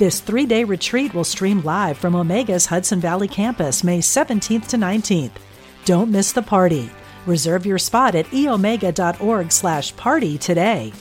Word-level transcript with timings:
This 0.00 0.20
three 0.20 0.46
day 0.46 0.64
retreat 0.64 1.12
will 1.12 1.24
stream 1.24 1.60
live 1.60 1.98
from 1.98 2.14
Omega's 2.14 2.64
Hudson 2.64 3.00
Valley 3.00 3.28
campus 3.28 3.84
May 3.84 3.98
17th 3.98 4.68
to 4.68 4.78
19th. 4.78 5.32
Don't 5.84 6.10
miss 6.10 6.32
the 6.32 6.40
party. 6.40 6.88
Reserve 7.26 7.66
your 7.66 7.76
spot 7.76 8.14
at 8.14 8.24
eomega.org 8.28 9.52
slash 9.52 9.94
party 9.96 10.38
today. 10.38 10.94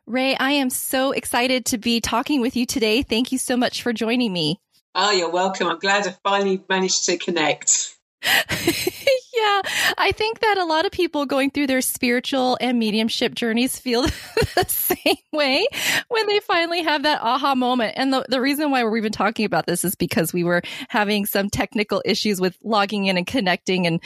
Rae, 0.08 0.38
I 0.38 0.52
am 0.52 0.70
so 0.70 1.12
excited 1.12 1.66
to 1.66 1.78
be 1.78 2.00
talking 2.00 2.40
with 2.40 2.56
you 2.56 2.66
today. 2.66 3.02
Thank 3.02 3.34
you 3.34 3.38
so 3.38 3.58
much 3.58 3.84
for 3.84 3.92
joining 3.92 4.32
me. 4.32 4.58
Oh, 4.96 5.12
you're 5.12 5.30
welcome. 5.30 5.68
I'm 5.68 5.80
glad 5.80 6.08
I 6.08 6.16
finally 6.24 6.64
managed 6.70 7.04
to 7.08 7.18
connect. 7.18 7.94
yeah, 9.34 9.62
I 9.98 10.12
think 10.12 10.40
that 10.42 10.58
a 10.60 10.66
lot 10.66 10.86
of 10.86 10.92
people 10.92 11.26
going 11.26 11.50
through 11.50 11.68
their 11.68 11.82
spiritual 11.82 12.58
and 12.62 12.78
mediumship 12.78 13.34
journeys 13.34 13.80
feel 13.80 14.04
the 14.56 14.66
same 14.68 15.18
way 15.32 15.66
when 16.08 16.28
they 16.28 16.40
finally 16.40 16.84
have 16.84 17.04
that 17.04 17.22
aha 17.22 17.56
moment. 17.56 17.94
And 17.98 18.14
the, 18.14 18.26
the 18.30 18.40
reason 18.40 18.70
why 18.70 18.84
we've 18.84 19.02
been 19.02 19.12
talking 19.12 19.46
about 19.46 19.66
this 19.66 19.84
is 19.84 19.96
because 19.96 20.34
we 20.34 20.44
were 20.44 20.62
having 20.90 21.26
some 21.26 21.50
technical 21.50 22.02
issues 22.06 22.40
with 22.40 22.58
logging 22.64 23.06
in 23.06 23.18
and 23.18 23.26
connecting. 23.26 23.88
And 23.88 24.02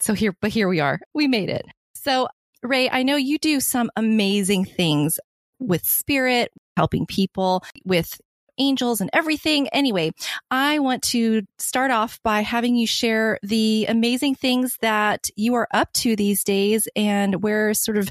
so 0.00 0.14
here, 0.14 0.34
but 0.40 0.50
here 0.50 0.68
we 0.68 0.80
are. 0.80 0.98
We 1.12 1.28
made 1.28 1.50
it. 1.50 1.66
So, 1.94 2.28
Rae, 2.62 2.88
I 2.88 3.02
know 3.02 3.16
you 3.16 3.38
do 3.38 3.60
some 3.60 3.90
amazing 3.96 4.64
things 4.64 5.18
with 5.58 5.84
spirit, 5.84 6.52
helping 6.76 7.04
people 7.06 7.62
with 7.84 8.18
angels 8.58 9.00
and 9.00 9.10
everything. 9.12 9.68
Anyway, 9.68 10.12
I 10.50 10.78
want 10.78 11.02
to 11.04 11.42
start 11.58 11.90
off 11.90 12.20
by 12.22 12.40
having 12.40 12.76
you 12.76 12.86
share 12.86 13.38
the 13.42 13.86
amazing 13.88 14.34
things 14.34 14.76
that 14.80 15.28
you 15.36 15.54
are 15.54 15.68
up 15.72 15.92
to 15.94 16.16
these 16.16 16.44
days 16.44 16.88
and 16.96 17.42
where 17.42 17.74
sort 17.74 17.96
of 17.96 18.10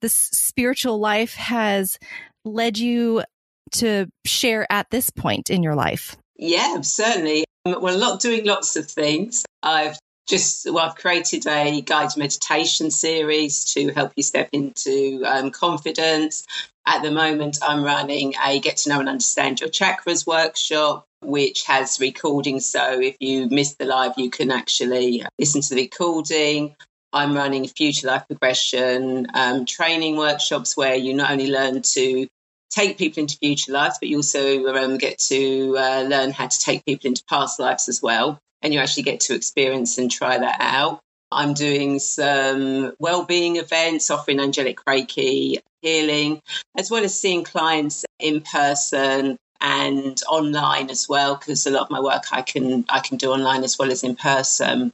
this 0.00 0.14
spiritual 0.14 0.98
life 0.98 1.34
has 1.34 1.98
led 2.44 2.78
you 2.78 3.22
to 3.72 4.06
share 4.24 4.66
at 4.70 4.90
this 4.90 5.10
point 5.10 5.50
in 5.50 5.62
your 5.62 5.74
life. 5.74 6.16
Yeah, 6.36 6.80
certainly. 6.82 7.44
Um, 7.66 7.82
well, 7.82 7.98
not 7.98 8.20
doing 8.20 8.44
lots 8.44 8.76
of 8.76 8.88
things. 8.88 9.44
I've 9.62 9.98
just 10.28 10.70
well, 10.70 10.90
I've 10.90 10.94
created 10.94 11.46
a 11.46 11.80
guided 11.80 12.16
meditation 12.16 12.90
series 12.90 13.64
to 13.72 13.88
help 13.92 14.12
you 14.16 14.22
step 14.22 14.50
into 14.52 15.22
um, 15.26 15.50
confidence. 15.50 16.44
At 16.86 17.02
the 17.02 17.10
moment, 17.10 17.58
I'm 17.62 17.82
running 17.82 18.34
a 18.42 18.60
Get 18.60 18.78
to 18.78 18.90
Know 18.90 19.00
and 19.00 19.08
Understand 19.08 19.60
Your 19.60 19.70
Chakras 19.70 20.26
workshop, 20.26 21.04
which 21.22 21.64
has 21.64 21.98
recording. 22.00 22.60
So 22.60 23.00
if 23.00 23.16
you 23.20 23.48
miss 23.48 23.74
the 23.74 23.86
live, 23.86 24.12
you 24.16 24.30
can 24.30 24.50
actually 24.50 25.24
listen 25.38 25.62
to 25.62 25.74
the 25.74 25.82
recording. 25.82 26.76
I'm 27.12 27.34
running 27.34 27.66
future 27.66 28.06
life 28.06 28.26
progression 28.26 29.28
um, 29.32 29.64
training 29.64 30.16
workshops 30.16 30.76
where 30.76 30.94
you 30.94 31.14
not 31.14 31.30
only 31.30 31.50
learn 31.50 31.80
to 31.82 32.28
take 32.70 32.98
people 32.98 33.22
into 33.22 33.38
future 33.38 33.72
lives, 33.72 33.96
but 33.98 34.10
you 34.10 34.16
also 34.16 34.66
um, 34.74 34.98
get 34.98 35.18
to 35.18 35.76
uh, 35.78 36.02
learn 36.02 36.32
how 36.32 36.46
to 36.46 36.60
take 36.60 36.84
people 36.84 37.08
into 37.08 37.24
past 37.24 37.58
lives 37.58 37.88
as 37.88 38.02
well. 38.02 38.38
And 38.62 38.74
you 38.74 38.80
actually 38.80 39.04
get 39.04 39.20
to 39.20 39.34
experience 39.34 39.98
and 39.98 40.10
try 40.10 40.38
that 40.38 40.56
out. 40.60 41.00
I'm 41.30 41.54
doing 41.54 41.98
some 41.98 42.94
well-being 42.98 43.56
events, 43.56 44.10
offering 44.10 44.40
angelic 44.40 44.78
Reiki 44.84 45.58
healing, 45.82 46.40
as 46.76 46.90
well 46.90 47.04
as 47.04 47.18
seeing 47.18 47.44
clients 47.44 48.04
in 48.18 48.40
person 48.40 49.36
and 49.60 50.20
online 50.28 50.90
as 50.90 51.08
well, 51.08 51.36
because 51.36 51.66
a 51.66 51.70
lot 51.70 51.82
of 51.82 51.90
my 51.90 52.00
work 52.00 52.24
I 52.32 52.42
can 52.42 52.84
I 52.88 53.00
can 53.00 53.16
do 53.16 53.32
online 53.32 53.62
as 53.62 53.78
well 53.78 53.90
as 53.90 54.02
in 54.04 54.16
person. 54.16 54.92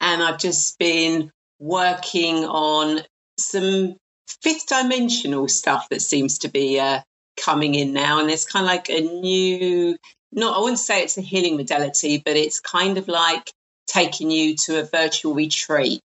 And 0.00 0.22
I've 0.22 0.38
just 0.38 0.78
been 0.78 1.30
working 1.58 2.44
on 2.44 3.00
some 3.38 3.96
fifth 4.42 4.66
dimensional 4.66 5.46
stuff 5.48 5.88
that 5.90 6.00
seems 6.00 6.38
to 6.38 6.48
be 6.48 6.80
uh, 6.80 7.00
coming 7.36 7.74
in 7.74 7.92
now, 7.92 8.20
and 8.20 8.30
it's 8.30 8.50
kind 8.50 8.64
of 8.64 8.68
like 8.68 8.88
a 8.88 9.00
new. 9.00 9.96
Not, 10.32 10.56
I 10.56 10.60
wouldn't 10.60 10.78
say 10.78 11.02
it's 11.02 11.18
a 11.18 11.22
healing 11.22 11.56
modality, 11.56 12.22
but 12.24 12.36
it's 12.36 12.60
kind 12.60 12.98
of 12.98 13.08
like 13.08 13.50
taking 13.86 14.30
you 14.30 14.56
to 14.56 14.80
a 14.80 14.84
virtual 14.84 15.34
retreat. 15.34 16.00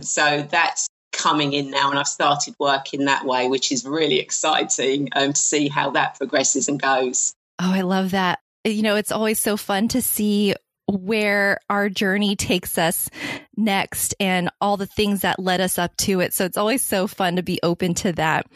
So 0.00 0.46
that's 0.50 0.88
coming 1.12 1.54
in 1.54 1.70
now, 1.70 1.90
and 1.90 1.98
I've 1.98 2.06
started 2.06 2.54
working 2.60 3.06
that 3.06 3.24
way, 3.24 3.48
which 3.48 3.72
is 3.72 3.84
really 3.84 4.18
exciting 4.18 5.08
um, 5.16 5.32
to 5.32 5.40
see 5.40 5.68
how 5.68 5.90
that 5.90 6.18
progresses 6.18 6.68
and 6.68 6.80
goes. 6.80 7.32
Oh, 7.58 7.72
I 7.72 7.80
love 7.80 8.10
that. 8.10 8.40
You 8.64 8.82
know, 8.82 8.96
it's 8.96 9.12
always 9.12 9.38
so 9.38 9.56
fun 9.56 9.88
to 9.88 10.02
see 10.02 10.54
where 10.86 11.58
our 11.68 11.88
journey 11.88 12.36
takes 12.36 12.78
us 12.78 13.10
next 13.56 14.14
and 14.20 14.50
all 14.60 14.76
the 14.76 14.86
things 14.86 15.22
that 15.22 15.40
led 15.40 15.60
us 15.60 15.78
up 15.78 15.96
to 15.96 16.20
it. 16.20 16.32
So 16.32 16.44
it's 16.44 16.56
always 16.56 16.84
so 16.84 17.06
fun 17.06 17.36
to 17.36 17.42
be 17.42 17.58
open 17.62 17.94
to 17.94 18.12
that. 18.12 18.46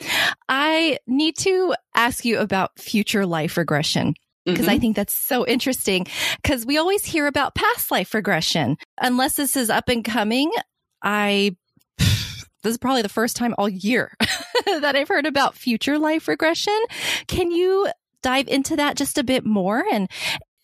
I 0.48 0.98
need 1.06 1.36
to 1.38 1.74
ask 1.94 2.24
you 2.24 2.38
about 2.38 2.78
future 2.78 3.26
life 3.26 3.56
regression 3.56 4.14
because 4.44 4.66
mm-hmm. 4.66 4.70
I 4.70 4.78
think 4.78 4.96
that's 4.96 5.12
so 5.12 5.46
interesting 5.46 6.06
because 6.42 6.64
we 6.64 6.78
always 6.78 7.04
hear 7.04 7.26
about 7.26 7.54
past 7.54 7.90
life 7.90 8.14
regression. 8.14 8.76
Unless 9.00 9.36
this 9.36 9.56
is 9.56 9.70
up 9.70 9.88
and 9.88 10.04
coming, 10.04 10.50
I 11.02 11.56
this 11.98 12.36
is 12.64 12.78
probably 12.78 13.02
the 13.02 13.08
first 13.08 13.36
time 13.36 13.54
all 13.58 13.68
year 13.68 14.14
that 14.66 14.96
I've 14.96 15.08
heard 15.08 15.26
about 15.26 15.54
future 15.54 15.98
life 15.98 16.28
regression. 16.28 16.78
Can 17.26 17.50
you 17.50 17.88
dive 18.22 18.48
into 18.48 18.76
that 18.76 18.96
just 18.96 19.18
a 19.18 19.24
bit 19.24 19.44
more 19.44 19.84
and 19.92 20.08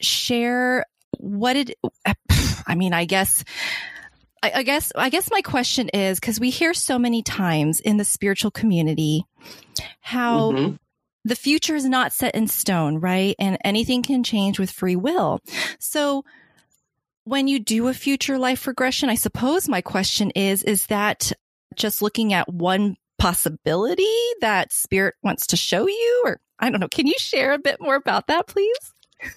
share 0.00 0.84
what 1.18 1.56
it 1.56 1.74
I 2.66 2.74
mean, 2.74 2.92
I 2.92 3.04
guess 3.04 3.44
I, 4.42 4.62
guess 4.62 4.92
I 4.94 5.08
guess 5.08 5.28
my 5.30 5.40
question 5.40 5.88
is 5.88 6.20
because 6.20 6.38
we 6.38 6.50
hear 6.50 6.72
so 6.72 7.00
many 7.00 7.22
times 7.22 7.80
in 7.80 7.96
the 7.96 8.04
spiritual 8.04 8.52
community 8.52 9.24
how 10.00 10.52
mm-hmm 10.52 10.74
the 11.26 11.36
future 11.36 11.74
is 11.74 11.84
not 11.84 12.12
set 12.12 12.36
in 12.36 12.46
stone, 12.46 12.98
right? 12.98 13.34
And 13.40 13.58
anything 13.64 14.02
can 14.02 14.22
change 14.22 14.60
with 14.60 14.70
free 14.70 14.94
will. 14.94 15.40
So 15.80 16.24
when 17.24 17.48
you 17.48 17.58
do 17.58 17.88
a 17.88 17.94
future 17.94 18.38
life 18.38 18.64
regression, 18.68 19.08
I 19.08 19.16
suppose 19.16 19.68
my 19.68 19.80
question 19.80 20.30
is, 20.30 20.62
is 20.62 20.86
that 20.86 21.32
just 21.74 22.00
looking 22.00 22.32
at 22.32 22.48
one 22.48 22.96
possibility 23.18 24.06
that 24.40 24.72
spirit 24.72 25.16
wants 25.20 25.48
to 25.48 25.56
show 25.56 25.88
you? 25.88 26.22
Or 26.24 26.38
I 26.60 26.70
don't 26.70 26.78
know. 26.78 26.88
Can 26.88 27.08
you 27.08 27.18
share 27.18 27.54
a 27.54 27.58
bit 27.58 27.80
more 27.80 27.96
about 27.96 28.28
that, 28.28 28.46
please? 28.46 28.92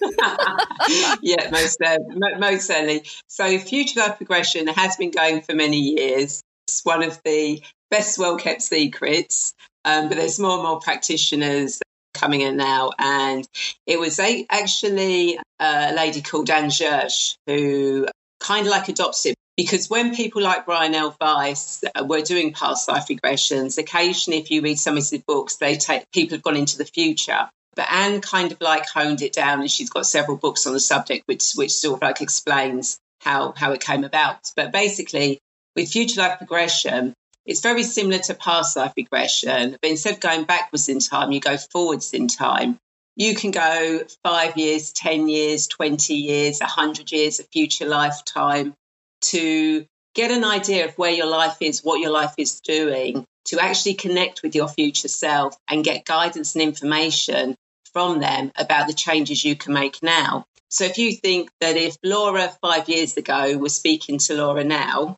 yeah, 1.22 1.50
most, 1.50 1.80
uh, 1.84 1.98
most 2.38 2.68
certainly. 2.68 3.02
So, 3.26 3.58
future 3.58 3.98
life 3.98 4.20
regression 4.20 4.68
has 4.68 4.96
been 4.96 5.10
going 5.10 5.40
for 5.40 5.54
many 5.56 5.78
years. 5.78 6.40
It's 6.68 6.84
one 6.84 7.02
of 7.02 7.20
the 7.24 7.62
best 7.90 8.16
well 8.16 8.36
kept 8.36 8.62
secrets, 8.62 9.54
um, 9.84 10.08
but 10.08 10.16
there's 10.16 10.38
more 10.38 10.54
and 10.54 10.62
more 10.62 10.80
practitioners 10.80 11.80
coming 12.14 12.40
in 12.40 12.56
now. 12.56 12.90
And 12.98 13.46
it 13.86 13.98
was 13.98 14.18
a, 14.18 14.46
actually 14.50 15.38
a 15.58 15.92
lady 15.94 16.22
called 16.22 16.50
Anne 16.50 16.70
Gersche 16.70 17.36
who 17.46 18.06
kind 18.40 18.66
of 18.66 18.70
like 18.70 18.88
adopted 18.88 19.34
because 19.56 19.90
when 19.90 20.14
people 20.14 20.42
like 20.42 20.64
Brian 20.64 20.94
L. 20.94 21.14
Weiss 21.20 21.84
uh, 21.94 22.04
were 22.04 22.22
doing 22.22 22.54
past 22.54 22.88
life 22.88 23.08
regressions, 23.08 23.76
occasionally 23.76 24.40
if 24.40 24.50
you 24.50 24.62
read 24.62 24.78
some 24.78 24.96
of 24.96 25.06
his 25.06 25.22
books, 25.26 25.56
they 25.56 25.76
take 25.76 26.10
people 26.12 26.36
have 26.36 26.42
gone 26.42 26.56
into 26.56 26.78
the 26.78 26.86
future. 26.86 27.48
But 27.76 27.90
Anne 27.90 28.20
kind 28.20 28.52
of 28.52 28.60
like 28.60 28.86
honed 28.88 29.22
it 29.22 29.32
down, 29.32 29.60
and 29.60 29.70
she's 29.70 29.90
got 29.90 30.06
several 30.06 30.36
books 30.36 30.66
on 30.66 30.72
the 30.72 30.80
subject, 30.80 31.24
which 31.26 31.52
which 31.54 31.72
sort 31.72 31.96
of 31.96 32.02
like 32.02 32.20
explains 32.20 32.98
how 33.20 33.52
how 33.52 33.72
it 33.72 33.80
came 33.80 34.04
about. 34.04 34.38
But 34.56 34.72
basically, 34.72 35.38
with 35.76 35.90
future 35.90 36.20
life 36.20 36.40
regression, 36.40 37.14
it's 37.46 37.60
very 37.60 37.82
similar 37.82 38.18
to 38.18 38.34
past 38.34 38.76
life 38.76 38.92
regression, 38.96 39.76
but 39.80 39.90
instead 39.90 40.14
of 40.14 40.20
going 40.20 40.44
backwards 40.44 40.88
in 40.88 41.00
time, 41.00 41.32
you 41.32 41.40
go 41.40 41.56
forwards 41.56 42.12
in 42.12 42.28
time. 42.28 42.78
You 43.16 43.34
can 43.34 43.50
go 43.50 44.04
five 44.22 44.56
years, 44.56 44.92
10 44.92 45.28
years, 45.28 45.66
20 45.66 46.14
years, 46.14 46.60
100 46.60 47.10
years, 47.12 47.40
a 47.40 47.44
future 47.44 47.86
lifetime 47.86 48.74
to 49.22 49.84
get 50.14 50.30
an 50.30 50.44
idea 50.44 50.86
of 50.86 50.94
where 50.94 51.10
your 51.10 51.26
life 51.26 51.56
is, 51.60 51.80
what 51.80 52.00
your 52.00 52.10
life 52.10 52.34
is 52.38 52.60
doing, 52.60 53.24
to 53.46 53.60
actually 53.60 53.94
connect 53.94 54.42
with 54.42 54.54
your 54.54 54.68
future 54.68 55.08
self 55.08 55.56
and 55.68 55.84
get 55.84 56.04
guidance 56.04 56.54
and 56.54 56.62
information 56.62 57.56
from 57.92 58.20
them 58.20 58.52
about 58.56 58.86
the 58.86 58.94
changes 58.94 59.44
you 59.44 59.56
can 59.56 59.72
make 59.72 60.02
now. 60.02 60.44
So 60.68 60.84
if 60.84 60.98
you 60.98 61.12
think 61.12 61.50
that 61.60 61.76
if 61.76 61.96
Laura 62.04 62.52
five 62.62 62.88
years 62.88 63.16
ago 63.16 63.58
was 63.58 63.74
speaking 63.74 64.18
to 64.18 64.34
Laura 64.34 64.62
now, 64.62 65.16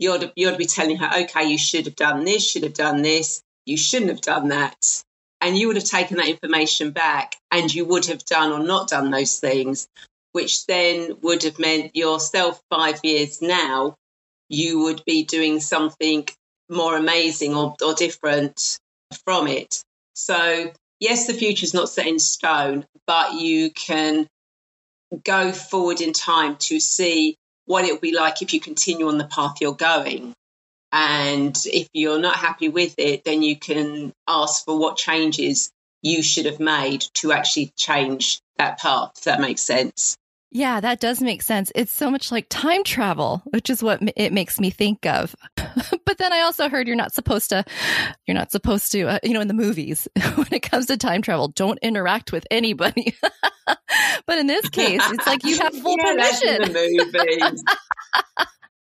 you 0.00 0.12
ought, 0.12 0.32
you 0.34 0.48
ought 0.48 0.52
to 0.52 0.56
be 0.56 0.64
telling 0.64 0.96
her, 0.96 1.10
okay, 1.22 1.44
you 1.44 1.58
should 1.58 1.84
have 1.84 1.94
done 1.94 2.24
this, 2.24 2.50
should 2.50 2.64
have 2.64 2.74
done 2.74 3.02
this, 3.02 3.42
you 3.66 3.76
shouldn't 3.76 4.10
have 4.10 4.22
done 4.22 4.48
that. 4.48 5.02
And 5.42 5.56
you 5.56 5.68
would 5.68 5.76
have 5.76 5.84
taken 5.84 6.16
that 6.16 6.28
information 6.28 6.90
back 6.90 7.36
and 7.50 7.72
you 7.72 7.84
would 7.84 8.06
have 8.06 8.24
done 8.24 8.50
or 8.50 8.64
not 8.64 8.88
done 8.88 9.10
those 9.10 9.38
things, 9.38 9.86
which 10.32 10.66
then 10.66 11.18
would 11.20 11.44
have 11.44 11.58
meant 11.58 11.94
yourself 11.94 12.60
five 12.70 13.00
years 13.04 13.40
now, 13.42 13.94
you 14.48 14.80
would 14.80 15.02
be 15.04 15.24
doing 15.24 15.60
something 15.60 16.26
more 16.68 16.96
amazing 16.96 17.54
or, 17.54 17.76
or 17.82 17.94
different 17.94 18.78
from 19.24 19.48
it. 19.48 19.82
So, 20.14 20.72
yes, 20.98 21.26
the 21.26 21.34
future 21.34 21.64
is 21.64 21.74
not 21.74 21.90
set 21.90 22.06
in 22.06 22.18
stone, 22.18 22.86
but 23.06 23.34
you 23.34 23.70
can 23.70 24.26
go 25.24 25.52
forward 25.52 26.00
in 26.00 26.12
time 26.12 26.56
to 26.56 26.80
see 26.80 27.36
what 27.66 27.84
it 27.84 27.92
will 27.92 28.00
be 28.00 28.14
like 28.14 28.42
if 28.42 28.52
you 28.54 28.60
continue 28.60 29.08
on 29.08 29.18
the 29.18 29.24
path 29.24 29.56
you're 29.60 29.74
going. 29.74 30.34
And 30.92 31.56
if 31.66 31.88
you're 31.92 32.20
not 32.20 32.36
happy 32.36 32.68
with 32.68 32.94
it, 32.98 33.24
then 33.24 33.42
you 33.42 33.56
can 33.56 34.12
ask 34.26 34.64
for 34.64 34.78
what 34.78 34.96
changes 34.96 35.70
you 36.02 36.22
should 36.22 36.46
have 36.46 36.60
made 36.60 37.04
to 37.14 37.32
actually 37.32 37.72
change 37.76 38.40
that 38.56 38.78
path, 38.78 39.12
if 39.18 39.24
that 39.24 39.40
makes 39.40 39.62
sense. 39.62 40.16
Yeah, 40.52 40.80
that 40.80 40.98
does 40.98 41.20
make 41.20 41.42
sense. 41.42 41.70
It's 41.76 41.92
so 41.92 42.10
much 42.10 42.32
like 42.32 42.46
time 42.48 42.82
travel, 42.82 43.42
which 43.50 43.70
is 43.70 43.84
what 43.84 44.00
it 44.16 44.32
makes 44.32 44.58
me 44.58 44.70
think 44.70 45.06
of. 45.06 45.36
but 45.56 46.18
then 46.18 46.32
I 46.32 46.40
also 46.40 46.68
heard 46.68 46.88
you're 46.88 46.96
not 46.96 47.14
supposed 47.14 47.50
to, 47.50 47.64
you're 48.26 48.36
not 48.36 48.50
supposed 48.50 48.90
to, 48.92 49.02
uh, 49.04 49.18
you 49.22 49.32
know, 49.32 49.40
in 49.40 49.48
the 49.48 49.54
movies, 49.54 50.08
when 50.34 50.48
it 50.50 50.62
comes 50.62 50.86
to 50.86 50.96
time 50.96 51.22
travel, 51.22 51.48
don't 51.48 51.78
interact 51.82 52.32
with 52.32 52.46
anybody. 52.50 53.16
but 54.26 54.38
in 54.38 54.48
this 54.48 54.68
case, 54.70 55.00
it's 55.12 55.26
like 55.26 55.44
you 55.44 55.56
have 55.58 55.72
full 55.72 55.96
yeah, 55.98 56.12
permission. 56.12 56.74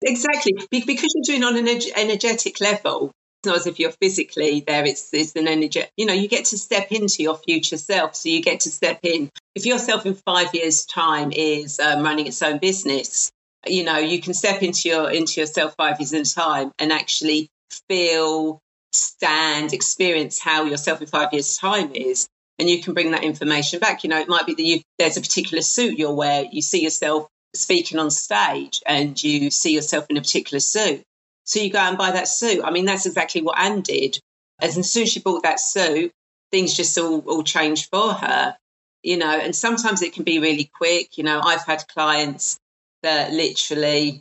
exactly. 0.01 0.53
Because 0.71 1.13
you're 1.15 1.37
doing 1.37 1.43
on 1.43 1.57
an 1.57 1.67
energetic 1.97 2.61
level, 2.61 3.11
not 3.45 3.55
as 3.55 3.67
if 3.67 3.79
you're 3.79 3.91
physically 3.91 4.63
there. 4.65 4.85
It's 4.85 5.13
it's 5.13 5.35
an 5.35 5.47
energy. 5.47 5.83
You 5.95 6.05
know, 6.05 6.13
you 6.13 6.27
get 6.27 6.45
to 6.45 6.57
step 6.57 6.91
into 6.91 7.23
your 7.23 7.37
future 7.37 7.77
self. 7.77 8.15
So 8.15 8.29
you 8.29 8.41
get 8.41 8.61
to 8.61 8.71
step 8.71 8.99
in. 9.03 9.29
If 9.55 9.65
yourself 9.65 10.05
in 10.05 10.15
five 10.15 10.53
years' 10.53 10.85
time 10.85 11.31
is 11.31 11.79
um, 11.79 12.03
running 12.03 12.27
its 12.27 12.41
own 12.41 12.57
business, 12.59 13.31
you 13.65 13.83
know, 13.83 13.97
you 13.97 14.21
can 14.21 14.33
step 14.33 14.61
into 14.63 14.89
your 14.89 15.11
into 15.11 15.39
yourself 15.41 15.75
five 15.77 15.99
years 15.99 16.13
in 16.13 16.23
time 16.23 16.71
and 16.79 16.91
actually 16.91 17.49
feel, 17.87 18.59
stand, 18.91 19.73
experience 19.73 20.39
how 20.39 20.63
yourself 20.63 21.01
in 21.01 21.07
five 21.07 21.33
years' 21.33 21.57
time 21.57 21.91
is. 21.93 22.27
And 22.59 22.67
you 22.67 22.81
can 22.81 22.95
bring 22.95 23.11
that 23.11 23.23
information 23.23 23.79
back. 23.79 24.03
You 24.03 24.09
know, 24.09 24.19
it 24.19 24.27
might 24.27 24.47
be 24.47 24.55
that 24.55 24.63
you 24.63 24.81
there's 24.97 25.17
a 25.17 25.21
particular 25.21 25.61
suit 25.61 25.97
you'll 25.97 26.15
wear. 26.15 26.45
You 26.51 26.61
see 26.61 26.83
yourself 26.83 27.27
speaking 27.53 27.99
on 27.99 28.09
stage 28.11 28.81
and 28.85 29.21
you 29.21 29.51
see 29.51 29.73
yourself 29.73 30.07
in 30.09 30.17
a 30.17 30.21
particular 30.21 30.59
suit 30.59 31.03
so 31.47 31.61
you 31.61 31.71
go 31.71 31.79
and 31.79 31.97
buy 31.97 32.11
that 32.11 32.27
suit. 32.27 32.61
I 32.63 32.71
mean, 32.71 32.85
that's 32.85 33.05
exactly 33.05 33.41
what 33.41 33.57
Anne 33.57 33.81
did. 33.81 34.19
As 34.59 34.73
soon 34.91 35.03
as 35.03 35.09
she 35.09 35.21
bought 35.21 35.43
that 35.43 35.61
suit, 35.61 36.11
things 36.51 36.75
just 36.75 36.97
all, 36.97 37.19
all 37.21 37.43
changed 37.43 37.89
for 37.89 38.13
her, 38.13 38.57
you 39.01 39.17
know, 39.17 39.31
and 39.31 39.55
sometimes 39.55 40.01
it 40.01 40.13
can 40.13 40.25
be 40.25 40.39
really 40.39 40.69
quick. 40.75 41.17
You 41.17 41.23
know, 41.23 41.39
I've 41.41 41.63
had 41.63 41.87
clients 41.87 42.57
that 43.01 43.31
literally, 43.31 44.19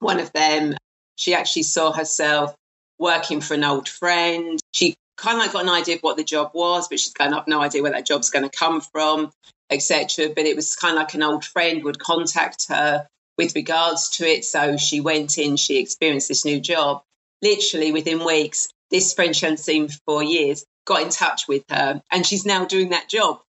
one 0.00 0.18
of 0.18 0.32
them, 0.32 0.74
she 1.14 1.34
actually 1.34 1.62
saw 1.62 1.92
herself 1.92 2.54
working 2.98 3.40
for 3.40 3.54
an 3.54 3.62
old 3.62 3.88
friend. 3.88 4.58
She 4.72 4.96
kind 5.16 5.36
of 5.36 5.44
like 5.44 5.52
got 5.52 5.62
an 5.62 5.70
idea 5.70 5.96
of 5.96 6.00
what 6.00 6.16
the 6.16 6.24
job 6.24 6.50
was, 6.52 6.88
but 6.88 6.98
she's 6.98 7.12
going, 7.12 7.32
I've 7.32 7.46
no 7.46 7.60
idea 7.60 7.82
where 7.82 7.92
that 7.92 8.06
job's 8.06 8.30
going 8.30 8.48
to 8.48 8.56
come 8.56 8.80
from, 8.80 9.30
etc. 9.70 10.30
But 10.34 10.46
it 10.46 10.56
was 10.56 10.74
kind 10.74 10.96
of 10.96 11.02
like 11.02 11.14
an 11.14 11.22
old 11.22 11.44
friend 11.44 11.84
would 11.84 12.00
contact 12.00 12.66
her 12.70 13.06
with 13.40 13.54
regards 13.54 14.10
to 14.10 14.26
it. 14.26 14.44
So 14.44 14.76
she 14.76 15.00
went 15.00 15.38
in, 15.38 15.56
she 15.56 15.78
experienced 15.78 16.28
this 16.28 16.44
new 16.44 16.60
job. 16.60 17.02
Literally 17.40 17.90
within 17.90 18.22
weeks, 18.22 18.68
this 18.90 19.14
friend 19.14 19.34
she 19.34 19.46
hadn't 19.46 19.58
seen 19.58 19.88
for 19.88 19.98
four 20.06 20.22
years 20.22 20.66
got 20.84 21.00
in 21.00 21.08
touch 21.08 21.48
with 21.48 21.64
her, 21.70 22.02
and 22.12 22.26
she's 22.26 22.44
now 22.44 22.66
doing 22.66 22.90
that 22.90 23.08
job. 23.08 23.40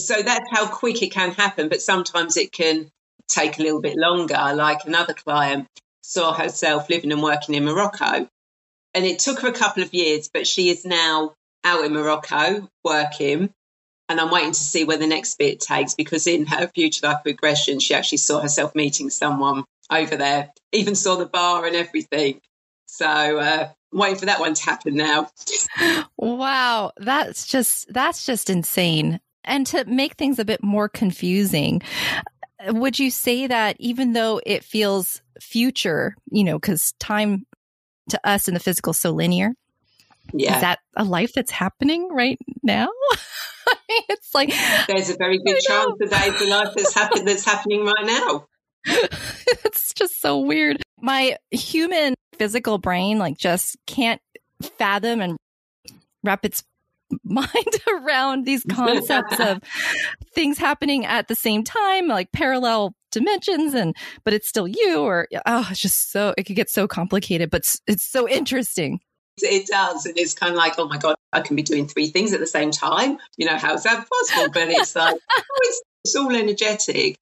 So 0.00 0.20
that's 0.20 0.50
how 0.50 0.66
quick 0.66 1.00
it 1.02 1.12
can 1.12 1.30
happen, 1.30 1.68
but 1.68 1.80
sometimes 1.80 2.36
it 2.36 2.50
can 2.50 2.90
take 3.28 3.58
a 3.58 3.62
little 3.62 3.80
bit 3.80 3.96
longer. 3.96 4.52
Like 4.54 4.84
another 4.84 5.14
client 5.14 5.68
saw 6.02 6.32
herself 6.32 6.90
living 6.90 7.12
and 7.12 7.22
working 7.22 7.54
in 7.54 7.64
Morocco, 7.64 8.28
and 8.94 9.04
it 9.04 9.20
took 9.20 9.40
her 9.40 9.48
a 9.48 9.52
couple 9.52 9.84
of 9.84 9.94
years, 9.94 10.28
but 10.32 10.48
she 10.48 10.70
is 10.70 10.84
now 10.84 11.34
out 11.62 11.84
in 11.84 11.92
Morocco 11.92 12.68
working 12.82 13.52
and 14.08 14.20
I'm 14.20 14.30
waiting 14.30 14.52
to 14.52 14.58
see 14.58 14.84
where 14.84 14.98
the 14.98 15.06
next 15.06 15.38
bit 15.38 15.60
takes 15.60 15.94
because 15.94 16.26
in 16.26 16.46
her 16.46 16.68
future 16.68 17.06
life 17.06 17.22
regression, 17.24 17.80
she 17.80 17.94
actually 17.94 18.18
saw 18.18 18.40
herself 18.40 18.74
meeting 18.74 19.10
someone 19.10 19.64
over 19.90 20.16
there, 20.16 20.52
even 20.72 20.94
saw 20.94 21.16
the 21.16 21.26
bar 21.26 21.64
and 21.66 21.76
everything. 21.76 22.40
So, 22.86 23.06
uh, 23.06 23.68
waiting 23.92 24.18
for 24.18 24.26
that 24.26 24.40
one 24.40 24.54
to 24.54 24.62
happen 24.62 24.94
now. 24.94 25.30
wow, 26.16 26.92
that's 26.98 27.46
just 27.46 27.92
that's 27.92 28.24
just 28.24 28.50
insane. 28.50 29.20
And 29.44 29.66
to 29.68 29.84
make 29.84 30.14
things 30.14 30.38
a 30.38 30.44
bit 30.44 30.62
more 30.62 30.88
confusing, 30.88 31.82
would 32.68 32.98
you 32.98 33.10
say 33.10 33.46
that 33.46 33.76
even 33.78 34.12
though 34.12 34.40
it 34.44 34.64
feels 34.64 35.22
future, 35.40 36.16
you 36.30 36.44
know, 36.44 36.58
because 36.58 36.92
time 36.98 37.46
to 38.10 38.20
us 38.28 38.48
in 38.48 38.54
the 38.54 38.60
physical 38.60 38.92
so 38.92 39.10
linear, 39.10 39.52
yeah. 40.32 40.56
Is 40.56 40.60
that 40.62 40.78
a 40.96 41.04
life 41.04 41.32
that's 41.34 41.50
happening 41.50 42.08
right 42.10 42.38
now? 42.62 42.88
it's 43.88 44.34
like 44.34 44.52
there's 44.86 45.10
a 45.10 45.16
very 45.18 45.38
good 45.38 45.58
chance 45.60 45.92
that 45.98 46.10
that 46.10 46.28
is 46.28 46.42
a 46.42 46.46
life 46.46 46.72
that's 46.76 46.94
happen 46.94 47.24
that's 47.24 47.44
happening 47.44 47.84
right 47.84 48.06
now. 48.06 48.46
it's 49.64 49.92
just 49.94 50.20
so 50.20 50.38
weird. 50.38 50.82
My 51.00 51.36
human 51.50 52.14
physical 52.34 52.78
brain 52.78 53.18
like 53.18 53.38
just 53.38 53.76
can't 53.86 54.20
fathom 54.78 55.20
and 55.20 55.36
wrap 56.22 56.44
its 56.44 56.62
mind 57.24 57.48
around 57.88 58.44
these 58.44 58.64
concepts 58.70 59.38
of 59.40 59.60
things 60.34 60.58
happening 60.58 61.06
at 61.06 61.28
the 61.28 61.34
same 61.34 61.64
time, 61.64 62.08
like 62.08 62.32
parallel 62.32 62.94
dimensions 63.12 63.72
and 63.72 63.96
but 64.24 64.34
it's 64.34 64.46
still 64.46 64.68
you 64.68 64.98
or 64.98 65.26
oh 65.46 65.66
it's 65.70 65.80
just 65.80 66.12
so 66.12 66.34
it 66.36 66.42
could 66.42 66.56
get 66.56 66.68
so 66.68 66.86
complicated 66.86 67.48
but 67.48 67.64
it's 67.86 68.02
so 68.02 68.28
interesting 68.28 69.00
it 69.42 69.66
does. 69.66 70.06
And 70.06 70.18
it's 70.18 70.34
kind 70.34 70.52
of 70.52 70.58
like, 70.58 70.74
oh 70.78 70.88
my 70.88 70.98
God, 70.98 71.16
I 71.32 71.40
can 71.40 71.56
be 71.56 71.62
doing 71.62 71.88
three 71.88 72.08
things 72.08 72.32
at 72.32 72.40
the 72.40 72.46
same 72.46 72.70
time. 72.70 73.18
You 73.36 73.46
know, 73.46 73.56
how's 73.56 73.84
that 73.84 74.06
possible? 74.08 74.52
But 74.52 74.68
it's 74.68 74.96
like, 74.96 75.16
oh, 75.38 75.42
it's, 75.62 75.82
it's 76.04 76.16
all 76.16 76.34
energetic. 76.34 77.18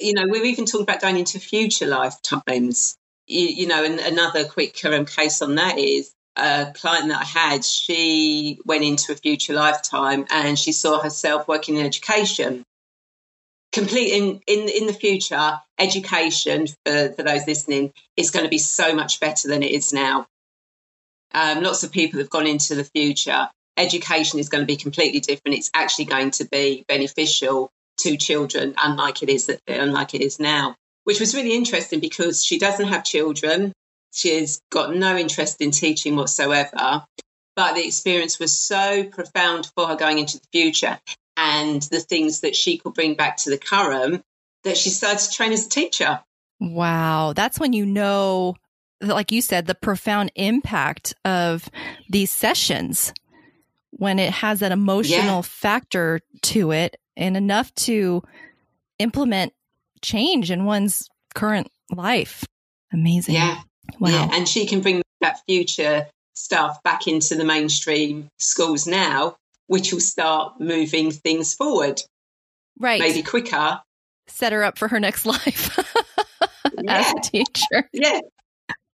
You 0.00 0.14
know, 0.14 0.24
we're 0.26 0.44
even 0.44 0.64
talking 0.66 0.82
about 0.84 1.00
going 1.00 1.18
into 1.18 1.38
future 1.38 1.86
lifetimes. 1.86 2.96
You, 3.26 3.46
you 3.46 3.66
know, 3.68 3.84
and 3.84 4.00
another 4.00 4.44
quick 4.44 4.84
um, 4.84 5.06
case 5.06 5.42
on 5.42 5.56
that 5.56 5.78
is 5.78 6.12
a 6.36 6.72
client 6.74 7.08
that 7.08 7.20
I 7.20 7.24
had, 7.24 7.64
she 7.64 8.58
went 8.64 8.84
into 8.84 9.12
a 9.12 9.16
future 9.16 9.52
lifetime 9.54 10.26
and 10.30 10.58
she 10.58 10.72
saw 10.72 11.00
herself 11.00 11.46
working 11.46 11.76
in 11.76 11.86
education. 11.86 12.64
complete 13.72 14.12
in, 14.12 14.40
in 14.46 14.68
in 14.68 14.86
the 14.86 14.92
future 14.92 15.60
education 15.78 16.66
for, 16.84 17.12
for 17.12 17.22
those 17.22 17.46
listening 17.46 17.92
is 18.16 18.30
going 18.30 18.44
to 18.44 18.50
be 18.50 18.58
so 18.58 18.94
much 18.94 19.20
better 19.20 19.48
than 19.48 19.62
it 19.62 19.70
is 19.70 19.92
now 19.92 20.26
um, 21.34 21.62
lots 21.62 21.82
of 21.82 21.92
people 21.92 22.18
have 22.18 22.30
gone 22.30 22.46
into 22.46 22.74
the 22.74 22.84
future 22.84 23.48
education 23.76 24.38
is 24.38 24.48
going 24.48 24.62
to 24.62 24.66
be 24.66 24.76
completely 24.76 25.20
different 25.20 25.56
it's 25.56 25.70
actually 25.74 26.04
going 26.04 26.30
to 26.30 26.46
be 26.46 26.84
beneficial 26.88 27.70
to 27.98 28.16
children 28.16 28.74
unlike 28.82 29.22
it 29.22 29.28
is 29.28 29.50
unlike 29.66 30.14
it 30.14 30.20
is 30.20 30.38
now 30.38 30.74
which 31.04 31.20
was 31.20 31.34
really 31.34 31.54
interesting 31.54 32.00
because 32.00 32.44
she 32.44 32.58
doesn't 32.58 32.88
have 32.88 33.04
children 33.04 33.72
she's 34.12 34.60
got 34.70 34.94
no 34.94 35.16
interest 35.16 35.60
in 35.60 35.70
teaching 35.70 36.16
whatsoever 36.16 37.04
but 37.56 37.74
the 37.74 37.86
experience 37.86 38.38
was 38.38 38.56
so 38.56 39.04
profound 39.04 39.70
for 39.74 39.86
her 39.86 39.96
going 39.96 40.18
into 40.18 40.38
the 40.38 40.46
future 40.52 40.98
and 41.36 41.82
the 41.82 42.00
things 42.00 42.40
that 42.40 42.56
she 42.56 42.78
could 42.78 42.94
bring 42.94 43.14
back 43.14 43.36
to 43.38 43.50
the 43.50 43.58
current 43.58 44.22
that 44.64 44.76
she 44.76 44.90
started 44.90 45.18
to 45.18 45.30
train 45.30 45.52
as 45.52 45.66
a 45.66 45.68
teacher. 45.68 46.20
Wow. 46.60 47.32
That's 47.34 47.58
when 47.58 47.72
you 47.72 47.84
know, 47.84 48.56
like 49.02 49.32
you 49.32 49.42
said, 49.42 49.66
the 49.66 49.74
profound 49.74 50.32
impact 50.34 51.14
of 51.24 51.68
these 52.08 52.30
sessions 52.30 53.12
when 53.90 54.18
it 54.18 54.32
has 54.32 54.60
that 54.60 54.72
emotional 54.72 55.36
yeah. 55.36 55.42
factor 55.42 56.20
to 56.42 56.70
it 56.72 56.96
and 57.16 57.36
enough 57.36 57.74
to 57.74 58.22
implement 58.98 59.52
change 60.00 60.50
in 60.50 60.64
one's 60.64 61.08
current 61.34 61.68
life. 61.90 62.44
Amazing. 62.92 63.34
Yeah. 63.34 63.60
Wow. 63.98 64.10
Yeah. 64.10 64.28
And 64.32 64.48
she 64.48 64.66
can 64.66 64.80
bring 64.80 65.02
that 65.20 65.40
future 65.46 66.06
stuff 66.34 66.82
back 66.82 67.06
into 67.06 67.34
the 67.34 67.44
mainstream 67.44 68.28
schools 68.38 68.86
now 68.86 69.36
which 69.72 69.90
will 69.90 70.00
start 70.00 70.60
moving 70.60 71.10
things 71.10 71.54
forward. 71.54 72.02
Right. 72.78 73.00
Maybe 73.00 73.22
quicker. 73.22 73.80
Set 74.26 74.52
her 74.52 74.62
up 74.62 74.76
for 74.76 74.86
her 74.88 75.00
next 75.00 75.24
life 75.26 75.78
as 76.86 77.10
a 77.10 77.20
teacher. 77.22 77.88
Yeah. 77.90 78.20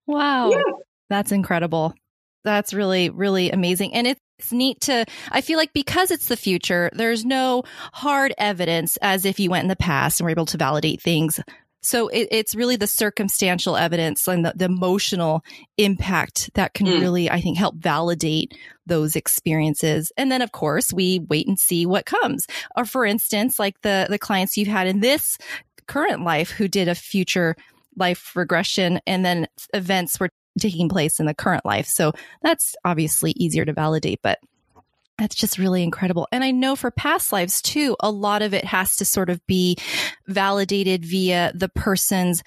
Wow. 0.08 0.50
Yeah. 0.50 0.62
That's 1.08 1.30
incredible. 1.30 1.94
That's 2.44 2.74
really, 2.74 3.10
really 3.10 3.50
amazing. 3.50 3.94
And 3.94 4.08
it's, 4.08 4.20
it's 4.40 4.52
neat 4.52 4.80
to, 4.82 5.04
I 5.30 5.40
feel 5.40 5.58
like 5.58 5.72
because 5.72 6.10
it's 6.10 6.26
the 6.26 6.36
future, 6.36 6.90
there's 6.92 7.24
no 7.24 7.62
hard 7.92 8.34
evidence 8.38 8.96
as 8.98 9.24
if 9.24 9.38
you 9.38 9.50
went 9.50 9.62
in 9.62 9.68
the 9.68 9.76
past 9.76 10.18
and 10.18 10.24
were 10.24 10.30
able 10.30 10.46
to 10.46 10.58
validate 10.58 11.00
things 11.00 11.40
so 11.80 12.08
it, 12.08 12.28
it's 12.30 12.54
really 12.54 12.76
the 12.76 12.86
circumstantial 12.86 13.76
evidence 13.76 14.26
and 14.26 14.44
the, 14.44 14.52
the 14.54 14.64
emotional 14.64 15.42
impact 15.76 16.50
that 16.54 16.74
can 16.74 16.86
mm. 16.86 17.00
really, 17.00 17.30
I 17.30 17.40
think, 17.40 17.56
help 17.56 17.76
validate 17.76 18.54
those 18.86 19.14
experiences. 19.14 20.10
And 20.16 20.30
then, 20.30 20.42
of 20.42 20.52
course, 20.52 20.92
we 20.92 21.20
wait 21.20 21.46
and 21.46 21.58
see 21.58 21.86
what 21.86 22.04
comes. 22.04 22.46
Or 22.76 22.84
for 22.84 23.04
instance, 23.04 23.58
like 23.58 23.80
the, 23.82 24.06
the 24.10 24.18
clients 24.18 24.56
you've 24.56 24.68
had 24.68 24.88
in 24.88 25.00
this 25.00 25.38
current 25.86 26.24
life 26.24 26.50
who 26.50 26.68
did 26.68 26.88
a 26.88 26.94
future 26.94 27.54
life 27.98 28.34
regression 28.36 29.00
and 29.06 29.24
then 29.24 29.46
events 29.74 30.18
were 30.18 30.30
taking 30.58 30.88
place 30.88 31.20
in 31.20 31.26
the 31.26 31.34
current 31.34 31.64
life. 31.64 31.86
So 31.86 32.12
that's 32.42 32.74
obviously 32.84 33.32
easier 33.32 33.64
to 33.64 33.72
validate, 33.72 34.20
but 34.22 34.38
that's 35.18 35.34
just 35.34 35.58
really 35.58 35.82
incredible. 35.82 36.28
And 36.30 36.44
I 36.44 36.52
know 36.52 36.76
for 36.76 36.90
past 36.90 37.32
lives 37.32 37.60
too, 37.60 37.96
a 38.00 38.10
lot 38.10 38.42
of 38.42 38.54
it 38.54 38.64
has 38.64 38.96
to 38.96 39.04
sort 39.04 39.30
of 39.30 39.44
be 39.46 39.76
validated 40.26 41.04
via 41.04 41.52
the 41.54 41.68
person's 41.68 42.42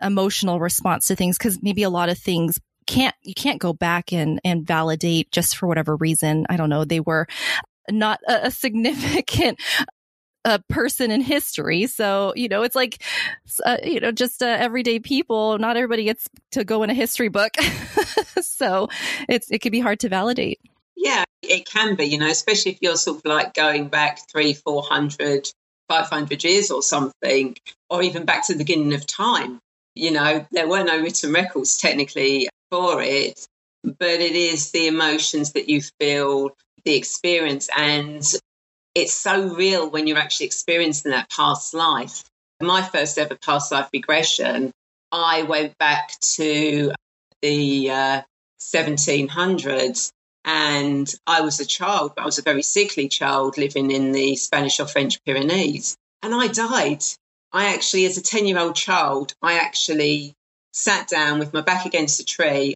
emotional 0.00 0.60
response 0.60 1.06
to 1.06 1.16
things. 1.16 1.38
Cause 1.38 1.58
maybe 1.62 1.82
a 1.82 1.90
lot 1.90 2.08
of 2.08 2.18
things 2.18 2.58
can't, 2.86 3.14
you 3.22 3.34
can't 3.34 3.60
go 3.60 3.72
back 3.72 4.12
and, 4.12 4.40
and 4.44 4.66
validate 4.66 5.30
just 5.32 5.56
for 5.56 5.66
whatever 5.66 5.96
reason. 5.96 6.46
I 6.48 6.56
don't 6.56 6.70
know. 6.70 6.84
They 6.84 7.00
were 7.00 7.26
not 7.90 8.20
a 8.28 8.50
significant 8.50 9.60
a 10.44 10.58
person 10.68 11.10
in 11.10 11.20
history. 11.20 11.86
So, 11.86 12.32
you 12.36 12.48
know, 12.48 12.62
it's 12.62 12.76
like, 12.76 13.02
uh, 13.64 13.78
you 13.84 14.00
know, 14.00 14.12
just 14.12 14.42
uh, 14.42 14.46
everyday 14.46 14.98
people. 14.98 15.58
Not 15.58 15.76
everybody 15.76 16.04
gets 16.04 16.28
to 16.52 16.64
go 16.64 16.82
in 16.82 16.90
a 16.90 16.94
history 16.94 17.28
book. 17.28 17.54
so 18.40 18.88
it's, 19.28 19.50
it 19.50 19.60
can 19.60 19.72
be 19.72 19.80
hard 19.80 20.00
to 20.00 20.08
validate. 20.08 20.60
Yeah, 20.96 21.24
it 21.42 21.66
can 21.66 21.96
be, 21.96 22.04
you 22.04 22.18
know, 22.18 22.28
especially 22.28 22.72
if 22.72 22.78
you're 22.80 22.96
sort 22.96 23.18
of 23.18 23.24
like 23.24 23.54
going 23.54 23.88
back 23.88 24.20
three, 24.30 24.54
four 24.54 24.82
hundred, 24.82 25.48
five 25.88 26.06
hundred 26.06 26.44
years 26.44 26.70
or 26.70 26.82
something, 26.82 27.56
or 27.90 28.02
even 28.02 28.24
back 28.24 28.46
to 28.46 28.52
the 28.52 28.58
beginning 28.58 28.94
of 28.94 29.06
time. 29.06 29.58
You 29.94 30.12
know, 30.12 30.46
there 30.52 30.68
were 30.68 30.84
no 30.84 31.00
written 31.00 31.32
records 31.32 31.76
technically 31.76 32.48
for 32.70 33.02
it, 33.02 33.46
but 33.82 34.20
it 34.20 34.36
is 34.36 34.70
the 34.70 34.86
emotions 34.86 35.52
that 35.52 35.68
you 35.68 35.82
feel, 36.00 36.50
the 36.84 36.94
experience, 36.94 37.68
and 37.76 38.22
it's 38.94 39.14
so 39.14 39.54
real 39.54 39.88
when 39.88 40.06
you're 40.06 40.18
actually 40.18 40.46
experiencing 40.46 41.12
that 41.12 41.30
past 41.30 41.74
life. 41.74 42.24
My 42.60 42.82
first 42.82 43.18
ever 43.18 43.36
past 43.36 43.72
life 43.72 43.88
regression, 43.92 44.70
I 45.10 45.42
went 45.42 45.76
back 45.78 46.12
to 46.36 46.92
the 47.40 47.90
uh, 47.90 48.22
1700s 48.60 50.10
and 50.44 51.12
I 51.26 51.40
was 51.40 51.60
a 51.60 51.66
child, 51.66 52.12
but 52.16 52.22
I 52.22 52.26
was 52.26 52.38
a 52.38 52.42
very 52.42 52.62
sickly 52.62 53.08
child 53.08 53.58
living 53.58 53.90
in 53.90 54.12
the 54.12 54.36
Spanish 54.36 54.80
or 54.80 54.86
French 54.86 55.22
Pyrenees. 55.24 55.96
And 56.22 56.34
I 56.34 56.48
died. 56.48 57.02
I 57.52 57.74
actually, 57.74 58.06
as 58.06 58.16
a 58.16 58.22
10 58.22 58.46
year 58.46 58.58
old 58.58 58.76
child, 58.76 59.34
I 59.42 59.54
actually 59.54 60.34
sat 60.72 61.08
down 61.08 61.38
with 61.38 61.52
my 61.52 61.60
back 61.60 61.84
against 61.84 62.20
a 62.20 62.24
tree 62.24 62.74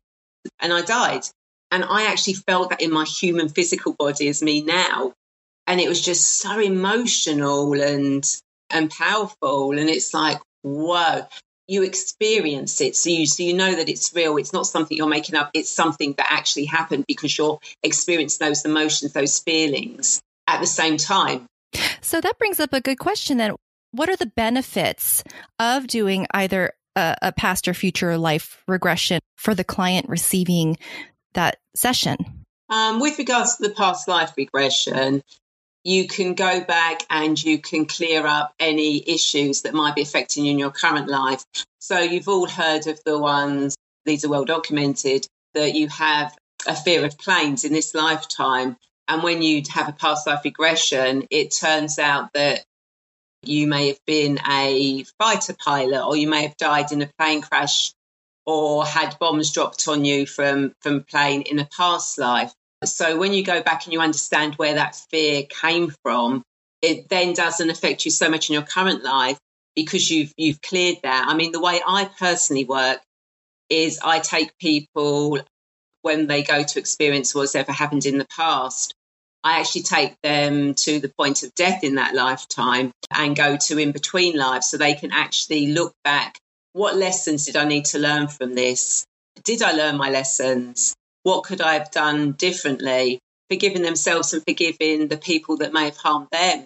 and 0.61 0.73
I 0.73 0.83
died. 0.83 1.23
And 1.71 1.85
I 1.85 2.07
actually 2.07 2.35
felt 2.35 2.71
that 2.71 2.83
in 2.83 2.93
my 2.93 3.05
human 3.05 3.49
physical 3.49 3.93
body 3.93 4.29
as 4.29 4.43
me 4.43 4.63
now. 4.63 5.13
And 5.67 5.81
it 5.81 5.89
was 5.89 6.01
just 6.01 6.39
so 6.41 6.59
emotional 6.59 7.81
and 7.81 8.25
and 8.71 8.91
powerful. 8.91 9.73
And 9.79 9.89
it's 9.89 10.13
like, 10.13 10.41
whoa 10.63 11.27
you 11.69 11.83
experience 11.83 12.81
it. 12.81 12.97
So 12.97 13.11
you 13.11 13.27
so 13.27 13.43
you 13.43 13.55
know 13.55 13.75
that 13.75 13.89
it's 13.89 14.15
real. 14.15 14.37
It's 14.37 14.53
not 14.53 14.67
something 14.67 14.97
you're 14.97 15.09
making 15.09 15.35
up. 15.35 15.51
It's 15.55 15.69
something 15.69 16.15
that 16.17 16.27
actually 16.31 16.67
happened 16.67 17.05
because 17.09 17.37
you're 17.37 17.59
experiencing 17.83 18.47
those 18.47 18.65
emotions 18.65 19.13
those 19.13 19.41
feelings 19.41 20.21
at 20.47 20.61
the 20.61 20.67
same 20.67 20.97
time. 20.97 21.47
So 22.01 22.21
that 22.21 22.39
brings 22.39 22.61
up 22.61 22.73
a 22.73 22.81
good 22.81 22.99
question 22.99 23.39
then. 23.39 23.55
What 23.91 24.09
are 24.09 24.17
the 24.17 24.27
benefits 24.27 25.25
of 25.59 25.87
doing 25.87 26.27
either 26.33 26.73
a, 26.95 27.17
a 27.23 27.33
past 27.33 27.67
or 27.67 27.75
future 27.75 28.17
life 28.19 28.63
regression 28.69 29.21
for 29.37 29.55
the 29.55 29.65
client 29.65 30.09
receiving 30.09 30.77
that 31.35 31.57
session? 31.75 32.17
Um, 32.69 33.01
with 33.01 33.19
regards 33.19 33.57
to 33.57 33.69
the 33.69 33.75
past 33.75 34.09
life 34.09 34.33
regression 34.37 35.23
you 35.87 36.09
can 36.09 36.35
go 36.35 36.65
back 36.65 37.03
and 37.11 37.41
you 37.41 37.61
can 37.61 37.87
clear 37.87 38.27
up 38.27 38.53
any 38.59 39.09
issues 39.09 39.63
that 39.63 39.73
might 39.73 39.95
be 39.95 40.03
affecting 40.03 40.45
you 40.45 40.51
in 40.51 40.59
your 40.59 40.73
current 40.73 41.07
life. 41.07 41.45
So 41.79 42.01
you've 42.01 42.29
all 42.29 42.49
heard 42.49 42.89
of 42.89 42.99
the 43.05 43.17
ones, 43.17 43.77
these 44.05 44.25
are 44.25 44.29
well 44.29 44.45
documented, 44.45 45.29
that 45.55 45.77
you 45.77 45.87
have 45.87 46.37
a 46.67 46.75
fear 46.75 47.05
of 47.05 47.17
planes 47.17 47.63
in 47.65 47.73
this 47.73 47.95
lifetime. 47.95 48.77
And 49.07 49.23
when 49.23 49.43
you 49.43 49.63
have 49.71 49.89
a 49.89 49.93
past 49.93 50.27
life 50.27 50.41
regression, 50.45 51.29
it 51.31 51.55
turns 51.57 52.01
out 52.01 52.33
that 52.35 52.65
you 53.45 53.69
may 53.69 53.87
have 53.87 54.01
been 54.09 54.41
a 54.45 55.05
fighter 55.21 55.55
pilot 55.55 56.05
or 56.05 56.17
you 56.17 56.29
may 56.29 56.49
have 56.49 56.57
died 56.57 56.91
in 56.91 57.03
a 57.03 57.11
plane 57.17 57.43
crash 57.43 57.93
or 58.45 58.85
had 58.85 59.17
bombs 59.21 59.53
dropped 59.53 59.87
on 59.87 60.05
you 60.05 60.27
from, 60.27 60.73
from 60.81 61.05
plane 61.05 61.43
in 61.43 61.61
a 61.61 61.69
past 61.77 62.19
life. 62.19 62.53
So 62.87 63.19
when 63.19 63.33
you 63.33 63.45
go 63.45 63.63
back 63.63 63.85
and 63.85 63.93
you 63.93 64.01
understand 64.01 64.55
where 64.55 64.75
that 64.75 64.97
fear 65.11 65.45
came 65.45 65.93
from, 66.03 66.43
it 66.83 67.09
then 67.09 67.33
doesn't 67.33 67.71
affect 67.71 68.05
you 68.05 68.11
so 68.11 68.29
much 68.31 68.49
in 68.49 68.55
your 68.55 68.63
current 68.63 69.03
life 69.03 69.39
because 69.75 70.11
you've 70.11 70.33
you've 70.37 70.61
cleared 70.61 70.99
that. 71.03 71.27
I 71.29 71.35
mean, 71.35 71.53
the 71.53 71.61
way 71.61 71.81
I 71.87 72.11
personally 72.19 72.65
work 72.65 73.01
is 73.69 73.99
I 74.03 74.21
take 74.21 74.57
people 74.59 75.41
when 76.03 76.27
they 76.27 76.43
go 76.43 76.63
to 76.63 76.79
experience 76.79 77.35
what's 77.35 77.55
ever 77.55 77.73
happened 77.73 78.07
in 78.07 78.19
the 78.19 78.27
past. 78.37 78.95
I 79.43 79.61
actually 79.61 79.83
take 79.83 80.17
them 80.23 80.75
to 80.75 80.99
the 80.99 81.13
point 81.17 81.43
of 81.43 81.55
death 81.55 81.85
in 81.85 81.97
that 81.97 82.15
lifetime 82.15 82.93
and 83.15 83.37
go 83.37 83.57
to 83.57 83.79
in 83.79 83.93
between 83.93 84.37
lives 84.37 84.69
so 84.69 84.77
they 84.77 84.95
can 84.95 85.13
actually 85.13 85.69
look 85.69 85.93
back. 86.05 86.39
What 86.73 86.97
lessons 86.97 87.47
did 87.47 87.57
I 87.57 87.65
need 87.65 87.87
to 87.87 87.99
learn 87.99 88.29
from 88.29 88.55
this? 88.55 89.05
Did 89.45 89.63
I 89.63 89.73
learn 89.73 89.97
my 89.97 90.11
lessons? 90.11 90.95
What 91.27 91.43
could 91.43 91.61
I 91.61 91.75
have 91.75 91.91
done 91.91 92.33
differently? 92.33 93.19
Forgiving 93.51 93.83
themselves 93.83 94.33
and 94.33 94.45
forgiving 94.47 95.09
the 95.09 95.17
people 95.17 95.57
that 95.57 95.73
may 95.73 95.87
have 95.87 95.97
harmed 95.97 96.29
them, 96.31 96.65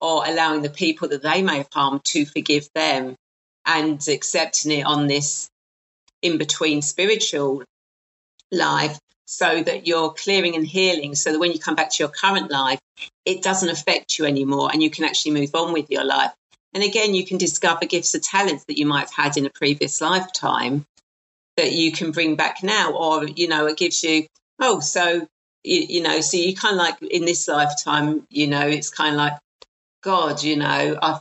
or 0.00 0.26
allowing 0.26 0.62
the 0.62 0.70
people 0.70 1.08
that 1.08 1.22
they 1.22 1.42
may 1.42 1.58
have 1.58 1.68
harmed 1.70 2.06
to 2.06 2.24
forgive 2.24 2.66
them 2.74 3.16
and 3.66 4.08
accepting 4.08 4.72
it 4.72 4.86
on 4.86 5.08
this 5.08 5.50
in 6.22 6.38
between 6.38 6.80
spiritual 6.80 7.62
life 8.50 8.98
so 9.26 9.62
that 9.62 9.86
you're 9.86 10.14
clearing 10.14 10.56
and 10.56 10.66
healing 10.66 11.14
so 11.14 11.32
that 11.32 11.38
when 11.38 11.52
you 11.52 11.58
come 11.58 11.74
back 11.74 11.90
to 11.90 12.02
your 12.02 12.08
current 12.08 12.50
life, 12.50 12.80
it 13.26 13.42
doesn't 13.42 13.68
affect 13.68 14.18
you 14.18 14.24
anymore 14.24 14.70
and 14.72 14.82
you 14.82 14.88
can 14.88 15.04
actually 15.04 15.32
move 15.32 15.54
on 15.54 15.74
with 15.74 15.90
your 15.90 16.04
life. 16.04 16.32
And 16.72 16.82
again, 16.82 17.12
you 17.12 17.26
can 17.26 17.36
discover 17.36 17.84
gifts 17.84 18.14
or 18.14 18.20
talents 18.20 18.64
that 18.68 18.78
you 18.78 18.86
might 18.86 19.00
have 19.00 19.12
had 19.12 19.36
in 19.36 19.44
a 19.44 19.50
previous 19.50 20.00
lifetime 20.00 20.86
that 21.58 21.72
you 21.72 21.92
can 21.92 22.12
bring 22.12 22.36
back 22.36 22.62
now, 22.62 22.92
or 22.92 23.26
you 23.26 23.48
know, 23.48 23.66
it 23.66 23.76
gives 23.76 24.02
you 24.02 24.26
oh, 24.60 24.80
so 24.80 25.26
you, 25.64 25.80
you 25.88 26.02
know, 26.02 26.20
so 26.20 26.36
you 26.36 26.54
kind 26.54 26.74
of 26.74 26.78
like 26.78 27.02
in 27.02 27.24
this 27.24 27.48
lifetime, 27.48 28.26
you 28.30 28.46
know, 28.46 28.66
it's 28.66 28.90
kind 28.90 29.14
of 29.14 29.18
like 29.18 29.34
God, 30.02 30.42
you 30.42 30.56
know, 30.56 30.98
I've 31.00 31.20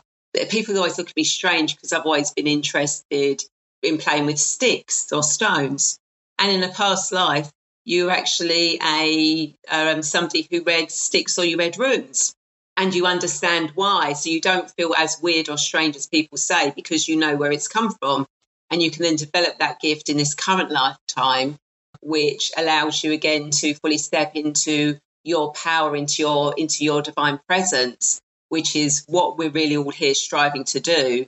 people 0.50 0.78
always 0.78 0.98
look 0.98 1.10
at 1.10 1.16
me 1.16 1.24
strange 1.24 1.76
because 1.76 1.94
I've 1.94 2.06
always 2.06 2.32
been 2.32 2.48
interested 2.48 3.42
in 3.82 3.98
playing 3.98 4.26
with 4.26 4.40
sticks 4.40 5.12
or 5.12 5.24
stones. 5.24 5.98
And 6.38 6.52
in 6.52 6.70
a 6.70 6.74
past 6.74 7.12
life, 7.12 7.50
you 7.86 8.06
were 8.06 8.12
actually 8.12 8.80
a 8.84 9.56
um, 9.72 10.04
somebody 10.04 10.48
who 10.52 10.62
read 10.62 10.92
sticks 10.92 11.40
or 11.40 11.46
you 11.46 11.58
read 11.58 11.80
runes 11.80 12.36
and 12.76 12.94
you 12.94 13.08
understand 13.08 13.72
why. 13.74 14.14
So 14.14 14.30
you 14.30 14.42
don't 14.42 14.70
feel 14.72 14.94
as 14.96 15.18
weird 15.20 15.50
or 15.50 15.58
strange 15.58 15.96
as 15.96 16.08
people 16.08 16.38
say 16.38 16.72
because 16.76 17.08
you 17.08 17.16
know 17.16 17.36
where 17.36 17.52
it's 17.52 17.68
come 17.68 17.92
from. 18.00 18.28
And 18.70 18.82
you 18.82 18.92
can 18.92 19.04
then 19.04 19.16
develop 19.16 19.60
that 19.60 19.80
gift 19.80 20.10
in 20.10 20.18
this 20.18 20.36
current 20.36 20.72
lifetime, 20.72 21.58
which 22.02 22.52
allows 22.58 23.04
you 23.04 23.12
again 23.12 23.52
to 23.52 23.74
fully 23.76 23.98
step 23.98 24.36
into 24.36 24.98
your 25.24 25.52
power, 25.54 25.96
into 25.96 26.22
your 26.22 26.54
into 26.58 26.84
your 26.84 27.02
divine 27.02 27.40
presence, 27.48 28.22
which 28.50 28.76
is 28.76 29.04
what 29.08 29.38
we're 29.38 29.50
really 29.50 29.78
all 29.78 29.92
here 29.92 30.14
striving 30.14 30.64
to 30.66 30.80
do, 30.80 31.26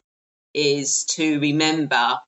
is 0.53 1.05
to 1.05 1.39
remember 1.39 2.19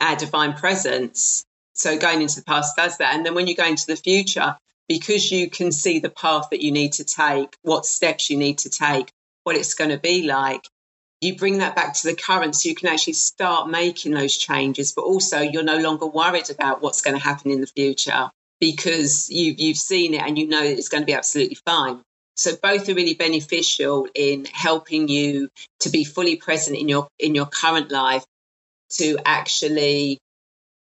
our 0.00 0.16
divine 0.16 0.54
presence. 0.54 1.44
So 1.74 1.98
going 1.98 2.22
into 2.22 2.36
the 2.36 2.44
past 2.44 2.76
does 2.76 2.98
that. 2.98 3.14
And 3.14 3.26
then 3.26 3.34
when 3.34 3.46
you 3.46 3.56
go 3.56 3.66
into 3.66 3.86
the 3.86 3.96
future, 3.96 4.56
because 4.88 5.30
you 5.30 5.50
can 5.50 5.72
see 5.72 5.98
the 5.98 6.10
path 6.10 6.48
that 6.50 6.62
you 6.62 6.72
need 6.72 6.92
to 6.94 7.04
take, 7.04 7.56
what 7.62 7.86
steps 7.86 8.30
you 8.30 8.36
need 8.36 8.58
to 8.58 8.70
take, 8.70 9.10
what 9.44 9.56
it's 9.56 9.74
going 9.74 9.90
to 9.90 9.98
be 9.98 10.22
like, 10.22 10.68
you 11.24 11.36
bring 11.36 11.58
that 11.58 11.74
back 11.74 11.94
to 11.94 12.06
the 12.06 12.14
current 12.14 12.54
so 12.54 12.68
you 12.68 12.74
can 12.74 12.88
actually 12.88 13.14
start 13.14 13.68
making 13.68 14.12
those 14.12 14.36
changes, 14.36 14.92
but 14.92 15.02
also 15.02 15.40
you're 15.40 15.62
no 15.62 15.78
longer 15.78 16.06
worried 16.06 16.50
about 16.50 16.82
what's 16.82 17.02
going 17.02 17.16
to 17.16 17.22
happen 17.22 17.50
in 17.50 17.60
the 17.60 17.66
future 17.66 18.30
because 18.60 19.30
you've, 19.30 19.58
you've 19.58 19.76
seen 19.76 20.14
it 20.14 20.22
and 20.22 20.38
you 20.38 20.46
know 20.46 20.62
it's 20.62 20.88
going 20.88 21.02
to 21.02 21.06
be 21.06 21.14
absolutely 21.14 21.56
fine. 21.66 22.00
So 22.36 22.52
both 22.60 22.88
are 22.88 22.94
really 22.94 23.14
beneficial 23.14 24.08
in 24.14 24.44
helping 24.46 25.08
you 25.08 25.50
to 25.80 25.90
be 25.90 26.04
fully 26.04 26.36
present 26.36 26.76
in 26.76 26.88
your 26.88 27.06
in 27.18 27.34
your 27.34 27.46
current 27.46 27.92
life 27.92 28.24
to 28.94 29.18
actually 29.24 30.18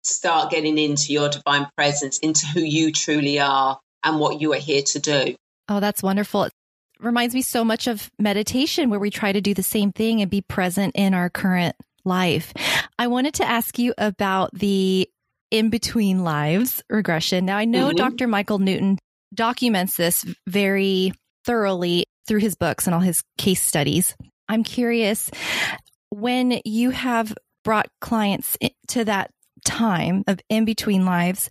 start 0.03 0.51
getting 0.51 0.79
into 0.79 1.13
your 1.13 1.29
divine 1.29 1.69
presence, 1.77 2.19
into 2.19 2.47
who 2.47 2.61
you 2.61 2.91
truly 2.91 3.39
are 3.39 3.79
and 4.03 4.19
what 4.19 4.41
you 4.41 4.53
are 4.55 4.59
here 4.59 4.83
to 4.83 4.99
do. 4.99 5.37
Oh, 5.69 5.81
that's 5.81 6.03
wonderful. 6.03 6.49
Reminds 7.03 7.35
me 7.35 7.43
so 7.43 7.65
much 7.65 7.89
of 7.89 8.11
meditation 8.19 8.89
where 8.89 9.01
we 9.01 9.11
try 9.11 9.33
to 9.33 9.41
do 9.41 9.55
the 9.55 9.63
same 9.63 9.93
thing 9.93 10.23
and 10.23 10.31
be 10.31 10.41
present 10.41 10.95
in 10.95 11.15
our 11.15 11.29
current 11.29 11.75
life. 12.05 12.53
I 12.99 13.09
wanted 13.09 13.35
to 13.35 13.45
ask 13.49 13.79
you 13.79 13.93
about 13.99 14.51
the 14.55 15.09
in 15.51 15.69
between 15.69 16.25
lives 16.25 16.83
regression. 16.89 17.45
Now, 17.45 17.59
I 17.59 17.65
know 17.65 17.89
mm-hmm. 17.89 17.97
Dr. 17.97 18.27
Michael 18.27 18.59
Newton 18.59 18.99
documents 19.35 19.97
this 19.97 20.25
very 20.47 21.13
thoroughly 21.45 22.05
through 22.27 22.41
his 22.41 22.55
books 22.55 22.87
and 22.87 22.95
all 22.95 23.01
his 23.01 23.23
case 23.37 23.63
studies. 23.63 24.17
I'm 24.49 24.63
curious 24.63 25.31
when 26.11 26.61
you 26.65 26.91
have 26.91 27.35
brought 27.65 27.89
clients 28.01 28.57
to 28.89 29.05
that 29.05 29.31
time 29.65 30.25
of 30.27 30.41
in 30.49 30.65
between 30.65 31.05
lives, 31.05 31.49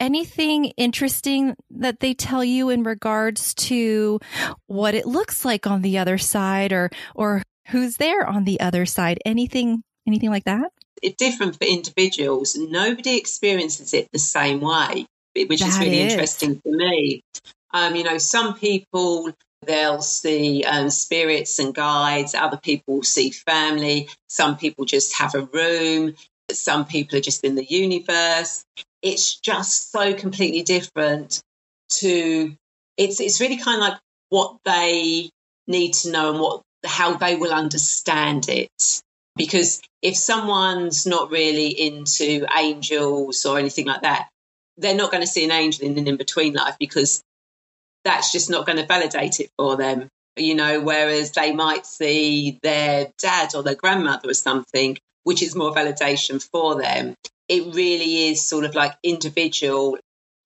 anything 0.00 0.66
interesting 0.76 1.54
that 1.70 2.00
they 2.00 2.14
tell 2.14 2.42
you 2.42 2.70
in 2.70 2.82
regards 2.82 3.54
to 3.54 4.18
what 4.66 4.94
it 4.94 5.06
looks 5.06 5.44
like 5.44 5.66
on 5.66 5.82
the 5.82 5.98
other 5.98 6.18
side 6.18 6.72
or 6.72 6.90
or 7.14 7.42
who's 7.68 7.96
there 7.98 8.26
on 8.26 8.44
the 8.44 8.58
other 8.60 8.86
side? 8.86 9.18
Anything 9.24 9.82
anything 10.06 10.30
like 10.30 10.44
that? 10.44 10.72
It's 11.02 11.16
different 11.16 11.56
for 11.56 11.64
individuals. 11.64 12.56
Nobody 12.56 13.16
experiences 13.16 13.94
it 13.94 14.08
the 14.12 14.18
same 14.18 14.60
way 14.60 15.06
which 15.34 15.60
that 15.60 15.68
is 15.68 15.78
really 15.78 16.00
is. 16.00 16.12
interesting 16.12 16.60
for 16.60 16.72
me. 16.72 17.22
Um, 17.72 17.94
you 17.94 18.02
know 18.02 18.18
some 18.18 18.54
people 18.54 19.30
they'll 19.66 20.00
see 20.00 20.64
um, 20.64 20.88
spirits 20.88 21.58
and 21.58 21.74
guides 21.74 22.34
other 22.34 22.56
people 22.56 23.02
see 23.02 23.30
family. 23.30 24.08
Some 24.28 24.56
people 24.56 24.86
just 24.86 25.18
have 25.18 25.34
a 25.34 25.42
room. 25.42 26.14
Some 26.50 26.84
people 26.84 27.18
are 27.18 27.22
just 27.22 27.44
in 27.44 27.54
the 27.54 27.64
universe 27.64 28.64
it's 29.02 29.38
just 29.40 29.92
so 29.92 30.14
completely 30.14 30.62
different 30.62 31.40
to 31.90 32.54
it's 32.96 33.20
it's 33.20 33.40
really 33.40 33.56
kind 33.56 33.82
of 33.82 33.88
like 33.88 33.98
what 34.28 34.56
they 34.64 35.30
need 35.66 35.94
to 35.94 36.10
know 36.12 36.30
and 36.30 36.40
what 36.40 36.62
how 36.84 37.14
they 37.14 37.36
will 37.36 37.52
understand 37.52 38.48
it. 38.48 39.02
Because 39.36 39.80
if 40.02 40.16
someone's 40.16 41.06
not 41.06 41.30
really 41.30 41.68
into 41.68 42.46
angels 42.56 43.46
or 43.46 43.58
anything 43.58 43.86
like 43.86 44.02
that 44.02 44.28
they're 44.80 44.96
not 44.96 45.10
going 45.10 45.22
to 45.22 45.26
see 45.26 45.44
an 45.44 45.50
angel 45.50 45.86
in 45.86 45.98
an 45.98 46.08
in-between 46.08 46.54
life 46.54 46.76
because 46.80 47.22
that's 48.04 48.32
just 48.32 48.50
not 48.50 48.66
going 48.66 48.78
to 48.78 48.86
validate 48.86 49.40
it 49.40 49.50
for 49.58 49.76
them 49.76 50.08
you 50.36 50.54
know 50.54 50.80
whereas 50.80 51.32
they 51.32 51.52
might 51.52 51.86
see 51.86 52.58
their 52.62 53.12
dad 53.18 53.54
or 53.54 53.62
their 53.62 53.74
grandmother 53.74 54.30
or 54.30 54.34
something 54.34 54.96
which 55.24 55.42
is 55.42 55.54
more 55.54 55.72
validation 55.72 56.42
for 56.42 56.80
them 56.80 57.14
it 57.50 57.74
really 57.74 58.28
is 58.28 58.46
sort 58.46 58.64
of 58.64 58.76
like 58.76 58.94
individual 59.02 59.98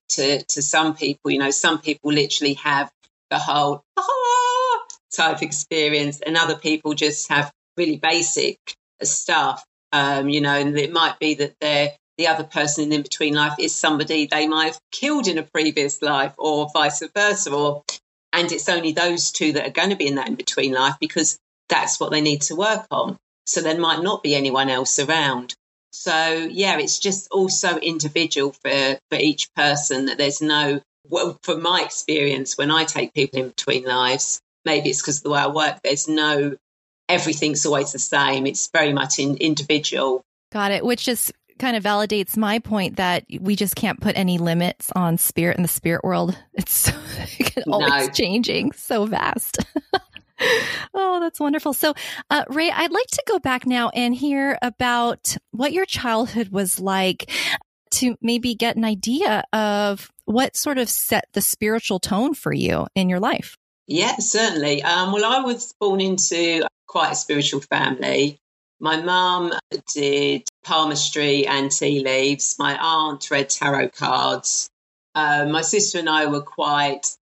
to 0.08 0.42
to 0.42 0.62
some 0.62 0.96
people. 0.96 1.30
You 1.30 1.38
know, 1.38 1.50
some 1.50 1.78
people 1.80 2.12
literally 2.12 2.54
have 2.54 2.90
the 3.30 3.38
whole 3.38 3.84
ah, 3.96 4.80
type 5.14 5.42
experience, 5.42 6.20
and 6.22 6.36
other 6.36 6.56
people 6.56 6.94
just 6.94 7.28
have 7.28 7.52
really 7.76 7.98
basic 7.98 8.58
stuff. 9.02 9.62
Um, 9.92 10.28
you 10.30 10.40
know, 10.40 10.54
and 10.54 10.76
it 10.78 10.92
might 10.92 11.18
be 11.20 11.34
that 11.34 11.54
they're 11.60 11.92
the 12.16 12.28
other 12.28 12.44
person 12.44 12.84
in 12.84 12.92
in 12.92 13.02
between 13.02 13.34
life 13.34 13.54
is 13.58 13.74
somebody 13.74 14.26
they 14.26 14.48
might 14.48 14.66
have 14.66 14.80
killed 14.90 15.28
in 15.28 15.36
a 15.36 15.42
previous 15.42 16.00
life, 16.00 16.32
or 16.38 16.70
vice 16.72 17.02
versa, 17.14 17.52
or 17.52 17.84
and 18.32 18.50
it's 18.50 18.70
only 18.70 18.92
those 18.92 19.30
two 19.30 19.52
that 19.52 19.66
are 19.66 19.78
going 19.78 19.90
to 19.90 19.96
be 19.96 20.06
in 20.06 20.14
that 20.14 20.28
in 20.28 20.36
between 20.36 20.72
life 20.72 20.94
because 21.00 21.38
that's 21.68 22.00
what 22.00 22.12
they 22.12 22.22
need 22.22 22.40
to 22.42 22.56
work 22.56 22.86
on. 22.90 23.18
So 23.46 23.60
there 23.60 23.78
might 23.78 24.02
not 24.02 24.22
be 24.22 24.34
anyone 24.34 24.70
else 24.70 24.98
around. 24.98 25.54
So 25.94 26.48
yeah, 26.50 26.76
it's 26.78 26.98
just 26.98 27.28
also 27.30 27.78
individual 27.78 28.52
for 28.52 28.98
for 29.10 29.18
each 29.18 29.48
person. 29.54 30.06
That 30.06 30.18
there's 30.18 30.42
no 30.42 30.80
well, 31.08 31.38
from 31.42 31.62
my 31.62 31.82
experience, 31.82 32.58
when 32.58 32.70
I 32.70 32.84
take 32.84 33.14
people 33.14 33.40
in 33.40 33.48
between 33.48 33.84
lives, 33.84 34.40
maybe 34.64 34.90
it's 34.90 35.00
because 35.00 35.18
of 35.18 35.22
the 35.22 35.30
way 35.30 35.40
I 35.40 35.46
work. 35.46 35.78
There's 35.84 36.08
no 36.08 36.56
everything's 37.08 37.64
always 37.64 37.92
the 37.92 37.98
same. 37.98 38.46
It's 38.46 38.70
very 38.72 38.92
much 38.92 39.18
in, 39.18 39.36
individual. 39.36 40.22
Got 40.52 40.72
it. 40.72 40.84
Which 40.84 41.04
just 41.04 41.32
kind 41.58 41.76
of 41.76 41.84
validates 41.84 42.36
my 42.36 42.58
point 42.58 42.96
that 42.96 43.24
we 43.40 43.54
just 43.54 43.76
can't 43.76 44.00
put 44.00 44.18
any 44.18 44.38
limits 44.38 44.90
on 44.96 45.18
spirit 45.18 45.56
in 45.56 45.62
the 45.62 45.68
spirit 45.68 46.02
world. 46.02 46.36
It's 46.54 46.72
so, 47.54 47.62
always 47.68 48.08
no. 48.08 48.12
changing, 48.12 48.72
so 48.72 49.06
vast. 49.06 49.58
oh, 50.94 51.20
that's 51.20 51.40
wonderful. 51.40 51.72
So, 51.72 51.94
uh, 52.30 52.44
Rae, 52.48 52.70
I'd 52.70 52.92
like 52.92 53.06
to 53.08 53.22
go 53.26 53.38
back 53.38 53.66
now 53.66 53.90
and 53.90 54.14
hear 54.14 54.58
about 54.62 55.36
what 55.50 55.72
your 55.72 55.86
childhood 55.86 56.48
was 56.48 56.80
like 56.80 57.30
to 57.92 58.16
maybe 58.20 58.54
get 58.54 58.76
an 58.76 58.84
idea 58.84 59.44
of 59.52 60.10
what 60.24 60.56
sort 60.56 60.78
of 60.78 60.88
set 60.88 61.26
the 61.32 61.40
spiritual 61.40 62.00
tone 62.00 62.34
for 62.34 62.52
you 62.52 62.86
in 62.94 63.08
your 63.08 63.20
life. 63.20 63.56
Yeah, 63.86 64.16
certainly. 64.16 64.82
Um, 64.82 65.12
well, 65.12 65.24
I 65.24 65.40
was 65.40 65.74
born 65.78 66.00
into 66.00 66.66
quite 66.86 67.12
a 67.12 67.16
spiritual 67.16 67.60
family. 67.60 68.38
My 68.80 69.00
mum 69.00 69.52
did 69.92 70.48
palmistry 70.64 71.46
and 71.46 71.70
tea 71.70 72.00
leaves. 72.00 72.56
My 72.58 72.76
aunt 72.76 73.30
read 73.30 73.50
tarot 73.50 73.90
cards. 73.90 74.68
Uh, 75.14 75.46
my 75.48 75.62
sister 75.62 75.98
and 75.98 76.08
I 76.08 76.26
were 76.26 76.42
quite 76.42 77.16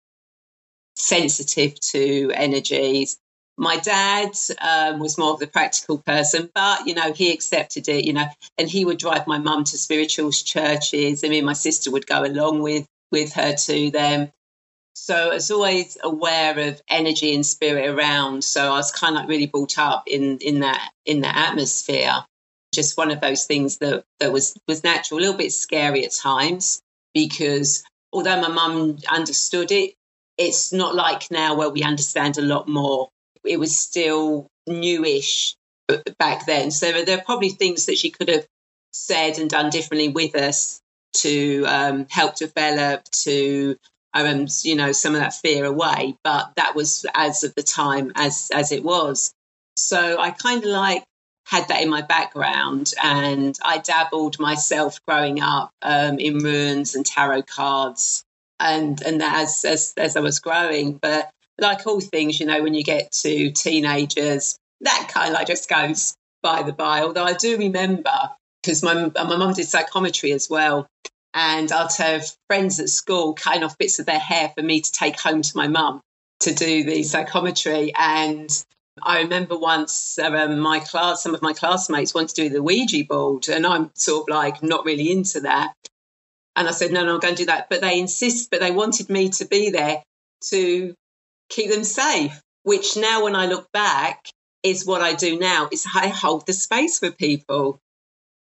sensitive 0.99 1.79
to 1.79 2.31
energies. 2.33 3.17
My 3.57 3.77
dad 3.77 4.31
um, 4.61 4.99
was 4.99 5.17
more 5.17 5.33
of 5.33 5.39
the 5.39 5.47
practical 5.47 5.97
person, 5.97 6.49
but 6.53 6.87
you 6.87 6.93
know 6.93 7.11
he 7.11 7.33
accepted 7.33 7.89
it. 7.89 8.05
You 8.05 8.13
know, 8.13 8.25
and 8.57 8.69
he 8.69 8.85
would 8.85 8.99
drive 8.99 9.27
my 9.27 9.37
mum 9.37 9.63
to 9.65 9.77
spirituals 9.77 10.41
churches. 10.41 11.23
I 11.23 11.29
mean, 11.29 11.45
my 11.45 11.53
sister 11.53 11.91
would 11.91 12.07
go 12.07 12.23
along 12.23 12.61
with 12.61 12.85
with 13.11 13.33
her 13.33 13.55
to 13.55 13.91
them. 13.91 14.31
So 14.93 15.15
I 15.15 15.33
was 15.35 15.51
always 15.51 15.97
aware 16.03 16.57
of 16.59 16.81
energy 16.89 17.33
and 17.33 17.45
spirit 17.45 17.89
around. 17.89 18.43
So 18.43 18.65
I 18.65 18.77
was 18.77 18.91
kind 18.91 19.15
of 19.15 19.21
like 19.21 19.29
really 19.29 19.47
brought 19.47 19.77
up 19.77 20.03
in 20.07 20.37
in 20.39 20.59
that 20.61 20.91
in 21.05 21.21
that 21.21 21.49
atmosphere. 21.49 22.23
Just 22.73 22.97
one 22.97 23.11
of 23.11 23.19
those 23.19 23.45
things 23.45 23.77
that 23.79 24.03
that 24.19 24.31
was 24.31 24.55
was 24.67 24.83
natural, 24.83 25.19
a 25.19 25.21
little 25.21 25.37
bit 25.37 25.51
scary 25.51 26.05
at 26.05 26.11
times 26.13 26.81
because 27.13 27.83
although 28.13 28.39
my 28.41 28.47
mum 28.47 28.97
understood 29.09 29.71
it, 29.71 29.95
it's 30.39 30.71
not 30.71 30.95
like 30.95 31.29
now 31.29 31.55
where 31.55 31.69
we 31.69 31.83
understand 31.83 32.37
a 32.37 32.41
lot 32.41 32.67
more. 32.67 33.09
It 33.43 33.59
was 33.59 33.77
still 33.77 34.47
newish 34.65 35.55
back 36.17 36.45
then. 36.45 36.71
So 36.71 37.03
there 37.03 37.17
are 37.17 37.23
probably 37.23 37.49
things 37.49 37.87
that 37.87 37.97
she 37.97 38.09
could 38.09 38.29
have 38.29 38.47
said 38.93 39.37
and 39.37 39.49
done 39.49 39.69
differently 39.69 40.07
with 40.07 40.35
us 40.35 40.79
to 41.17 41.65
um, 41.67 42.07
help 42.09 42.35
develop, 42.35 43.03
to 43.23 43.75
um, 44.13 44.47
you 44.63 44.75
know, 44.75 44.93
some 44.93 45.13
of 45.13 45.19
that 45.19 45.33
fear 45.33 45.65
away. 45.65 46.15
But 46.23 46.53
that 46.55 46.73
was 46.73 47.05
as 47.13 47.43
of 47.43 47.53
the 47.55 47.63
time 47.63 48.13
as 48.15 48.49
as 48.53 48.71
it 48.71 48.83
was. 48.83 49.33
So 49.75 50.19
I 50.19 50.31
kind 50.31 50.63
of 50.63 50.69
like 50.69 51.03
had 51.47 51.67
that 51.67 51.81
in 51.81 51.89
my 51.89 52.01
background, 52.01 52.93
and 53.03 53.57
I 53.63 53.79
dabbled 53.79 54.39
myself 54.39 54.99
growing 55.05 55.41
up 55.41 55.71
um, 55.81 56.17
in 56.17 56.37
runes 56.37 56.95
and 56.95 57.05
tarot 57.05 57.43
cards 57.43 58.23
and 58.59 59.01
and 59.01 59.21
as 59.21 59.65
as 59.65 59.93
as 59.97 60.15
I 60.15 60.21
was 60.21 60.39
growing. 60.39 60.97
But 61.01 61.29
like 61.59 61.85
all 61.85 61.99
things, 61.99 62.39
you 62.39 62.45
know, 62.45 62.61
when 62.61 62.73
you 62.73 62.83
get 62.83 63.11
to 63.23 63.51
teenagers, 63.51 64.57
that 64.81 65.09
kind 65.13 65.29
of 65.29 65.33
like 65.33 65.47
just 65.47 65.69
goes 65.69 66.15
by 66.41 66.63
the 66.63 66.73
by. 66.73 67.01
Although 67.01 67.25
I 67.25 67.33
do 67.33 67.57
remember 67.57 68.31
because 68.61 68.83
my 68.83 68.93
my 68.93 69.35
mum 69.35 69.53
did 69.53 69.67
psychometry 69.67 70.31
as 70.31 70.49
well, 70.49 70.87
and 71.33 71.71
I'd 71.71 71.93
have 71.97 72.25
friends 72.47 72.79
at 72.79 72.89
school 72.89 73.33
cutting 73.33 73.63
off 73.63 73.77
bits 73.77 73.99
of 73.99 74.05
their 74.05 74.19
hair 74.19 74.51
for 74.55 74.63
me 74.63 74.81
to 74.81 74.91
take 74.91 75.19
home 75.19 75.41
to 75.41 75.57
my 75.57 75.67
mum 75.67 76.01
to 76.41 76.53
do 76.53 76.83
the 76.83 77.03
psychometry. 77.03 77.93
And 77.97 78.49
I 79.01 79.21
remember 79.21 79.57
once 79.57 80.17
um, 80.19 80.59
my 80.59 80.79
class, 80.79 81.23
some 81.23 81.33
of 81.33 81.41
my 81.41 81.53
classmates 81.53 82.13
wanted 82.13 82.35
to 82.35 82.43
do 82.43 82.49
the 82.49 82.63
Ouija 82.63 83.03
board, 83.07 83.47
and 83.49 83.65
I'm 83.65 83.91
sort 83.95 84.29
of 84.29 84.35
like 84.35 84.63
not 84.63 84.85
really 84.85 85.11
into 85.11 85.41
that. 85.41 85.73
And 86.59 86.67
I 86.67 86.71
said, 86.71 86.91
no, 86.91 87.05
no, 87.05 87.13
I'm 87.13 87.19
going 87.21 87.35
to 87.35 87.43
do 87.43 87.45
that. 87.45 87.69
But 87.69 87.79
they 87.79 87.99
insist, 87.99 88.51
but 88.51 88.59
they 88.59 88.71
wanted 88.71 89.09
me 89.09 89.29
to 89.29 89.45
be 89.45 89.69
there 89.69 90.03
to 90.49 90.93
keep 91.49 91.71
them 91.71 91.85
safe, 91.85 92.41
which 92.63 92.97
now 92.97 93.23
when 93.23 93.33
I 93.33 93.45
look 93.45 93.71
back 93.71 94.25
is 94.61 94.85
what 94.85 94.99
I 94.99 95.13
do 95.13 95.39
now 95.39 95.69
is 95.71 95.87
I 95.95 96.09
hold 96.09 96.45
the 96.45 96.51
space 96.51 96.99
for 96.99 97.11
people. 97.11 97.79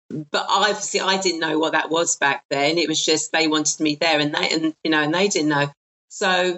But 0.10 0.46
obviously 0.48 1.02
I 1.02 1.20
didn't 1.20 1.42
know 1.42 1.60
what 1.60 1.74
that 1.74 1.90
was 1.90 2.16
back 2.16 2.46
then. 2.50 2.78
It 2.78 2.88
was 2.88 3.04
just 3.04 3.34
they 3.34 3.50
wanted 3.50 3.82
me 3.82 3.96
there 3.96 4.22
and 4.22 4.34
they 4.34 4.50
and 4.50 4.74
you 4.86 4.92
know 4.92 5.02
and 5.02 5.14
they 5.14 5.28
didn't 5.28 5.50
know. 5.50 5.70
So 6.08 6.58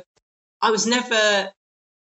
I 0.62 0.70
was 0.70 0.86
never 0.86 1.52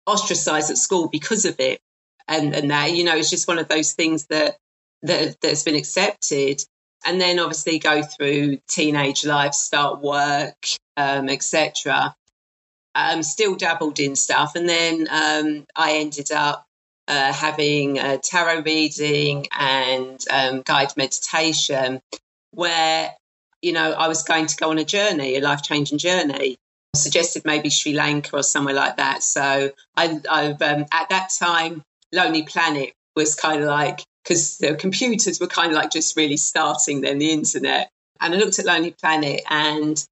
ostracized 0.07 0.71
at 0.71 0.79
school 0.79 1.09
because 1.09 1.45
of 1.45 1.61
it. 1.61 1.83
And 2.27 2.55
and 2.55 2.71
that, 2.71 2.93
you 2.93 3.05
know, 3.05 3.15
it's 3.15 3.29
just 3.29 3.47
one 3.47 3.59
of 3.59 3.69
those 3.69 3.93
things 3.93 4.25
that 4.31 4.57
that 5.03 5.37
that's 5.43 5.65
been 5.65 5.75
accepted. 5.75 6.63
And 7.05 7.21
then 7.21 7.39
obviously 7.39 7.79
go 7.79 8.03
through 8.03 8.59
teenage 8.69 9.25
life, 9.25 9.55
start 9.55 10.01
work, 10.01 10.67
um, 10.97 11.29
etc. 11.29 12.15
Um, 12.95 13.23
still 13.23 13.57
dabbled 13.57 13.99
in 13.99 14.15
stuff, 14.17 14.55
and 14.55 14.69
then 14.69 15.09
um, 15.11 15.67
I 15.75 15.95
ended 15.95 16.31
up 16.31 16.65
uh, 17.09 17.33
having 17.33 17.99
a 17.99 18.19
tarot 18.19 18.63
reading 18.63 19.47
and 19.59 20.25
um, 20.31 20.63
guided 20.65 20.97
meditation, 20.97 22.01
where 22.53 23.13
you 23.63 23.73
know 23.73 23.93
I 23.93 24.09
was 24.09 24.23
going 24.23 24.47
to 24.47 24.57
go 24.57 24.71
on 24.71 24.79
a 24.79 24.85
journey, 24.85 25.37
a 25.37 25.41
life 25.41 25.63
changing 25.63 25.99
journey. 25.99 26.57
Suggested 26.95 27.45
maybe 27.45 27.71
Sri 27.71 27.93
Lanka 27.93 28.37
or 28.37 28.45
somewhere 28.45 28.75
like 28.75 28.99
that. 28.99 29.25
So 29.25 29.73
I, 29.97 30.21
have 30.31 30.63
um, 30.63 30.87
at 30.93 31.09
that 31.09 31.31
time, 31.37 31.83
Lonely 32.13 32.45
Planet 32.45 32.93
was 33.17 33.35
kind 33.35 33.61
of 33.61 33.69
like 33.69 34.05
because 34.25 34.59
the 34.59 34.75
computers 34.75 35.39
were 35.39 35.47
kind 35.47 35.71
of 35.71 35.77
like 35.77 35.91
just 35.91 36.17
really 36.17 36.39
starting 36.39 37.03
then 37.03 37.19
the 37.19 37.31
internet. 37.31 37.91
And 38.21 38.35
I 38.35 38.39
looked 38.39 38.59
at 38.59 38.65
Lonely 38.65 38.95
Planet 38.99 39.43
and 39.49 40.03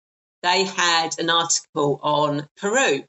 they 0.42 0.64
had 0.64 1.18
an 1.18 1.30
article 1.30 1.98
on 2.02 2.46
Peru. 2.58 3.04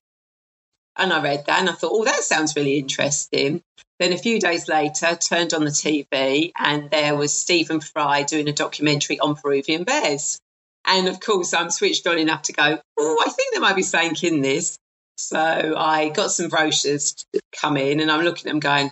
And 0.96 1.12
I 1.12 1.22
read 1.22 1.46
that 1.48 1.60
and 1.60 1.70
I 1.70 1.74
thought, 1.74 1.92
oh, 1.94 2.06
that 2.06 2.24
sounds 2.24 2.56
really 2.56 2.78
interesting. 2.78 3.62
Then 4.00 4.14
a 4.14 4.18
few 4.18 4.40
days 4.40 4.68
later, 4.68 5.16
turned 5.16 5.54
on 5.54 5.66
the 5.66 5.72
TV 5.72 6.52
and 6.58 6.90
there 6.90 7.16
was 7.16 7.34
Stephen 7.34 7.80
Fry 7.80 8.24
doing 8.24 8.48
a 8.48 8.54
documentary 8.54 9.20
on 9.20 9.36
Peruvian 9.36 9.84
bears. 9.84 10.40
And 10.86 11.08
of 11.08 11.20
course, 11.20 11.54
I'm 11.54 11.72
switched 11.72 12.06
on 12.08 12.20
enough 12.20 12.44
to 12.44 12.54
go, 12.54 12.80
oh, 12.98 13.24
I 13.26 13.30
think 13.30 13.54
there 13.54 13.62
might 13.62 13.76
be 13.76 13.82
something 13.82 14.36
in 14.36 14.42
this. 14.42 14.78
So 15.18 15.76
I 15.78 16.10
got 16.10 16.32
some 16.32 16.50
brochures 16.50 17.16
come 17.60 17.78
in 17.78 18.00
and 18.00 18.12
I'm 18.12 18.24
looking 18.24 18.48
at 18.48 18.52
them 18.52 18.60
going, 18.60 18.92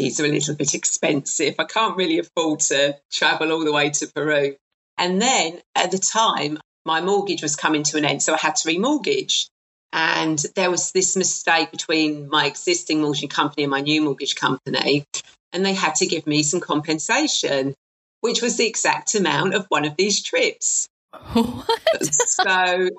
are 0.00 0.24
a 0.24 0.28
little 0.28 0.54
bit 0.54 0.74
expensive. 0.74 1.54
I 1.58 1.64
can't 1.64 1.96
really 1.96 2.18
afford 2.18 2.60
to 2.60 2.96
travel 3.12 3.52
all 3.52 3.64
the 3.64 3.72
way 3.72 3.90
to 3.90 4.06
Peru. 4.14 4.56
And 4.96 5.20
then 5.20 5.60
at 5.74 5.90
the 5.90 5.98
time, 5.98 6.58
my 6.84 7.00
mortgage 7.00 7.42
was 7.42 7.56
coming 7.56 7.82
to 7.84 7.98
an 7.98 8.04
end, 8.04 8.22
so 8.22 8.34
I 8.34 8.38
had 8.38 8.56
to 8.56 8.68
remortgage. 8.68 9.48
And 9.92 10.38
there 10.54 10.70
was 10.70 10.92
this 10.92 11.16
mistake 11.16 11.70
between 11.70 12.28
my 12.28 12.46
existing 12.46 13.00
mortgage 13.00 13.30
company 13.30 13.64
and 13.64 13.70
my 13.70 13.80
new 13.80 14.02
mortgage 14.02 14.36
company. 14.36 15.04
And 15.52 15.64
they 15.64 15.74
had 15.74 15.94
to 15.96 16.06
give 16.06 16.26
me 16.26 16.42
some 16.42 16.60
compensation, 16.60 17.74
which 18.20 18.42
was 18.42 18.56
the 18.56 18.66
exact 18.66 19.14
amount 19.14 19.54
of 19.54 19.66
one 19.68 19.84
of 19.84 19.96
these 19.96 20.22
trips. 20.22 20.88
What? 21.32 22.04
so 22.04 22.90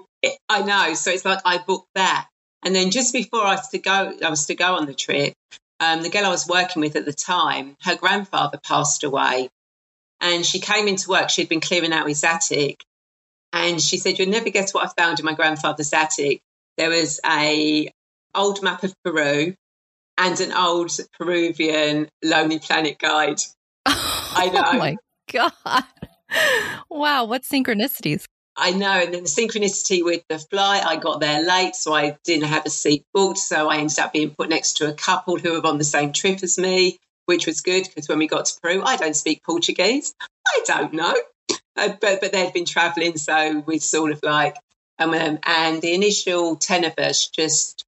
I 0.49 0.61
know. 0.63 0.93
So 0.95 1.11
it's 1.11 1.23
like 1.23 1.39
I 1.45 1.59
booked 1.59 1.87
that. 1.95 2.27
And 2.63 2.75
then 2.75 2.91
just 2.91 3.13
before 3.13 3.43
I 3.43 3.55
was 3.55 3.69
to 3.69 3.79
go, 3.79 4.13
I 4.23 4.29
was 4.29 4.47
to 4.47 4.55
go 4.55 4.75
on 4.75 4.85
the 4.85 4.93
trip, 4.93 5.33
um, 5.79 6.01
the 6.01 6.09
girl 6.09 6.25
I 6.25 6.29
was 6.29 6.47
working 6.47 6.81
with 6.81 6.95
at 6.95 7.05
the 7.05 7.13
time, 7.13 7.77
her 7.81 7.95
grandfather 7.95 8.59
passed 8.61 9.03
away. 9.03 9.49
And 10.21 10.45
she 10.45 10.59
came 10.59 10.87
into 10.87 11.09
work. 11.09 11.29
She'd 11.29 11.47
been 11.47 11.61
clearing 11.61 11.93
out 11.93 12.07
his 12.07 12.23
attic. 12.23 12.83
And 13.53 13.81
she 13.81 13.97
said, 13.97 14.19
You'll 14.19 14.29
never 14.29 14.49
guess 14.49 14.73
what 14.73 14.85
I 14.85 15.01
found 15.01 15.19
in 15.19 15.25
my 15.25 15.33
grandfather's 15.33 15.93
attic 15.93 16.41
there 16.79 16.89
was 16.89 17.19
a 17.25 17.91
old 18.33 18.63
map 18.63 18.83
of 18.83 18.95
Peru 19.03 19.53
and 20.17 20.39
an 20.39 20.53
old 20.53 20.97
Peruvian 21.19 22.07
Lonely 22.23 22.57
Planet 22.57 22.97
guide. 22.97 23.41
I 23.85 24.49
know. 24.51 24.63
Oh 24.65 24.77
my 24.77 24.95
god! 25.31 25.83
Wow, 26.89 27.25
what 27.25 27.43
synchronicities! 27.43 28.25
I 28.59 28.71
know, 28.71 28.91
and 28.91 29.13
then 29.13 29.23
the 29.23 29.29
synchronicity 29.29 30.03
with 30.03 30.23
the 30.27 30.37
flight, 30.37 30.85
I 30.85 30.97
got 30.97 31.19
there 31.19 31.45
late, 31.45 31.75
so 31.75 31.93
I 31.93 32.17
didn't 32.25 32.49
have 32.49 32.65
a 32.65 32.69
seat 32.69 33.05
booked. 33.13 33.37
So 33.37 33.69
I 33.69 33.77
ended 33.77 33.99
up 33.99 34.13
being 34.13 34.31
put 34.31 34.49
next 34.49 34.77
to 34.77 34.89
a 34.89 34.93
couple 34.93 35.37
who 35.37 35.53
were 35.53 35.67
on 35.67 35.77
the 35.77 35.83
same 35.83 36.11
trip 36.11 36.43
as 36.43 36.57
me, 36.57 36.99
which 37.25 37.47
was 37.47 37.61
good 37.61 37.85
because 37.85 38.09
when 38.09 38.19
we 38.19 38.27
got 38.27 38.45
to 38.45 38.59
Peru, 38.61 38.83
I 38.83 38.97
don't 38.97 39.15
speak 39.15 39.43
Portuguese. 39.43 40.13
I 40.21 40.61
don't 40.65 40.93
know, 40.93 41.15
uh, 41.77 41.89
but 42.01 42.21
but 42.21 42.31
they'd 42.31 42.53
been 42.53 42.65
travelling, 42.65 43.17
so 43.17 43.63
we 43.65 43.79
sort 43.79 44.11
of 44.11 44.19
like 44.23 44.55
um, 44.99 45.13
and 45.13 45.81
the 45.81 45.93
initial 45.93 46.57
10 46.57 46.83
of 46.83 46.93
us 46.99 47.27
just, 47.29 47.85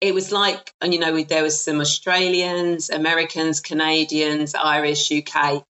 it 0.00 0.14
was 0.14 0.30
like, 0.30 0.72
and 0.80 0.94
you 0.94 1.00
know, 1.00 1.20
there 1.22 1.42
was 1.42 1.60
some 1.60 1.80
Australians, 1.80 2.90
Americans, 2.90 3.60
Canadians, 3.60 4.54
Irish, 4.54 5.10
UK, 5.10 5.64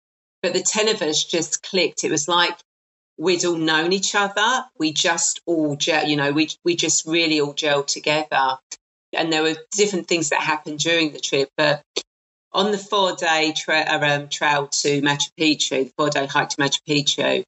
but 0.43 0.53
the 0.53 0.63
10 0.63 0.89
of 0.89 1.01
us 1.03 1.23
just 1.23 1.63
clicked. 1.63 2.03
It 2.03 2.11
was 2.11 2.27
like 2.27 2.59
we'd 3.19 3.45
all 3.45 3.57
known 3.57 3.93
each 3.93 4.15
other. 4.15 4.65
We 4.79 4.93
just 4.93 5.41
all, 5.47 5.77
gel, 5.77 6.07
you 6.07 6.17
know, 6.17 6.33
we, 6.33 6.49
we 6.65 6.77
just 6.77 7.07
really 7.07 7.41
all 7.41 7.55
gelled 7.55 7.87
together. 7.87 8.59
And 9.13 9.33
there 9.33 9.43
were 9.43 9.57
different 9.73 10.09
things 10.09 10.31
that 10.31 10.41
happened 10.41 10.79
during 10.79 11.13
the 11.13 11.21
trip, 11.21 11.51
but 11.57 11.83
on 12.53 12.71
the 12.71 12.79
four 12.79 13.15
day 13.15 13.53
tra- 13.57 13.87
um, 13.89 14.29
trail 14.29 14.69
to 14.69 15.03
Machu 15.03 15.31
Picchu, 15.39 15.85
the 15.85 15.93
four 15.97 16.11
day 16.11 16.27
hike 16.27 16.51
to 16.51 16.57
Machu 16.57 16.81
Picchu, 16.89 17.45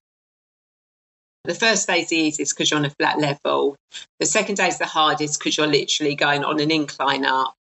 the 1.44 1.54
first 1.54 1.86
day 1.86 2.00
is 2.00 2.08
the 2.08 2.16
easiest 2.16 2.54
because 2.54 2.70
you're 2.70 2.78
on 2.78 2.86
a 2.86 2.90
flat 2.90 3.18
level. 3.18 3.76
The 4.18 4.26
second 4.26 4.56
day 4.56 4.68
is 4.68 4.78
the 4.78 4.86
hardest 4.86 5.38
because 5.38 5.56
you're 5.56 5.66
literally 5.66 6.14
going 6.14 6.42
on 6.42 6.58
an 6.58 6.70
incline 6.70 7.26
up. 7.26 7.54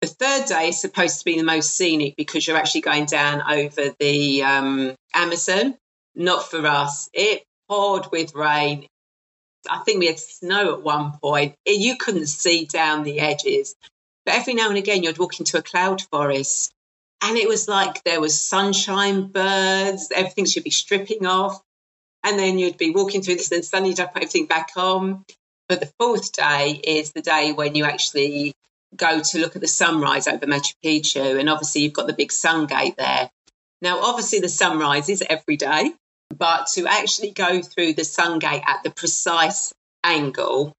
The 0.00 0.08
third 0.08 0.46
day 0.46 0.68
is 0.68 0.80
supposed 0.80 1.18
to 1.18 1.24
be 1.24 1.36
the 1.36 1.44
most 1.44 1.74
scenic 1.74 2.14
because 2.16 2.46
you're 2.46 2.56
actually 2.56 2.82
going 2.82 3.04
down 3.04 3.42
over 3.42 3.94
the 3.98 4.42
um, 4.42 4.94
Amazon. 5.12 5.76
Not 6.18 6.50
for 6.50 6.66
us. 6.66 7.08
It 7.12 7.44
poured 7.68 8.10
with 8.10 8.34
rain. 8.34 8.86
I 9.70 9.78
think 9.78 10.00
we 10.00 10.06
had 10.06 10.18
snow 10.18 10.74
at 10.74 10.82
one 10.82 11.12
point. 11.22 11.54
You 11.64 11.96
couldn't 11.96 12.26
see 12.26 12.64
down 12.64 13.04
the 13.04 13.20
edges. 13.20 13.76
But 14.26 14.34
every 14.34 14.54
now 14.54 14.68
and 14.68 14.76
again, 14.76 15.04
you'd 15.04 15.18
walk 15.18 15.38
into 15.38 15.58
a 15.58 15.62
cloud 15.62 16.02
forest 16.02 16.72
and 17.22 17.36
it 17.36 17.48
was 17.48 17.68
like 17.68 18.02
there 18.02 18.20
was 18.20 18.40
sunshine, 18.40 19.28
birds, 19.28 20.10
everything 20.14 20.44
should 20.44 20.64
be 20.64 20.70
stripping 20.70 21.24
off 21.24 21.62
and 22.24 22.38
then 22.38 22.58
you'd 22.58 22.78
be 22.78 22.90
walking 22.90 23.22
through 23.22 23.36
this 23.36 23.52
and 23.52 23.64
suddenly 23.64 23.90
you'd 23.90 23.98
have 23.98 24.12
put 24.12 24.22
everything 24.22 24.46
back 24.46 24.70
on. 24.76 25.24
But 25.68 25.80
the 25.80 25.92
fourth 25.98 26.32
day 26.32 26.80
is 26.82 27.12
the 27.12 27.22
day 27.22 27.52
when 27.52 27.74
you 27.74 27.84
actually 27.84 28.54
go 28.96 29.20
to 29.20 29.38
look 29.38 29.54
at 29.54 29.62
the 29.62 29.68
sunrise 29.68 30.26
over 30.26 30.46
Machu 30.46 30.74
Picchu, 30.84 31.38
and 31.38 31.48
obviously 31.48 31.82
you've 31.82 31.92
got 31.92 32.06
the 32.06 32.12
big 32.12 32.32
sun 32.32 32.66
gate 32.66 32.96
there. 32.96 33.30
Now, 33.82 34.00
obviously 34.00 34.40
the 34.40 34.48
sunrise 34.48 35.08
is 35.08 35.22
every 35.28 35.56
day, 35.56 35.92
but 36.36 36.68
to 36.74 36.86
actually 36.86 37.30
go 37.30 37.62
through 37.62 37.94
the 37.94 38.04
sun 38.04 38.38
gate 38.38 38.62
at 38.66 38.82
the 38.82 38.90
precise 38.90 39.72
angle, 40.04 40.72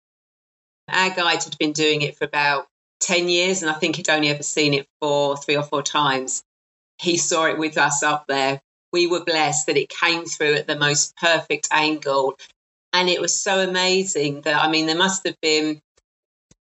our 0.87 1.09
guide 1.09 1.43
had 1.43 1.57
been 1.57 1.73
doing 1.73 2.01
it 2.01 2.17
for 2.17 2.25
about 2.25 2.67
10 3.01 3.29
years, 3.29 3.61
and 3.61 3.71
I 3.71 3.75
think 3.75 3.95
he'd 3.95 4.09
only 4.09 4.29
ever 4.29 4.43
seen 4.43 4.73
it 4.73 4.87
for 4.99 5.37
three 5.37 5.55
or 5.55 5.63
four 5.63 5.83
times. 5.83 6.43
He 6.99 7.17
saw 7.17 7.45
it 7.45 7.57
with 7.57 7.77
us 7.77 8.03
up 8.03 8.25
there 8.27 8.61
we 8.91 9.07
were 9.07 9.23
blessed 9.23 9.67
that 9.67 9.77
it 9.77 9.89
came 9.89 10.25
through 10.25 10.55
at 10.55 10.67
the 10.67 10.77
most 10.77 11.15
perfect 11.17 11.67
angle. 11.71 12.37
And 12.93 13.09
it 13.09 13.21
was 13.21 13.39
so 13.39 13.59
amazing 13.59 14.41
that, 14.41 14.61
I 14.61 14.69
mean, 14.69 14.87
there 14.87 14.97
must 14.97 15.25
have 15.25 15.39
been 15.41 15.81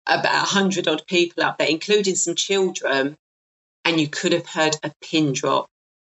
about 0.07 0.35
a 0.35 0.47
hundred 0.47 0.89
odd 0.89 1.07
people 1.07 1.43
up 1.43 1.59
there, 1.59 1.69
including 1.69 2.15
some 2.15 2.35
children, 2.35 3.17
and 3.85 4.01
you 4.01 4.09
could 4.09 4.33
have 4.33 4.47
heard 4.47 4.77
a 4.83 4.93
pin 5.03 5.33
drop. 5.33 5.67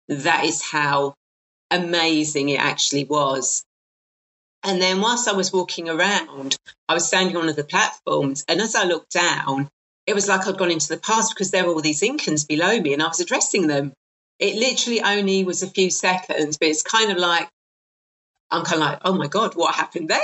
That 0.09 0.44
is 0.44 0.62
how 0.62 1.14
amazing 1.72 2.48
it 2.50 2.61
actually 2.61 3.04
was. 3.04 3.64
And 4.64 4.80
then 4.80 5.00
whilst 5.00 5.28
I 5.28 5.32
was 5.32 5.52
walking 5.52 5.88
around, 5.88 6.56
I 6.88 6.94
was 6.94 7.06
standing 7.06 7.37
on 7.37 7.42
one 7.42 7.48
of 7.48 7.56
the 7.56 7.64
platforms, 7.64 8.44
and 8.46 8.61
as 8.61 8.76
I 8.76 8.85
looked 8.85 9.12
down, 9.12 9.68
it 10.06 10.14
was 10.14 10.28
like 10.28 10.46
I'd 10.46 10.58
gone 10.58 10.70
into 10.70 10.88
the 10.88 10.98
past 10.98 11.35
because 11.35 11.50
there 11.50 11.64
were 11.64 11.72
all 11.72 11.80
these 11.80 12.02
Incans 12.02 12.46
below 12.46 12.80
me, 12.80 12.92
and 12.92 13.02
I 13.02 13.08
was 13.08 13.20
addressing 13.20 13.66
them. 13.66 13.92
It 14.38 14.56
literally 14.56 15.02
only 15.02 15.44
was 15.44 15.62
a 15.62 15.68
few 15.68 15.90
seconds, 15.90 16.58
but 16.58 16.68
it's 16.68 16.82
kind 16.82 17.11
of 17.12 17.18
like, 17.18 17.48
I'm 18.50 18.64
kind 18.64 18.82
of 18.82 18.88
like, 18.88 18.98
oh 19.04 19.14
my 19.14 19.28
God, 19.28 19.54
what 19.54 19.74
happened 19.74 20.08
there? 20.08 20.20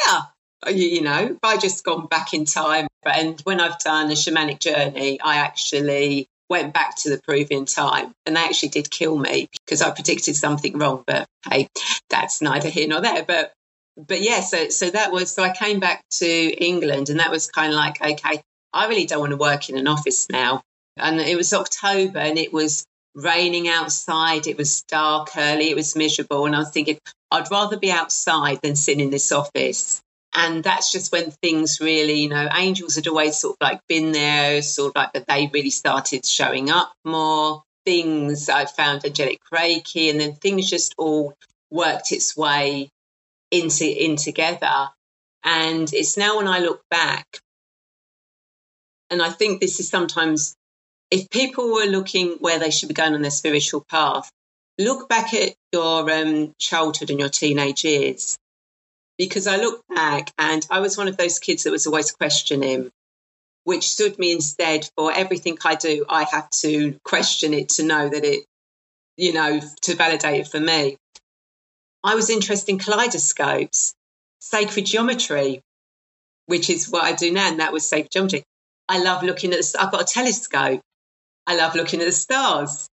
Uh, 0.67 0.71
you, 0.71 0.89
you 0.89 1.03
know, 1.03 1.37
I 1.43 1.57
just 1.57 1.85
gone 1.85 2.07
back 2.07 2.35
in 2.35 2.45
time. 2.45 2.89
And 3.05 3.41
when 3.43 3.61
I've 3.61 3.79
done 3.79 4.11
a 4.11 4.15
shamanic 4.15 4.59
journey, 4.59 5.21
I 5.21 5.37
actually 5.37 6.29
went 6.49 6.73
back 6.75 6.97
to 6.97 7.11
the 7.11 7.21
Peruvian 7.23 7.65
time 7.65 8.13
and 8.27 8.37
they 8.37 8.41
actually 8.41 8.71
did 8.71 8.91
kill 8.91 9.17
me 9.17 9.49
because 9.65 9.83
I 9.83 9.91
predicted 9.91 10.37
something 10.37 10.79
wrong. 10.79 11.05
But 11.07 11.27
hey, 11.49 11.69
that's 12.11 12.41
neither 12.43 12.69
here 12.69 12.89
nor 12.89 13.01
there. 13.01 13.25
But 13.25 13.53
but 13.97 14.21
yeah, 14.21 14.41
so 14.41 14.69
so 14.69 14.91
that 14.91 15.13
was 15.13 15.33
so 15.33 15.43
I 15.43 15.53
came 15.53 15.81
back 15.81 16.03
to 16.19 16.27
England 16.27 17.11
and 17.11 17.21
that 17.21 17.31
was 17.31 17.49
kind 17.49 17.73
of 17.73 17.77
like, 17.77 18.01
okay, 18.01 18.41
I 18.73 18.89
really 18.89 19.07
don't 19.07 19.21
want 19.21 19.33
to 19.33 19.37
work 19.37 19.69
in 19.69 19.79
an 19.79 19.89
office 19.89 20.29
now. 20.31 20.63
And 20.97 21.21
it 21.21 21.37
was 21.37 21.53
October 21.53 22.19
and 22.19 22.39
it 22.39 22.53
was 22.53 22.85
raining 23.15 23.69
outside, 23.69 24.47
it 24.47 24.57
was 24.57 24.83
dark 24.83 25.31
early, 25.37 25.71
it 25.71 25.77
was 25.77 25.97
miserable. 25.97 26.47
And 26.47 26.55
I 26.55 26.61
was 26.61 26.71
thinking, 26.71 26.99
I'd 27.31 27.51
rather 27.51 27.79
be 27.79 27.91
outside 27.91 28.61
than 28.63 28.77
sit 28.77 29.01
in 29.01 29.11
this 29.11 29.33
office. 29.33 30.01
And 30.41 30.63
that's 30.63 30.93
just 30.93 31.11
when 31.11 31.33
things 31.33 31.81
really, 31.81 32.21
you 32.21 32.29
know, 32.29 32.49
angels 32.55 32.95
had 32.95 33.09
always 33.09 33.37
sort 33.37 33.57
of 33.61 33.67
like 33.67 33.81
been 33.89 34.13
there, 34.13 34.63
sort 34.63 34.91
of 34.91 34.95
like, 34.95 35.13
but 35.13 35.27
they 35.27 35.51
really 35.53 35.71
started 35.71 36.25
showing 36.25 36.71
up 36.71 36.93
more. 37.05 37.65
Things 37.85 38.49
I 38.49 38.67
found 38.67 39.05
angelic 39.05 39.41
Reiki, 39.53 40.11
and 40.11 40.21
then 40.21 40.35
things 40.35 40.71
just 40.71 40.95
all 40.97 41.35
worked 41.73 42.13
its 42.13 42.37
way 42.37 42.89
into 43.51 43.85
in 43.85 44.15
together. 44.15 44.91
And 45.43 45.93
it's 45.93 46.17
now 46.17 46.37
when 46.37 46.47
I 46.47 46.61
look 46.61 46.83
back, 46.89 47.41
and 49.11 49.21
I 49.21 49.31
think 49.31 49.61
this 49.61 49.81
is 49.81 49.89
sometimes 49.89 50.55
if 51.11 51.31
people 51.31 51.73
were 51.73 51.87
looking 51.87 52.37
where 52.39 52.61
they 52.61 52.71
should 52.71 52.89
be 52.89 52.95
going 52.95 53.15
on 53.15 53.23
their 53.23 53.33
spiritual 53.33 53.85
path, 53.91 54.31
look 54.79 55.09
back 55.09 55.35
at 55.35 55.57
your 55.73 56.09
um, 56.13 56.55
childhood 56.59 57.11
and 57.11 57.19
your 57.19 57.29
teenage 57.29 57.85
years. 57.85 58.39
Because 59.19 59.47
I 59.49 59.57
look 59.57 59.83
back 59.89 60.33
and 60.39 60.67
I 60.71 60.81
was 60.81 60.97
one 60.97 61.09
of 61.09 61.17
those 61.17 61.41
kids 61.41 61.65
that 61.65 61.73
was 61.73 61.87
always 61.87 62.13
questioning, 62.13 62.91
which 63.65 63.91
stood 63.91 64.19
me 64.19 64.33
instead 64.33 64.89
for 64.97 65.13
everything 65.13 65.59
I 65.65 65.75
do. 65.75 66.07
I 66.09 66.25
have 66.25 66.49
to 66.63 66.99
question 67.05 67.53
it 67.53 67.71
to 67.71 67.83
know 67.85 68.09
that 68.09 68.25
it, 68.25 68.45
you 69.17 69.33
know, 69.33 69.61
to 69.83 69.97
validate 69.97 70.43
it 70.43 70.49
for 70.49 70.61
me. 70.61 70.97
I 72.05 72.15
was 72.15 72.31
interested 72.31 72.71
in 72.71 72.79
kaleidoscopes, 72.79 73.93
sacred 74.41 74.87
geometry, 74.87 75.61
which 76.47 76.71
is 76.71 76.89
what 76.89 77.05
I 77.05 77.13
do 77.13 77.33
now, 77.33 77.51
and 77.51 77.61
that 77.61 77.73
was 77.73 77.85
sacred 77.85 78.13
geometry. 78.13 78.45
I 78.89 79.03
love 79.03 79.23
looking 79.23 79.53
at. 79.53 79.65
I've 79.79 79.91
got 79.91 80.03
a 80.03 80.13
telescope. 80.13 80.81
I 81.47 81.57
love 81.57 81.75
looking 81.75 82.01
at 82.01 82.07
the 82.07 82.13
stars. 82.13 82.89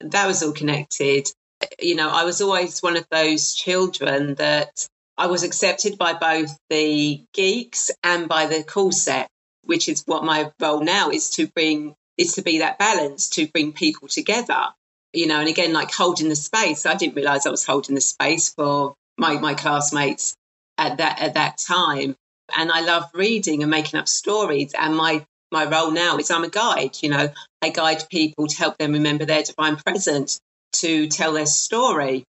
That 0.00 0.26
was 0.26 0.42
all 0.42 0.52
connected. 0.52 1.32
You 1.80 1.94
know, 1.94 2.10
I 2.10 2.24
was 2.24 2.40
always 2.40 2.82
one 2.82 2.96
of 2.96 3.06
those 3.10 3.54
children 3.54 4.34
that 4.34 4.86
I 5.20 5.26
was 5.26 5.42
accepted 5.42 5.98
by 5.98 6.14
both 6.14 6.56
the 6.70 7.22
geeks 7.34 7.90
and 8.02 8.26
by 8.26 8.46
the 8.46 8.64
cool 8.64 8.90
set, 8.90 9.28
which 9.64 9.86
is 9.86 10.02
what 10.06 10.24
my 10.24 10.50
role 10.58 10.82
now 10.82 11.10
is 11.10 11.28
to 11.32 11.46
bring 11.46 11.94
is 12.16 12.32
to 12.34 12.42
be 12.42 12.60
that 12.60 12.78
balance 12.78 13.28
to 13.30 13.46
bring 13.48 13.74
people 13.74 14.08
together. 14.08 14.68
You 15.12 15.26
know, 15.26 15.38
and 15.38 15.48
again, 15.48 15.74
like 15.74 15.92
holding 15.92 16.30
the 16.30 16.36
space. 16.36 16.86
I 16.86 16.94
didn't 16.94 17.16
realize 17.16 17.44
I 17.44 17.50
was 17.50 17.66
holding 17.66 17.96
the 17.96 18.00
space 18.00 18.54
for 18.54 18.94
my, 19.18 19.34
my 19.34 19.52
classmates 19.52 20.34
at 20.78 20.96
that 20.96 21.20
at 21.20 21.34
that 21.34 21.58
time. 21.58 22.16
And 22.56 22.72
I 22.72 22.80
love 22.80 23.10
reading 23.12 23.60
and 23.62 23.70
making 23.70 24.00
up 24.00 24.08
stories. 24.08 24.72
And 24.72 24.96
my 24.96 25.26
my 25.52 25.66
role 25.66 25.90
now 25.90 26.16
is 26.16 26.30
I'm 26.30 26.44
a 26.44 26.48
guide. 26.48 26.96
You 27.02 27.10
know, 27.10 27.28
I 27.60 27.68
guide 27.68 28.04
people 28.10 28.46
to 28.46 28.56
help 28.56 28.78
them 28.78 28.92
remember 28.92 29.26
their 29.26 29.42
divine 29.42 29.76
presence, 29.76 30.40
to 30.76 31.08
tell 31.08 31.34
their 31.34 31.44
story. 31.44 32.24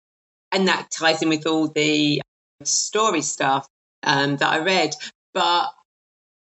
And 0.52 0.68
that 0.68 0.90
ties 0.90 1.20
in 1.20 1.28
with 1.28 1.46
all 1.46 1.68
the 1.68 2.22
story 2.64 3.22
stuff 3.22 3.68
um, 4.02 4.36
that 4.36 4.52
I 4.52 4.58
read. 4.60 4.94
But 5.34 5.72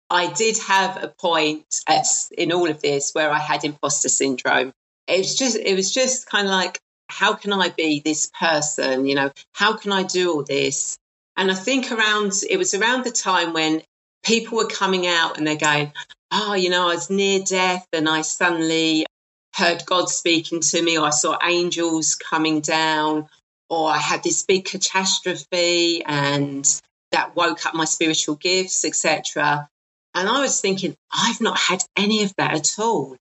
I 0.09 0.33
did 0.33 0.59
have 0.59 1.03
a 1.03 1.09
point 1.09 1.67
at, 1.89 2.07
in 2.37 2.53
all 2.53 2.71
of 2.71 2.81
this 2.81 3.13
where 3.13 3.31
I 3.31 3.39
had 3.39 3.65
imposter 3.65 4.09
syndrome. 4.09 4.73
It 5.09 5.19
was 5.19 5.35
just, 5.37 5.57
it 5.57 5.75
was 5.75 5.93
just 5.93 6.29
kind 6.29 6.47
of 6.47 6.53
like, 6.53 6.79
how 7.09 7.35
can 7.35 7.53
I 7.53 7.69
be 7.71 8.01
this 8.05 8.31
person? 8.39 9.07
You 9.07 9.15
know, 9.15 9.31
how 9.53 9.77
can 9.77 9.93
I 9.93 10.03
do 10.03 10.33
all 10.33 10.43
this? 10.43 10.99
And 11.37 11.51
I 11.51 11.55
think 11.55 11.93
around, 11.93 12.33
it 12.49 12.57
was 12.57 12.75
around 12.75 13.05
the 13.05 13.11
time 13.11 13.53
when 13.53 13.83
people 14.25 14.59
were 14.59 14.67
coming 14.67 15.07
out 15.07 15.39
and 15.39 15.47
they're 15.47 15.57
going, 15.57 15.93
oh, 16.33 16.55
you 16.55 16.71
know, 16.71 16.89
I 16.89 16.95
was 16.95 17.11
near 17.11 17.41
death 17.41 17.87
and 17.93 18.09
I 18.09 18.23
suddenly 18.23 19.07
heard 19.55 19.87
God 19.87 20.09
speaking 20.09 20.61
to 20.61 20.83
me, 20.83 20.99
or 20.99 21.07
I 21.07 21.11
saw 21.11 21.39
angels 21.43 22.15
coming 22.15 22.61
down, 22.61 23.29
or 23.69 23.91
I 23.91 23.99
had 23.99 24.23
this 24.23 24.45
big 24.45 24.65
catastrophe 24.65 26.05
and 26.05 26.81
that 27.13 27.37
woke 27.37 27.67
up 27.67 27.75
my 27.75 27.85
spiritual 27.85 28.37
gifts, 28.37 28.85
etc. 28.85 29.69
And 30.15 30.29
I 30.29 30.41
was 30.41 30.61
thinking, 30.61 30.95
I've 31.13 31.41
not 31.41 31.59
had 31.59 31.83
any 31.97 32.23
of 32.23 32.35
that 32.39 32.55
at 32.55 32.79
all. 32.79 33.17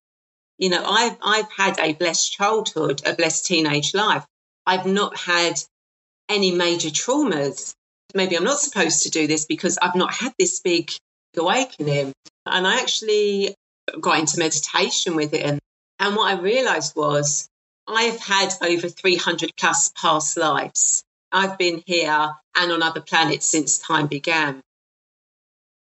You 0.58 0.70
know, 0.70 0.84
I've 0.86 1.18
I've 1.22 1.52
had 1.52 1.80
a 1.80 1.94
blessed 1.94 2.32
childhood, 2.32 3.02
a 3.06 3.14
blessed 3.14 3.46
teenage 3.46 3.94
life. 3.94 4.26
I've 4.66 4.86
not 4.86 5.18
had 5.18 5.60
any 6.30 6.52
major 6.52 6.90
traumas. 6.90 7.74
Maybe 8.14 8.38
I'm 8.38 8.44
not 8.44 8.60
supposed 8.60 9.04
to 9.04 9.10
do 9.10 9.28
this 9.28 9.46
because 9.46 9.78
I've 9.82 9.96
not 9.96 10.14
had 10.14 10.34
this 10.40 10.62
big 10.62 10.92
awakening. 11.38 12.14
And 12.46 12.66
I 12.66 12.80
actually 12.80 13.56
got 14.00 14.20
into 14.20 14.40
meditation 14.40 15.16
with 15.16 15.34
it. 15.34 15.46
And, 15.46 15.60
and 16.00 16.16
what 16.16 16.34
I 16.34 16.40
realized 16.40 16.96
was 16.96 17.50
I've 17.88 18.19
had 18.19 18.54
over 18.62 18.89
300 18.89 19.52
plus 19.58 19.91
past 19.95 20.38
lives. 20.38 21.04
I've 21.32 21.58
been 21.58 21.84
here 21.86 22.32
and 22.56 22.71
on 22.71 22.82
other 22.82 23.02
planets 23.02 23.45
since 23.45 23.78
time 23.78 24.08
began. 24.08 24.62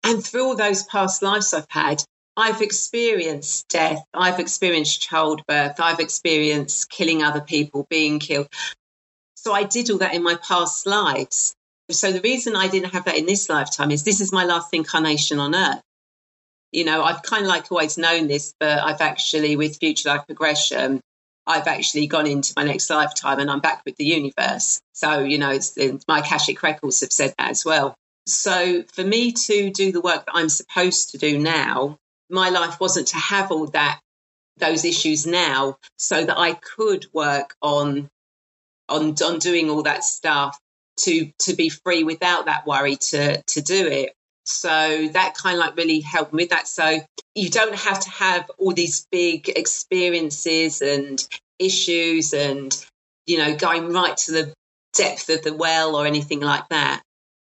And 0.03 0.23
through 0.23 0.45
all 0.45 0.55
those 0.55 0.83
past 0.83 1.21
lives 1.21 1.53
I've 1.53 1.69
had, 1.69 2.03
I've 2.37 2.61
experienced 2.61 3.67
death, 3.67 4.05
I've 4.13 4.39
experienced 4.39 5.01
childbirth, 5.01 5.79
I've 5.79 5.99
experienced 5.99 6.89
killing 6.89 7.21
other 7.21 7.41
people, 7.41 7.85
being 7.89 8.19
killed. 8.19 8.47
So 9.35 9.53
I 9.53 9.63
did 9.63 9.89
all 9.89 9.97
that 9.97 10.13
in 10.13 10.23
my 10.23 10.35
past 10.35 10.85
lives. 10.85 11.53
So 11.91 12.11
the 12.11 12.21
reason 12.21 12.55
I 12.55 12.67
didn't 12.67 12.93
have 12.93 13.05
that 13.05 13.17
in 13.17 13.25
this 13.25 13.49
lifetime 13.49 13.91
is 13.91 14.03
this 14.03 14.21
is 14.21 14.31
my 14.31 14.45
last 14.45 14.73
incarnation 14.73 15.39
on 15.39 15.55
earth. 15.55 15.81
You 16.71 16.85
know, 16.85 17.03
I've 17.03 17.23
kind 17.23 17.43
of 17.43 17.49
like 17.49 17.71
always 17.71 17.97
known 17.97 18.27
this, 18.27 18.53
but 18.59 18.79
I've 18.79 19.01
actually, 19.01 19.55
with 19.55 19.77
future 19.77 20.09
life 20.09 20.25
progression, 20.27 21.01
I've 21.49 21.67
actually 21.67 22.05
gone 22.05 22.27
into 22.27 22.53
my 22.55 22.63
next 22.63 22.89
lifetime 22.91 23.39
and 23.39 23.49
I'm 23.49 23.59
back 23.59 23.81
with 23.83 23.95
the 23.97 24.05
universe. 24.05 24.79
So, 24.93 25.21
you 25.21 25.39
know, 25.39 25.57
my 26.07 26.19
Akashic 26.19 26.61
records 26.61 27.01
have 27.01 27.11
said 27.11 27.33
that 27.39 27.49
as 27.49 27.65
well. 27.65 27.95
So, 28.27 28.83
for 28.93 29.03
me 29.03 29.31
to 29.31 29.71
do 29.71 29.91
the 29.91 29.99
work 29.99 30.27
that 30.27 30.35
I'm 30.35 30.49
supposed 30.49 31.09
to 31.11 31.17
do 31.17 31.39
now, 31.39 31.97
my 32.29 32.49
life 32.49 32.79
wasn't 32.79 33.07
to 33.07 33.17
have 33.17 33.51
all 33.51 33.65
that, 33.67 33.99
those 34.57 34.85
issues 34.85 35.25
now, 35.25 35.79
so 35.97 36.23
that 36.23 36.37
I 36.37 36.53
could 36.53 37.07
work 37.13 37.55
on, 37.63 38.07
on, 38.87 39.15
on 39.23 39.39
doing 39.39 39.71
all 39.71 39.83
that 39.83 40.03
stuff 40.03 40.59
to 40.97 41.31
to 41.39 41.55
be 41.55 41.69
free 41.69 42.03
without 42.03 42.45
that 42.45 42.67
worry 42.67 42.97
to 42.97 43.41
to 43.41 43.61
do 43.61 43.87
it. 43.87 44.13
So 44.45 45.07
that 45.13 45.35
kind 45.35 45.55
of 45.55 45.59
like 45.59 45.77
really 45.77 45.99
helped 45.99 46.33
me 46.33 46.43
with 46.43 46.49
that. 46.49 46.67
So 46.67 46.99
you 47.35 47.49
don't 47.49 47.75
have 47.75 47.99
to 47.99 48.09
have 48.09 48.49
all 48.57 48.73
these 48.73 49.05
big 49.11 49.49
experiences 49.49 50.81
and 50.81 51.25
issues 51.59 52.33
and 52.33 52.73
you 53.25 53.37
know 53.37 53.55
going 53.55 53.91
right 53.91 54.15
to 54.15 54.31
the 54.31 54.53
depth 54.93 55.29
of 55.29 55.43
the 55.43 55.53
well 55.53 55.95
or 55.95 56.05
anything 56.05 56.39
like 56.39 56.67
that 56.69 57.01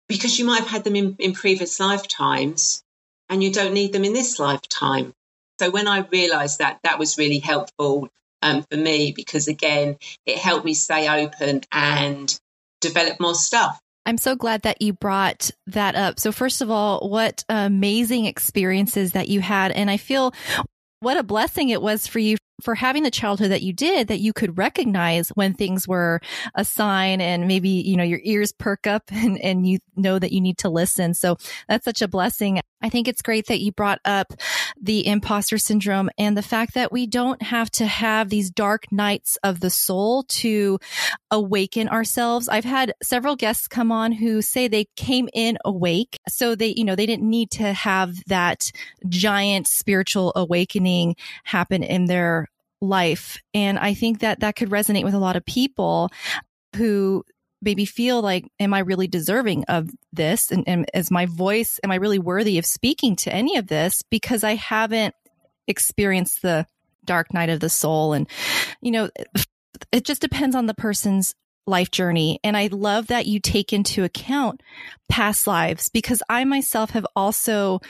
because 0.08 0.38
you 0.38 0.44
might 0.44 0.60
have 0.60 0.68
had 0.68 0.84
them 0.84 0.96
in, 0.96 1.16
in 1.18 1.32
previous 1.32 1.78
lifetimes 1.80 2.82
and 3.28 3.42
you 3.42 3.52
don't 3.52 3.74
need 3.74 3.92
them 3.92 4.04
in 4.04 4.12
this 4.12 4.38
lifetime. 4.38 5.12
So 5.58 5.70
when 5.70 5.88
I 5.88 6.00
realized 6.00 6.60
that, 6.60 6.78
that 6.84 6.98
was 6.98 7.18
really 7.18 7.38
helpful 7.38 8.08
um, 8.42 8.64
for 8.70 8.76
me 8.76 9.12
because 9.14 9.48
again, 9.48 9.96
it 10.24 10.38
helped 10.38 10.64
me 10.64 10.74
stay 10.74 11.08
open 11.24 11.62
and 11.72 12.38
develop 12.80 13.18
more 13.20 13.34
stuff. 13.34 13.78
I'm 14.06 14.18
so 14.18 14.36
glad 14.36 14.62
that 14.62 14.80
you 14.80 14.92
brought 14.92 15.50
that 15.66 15.96
up. 15.96 16.20
So, 16.20 16.30
first 16.30 16.62
of 16.62 16.70
all, 16.70 17.08
what 17.08 17.44
amazing 17.48 18.26
experiences 18.26 19.12
that 19.12 19.28
you 19.28 19.40
had. 19.40 19.72
And 19.72 19.90
I 19.90 19.96
feel 19.96 20.32
what 21.00 21.16
a 21.16 21.24
blessing 21.24 21.68
it 21.70 21.82
was 21.82 22.06
for 22.06 22.20
you 22.20 22.36
for 22.62 22.74
having 22.74 23.02
the 23.02 23.10
childhood 23.10 23.50
that 23.50 23.62
you 23.62 23.72
did 23.72 24.08
that 24.08 24.20
you 24.20 24.32
could 24.32 24.56
recognize 24.58 25.28
when 25.30 25.52
things 25.52 25.86
were 25.86 26.20
a 26.54 26.64
sign 26.64 27.20
and 27.20 27.46
maybe 27.46 27.68
you 27.68 27.96
know 27.96 28.04
your 28.04 28.20
ears 28.22 28.52
perk 28.52 28.86
up 28.86 29.04
and, 29.12 29.38
and 29.40 29.66
you 29.66 29.78
know 29.96 30.18
that 30.18 30.32
you 30.32 30.40
need 30.40 30.58
to 30.58 30.68
listen. 30.68 31.14
So 31.14 31.36
that's 31.68 31.84
such 31.84 32.02
a 32.02 32.08
blessing. 32.08 32.60
I 32.82 32.88
think 32.90 33.08
it's 33.08 33.22
great 33.22 33.46
that 33.46 33.60
you 33.60 33.72
brought 33.72 34.00
up 34.04 34.34
the 34.80 35.06
imposter 35.06 35.58
syndrome 35.58 36.10
and 36.18 36.36
the 36.36 36.42
fact 36.42 36.74
that 36.74 36.92
we 36.92 37.06
don't 37.06 37.40
have 37.42 37.70
to 37.72 37.86
have 37.86 38.28
these 38.28 38.50
dark 38.50 38.92
nights 38.92 39.38
of 39.42 39.60
the 39.60 39.70
soul 39.70 40.24
to 40.24 40.78
awaken 41.30 41.88
ourselves. 41.88 42.48
I've 42.48 42.64
had 42.64 42.92
several 43.02 43.34
guests 43.34 43.66
come 43.66 43.90
on 43.90 44.12
who 44.12 44.42
say 44.42 44.68
they 44.68 44.86
came 44.96 45.28
in 45.32 45.58
awake 45.64 46.18
so 46.28 46.54
they 46.54 46.74
you 46.76 46.84
know 46.84 46.94
they 46.94 47.06
didn't 47.06 47.28
need 47.28 47.50
to 47.52 47.72
have 47.72 48.22
that 48.26 48.70
giant 49.08 49.66
spiritual 49.66 50.32
awakening 50.36 51.16
happen 51.44 51.82
in 51.82 52.06
their 52.06 52.45
life. 52.80 53.38
And 53.54 53.78
I 53.78 53.94
think 53.94 54.20
that 54.20 54.40
that 54.40 54.56
could 54.56 54.70
resonate 54.70 55.04
with 55.04 55.14
a 55.14 55.18
lot 55.18 55.36
of 55.36 55.44
people 55.44 56.10
who 56.76 57.24
maybe 57.62 57.84
feel 57.86 58.20
like, 58.20 58.46
am 58.60 58.74
I 58.74 58.80
really 58.80 59.06
deserving 59.06 59.64
of 59.64 59.90
this? 60.12 60.50
And, 60.50 60.64
and 60.66 60.90
is 60.94 61.10
my 61.10 61.26
voice, 61.26 61.80
am 61.82 61.90
I 61.90 61.96
really 61.96 62.18
worthy 62.18 62.58
of 62.58 62.66
speaking 62.66 63.16
to 63.16 63.34
any 63.34 63.56
of 63.56 63.66
this? 63.66 64.02
Because 64.10 64.44
I 64.44 64.54
haven't 64.54 65.14
experienced 65.66 66.42
the 66.42 66.66
dark 67.04 67.32
night 67.32 67.48
of 67.48 67.60
the 67.60 67.70
soul. 67.70 68.12
And, 68.12 68.28
you 68.82 68.90
know, 68.90 69.10
it 69.90 70.04
just 70.04 70.20
depends 70.20 70.54
on 70.54 70.66
the 70.66 70.74
person's 70.74 71.34
life 71.66 71.90
journey. 71.90 72.38
And 72.44 72.56
I 72.56 72.68
love 72.68 73.08
that 73.08 73.26
you 73.26 73.40
take 73.40 73.72
into 73.72 74.04
account 74.04 74.62
past 75.08 75.46
lives 75.46 75.88
because 75.88 76.22
I 76.28 76.44
myself 76.44 76.90
have 76.90 77.06
also 77.16 77.80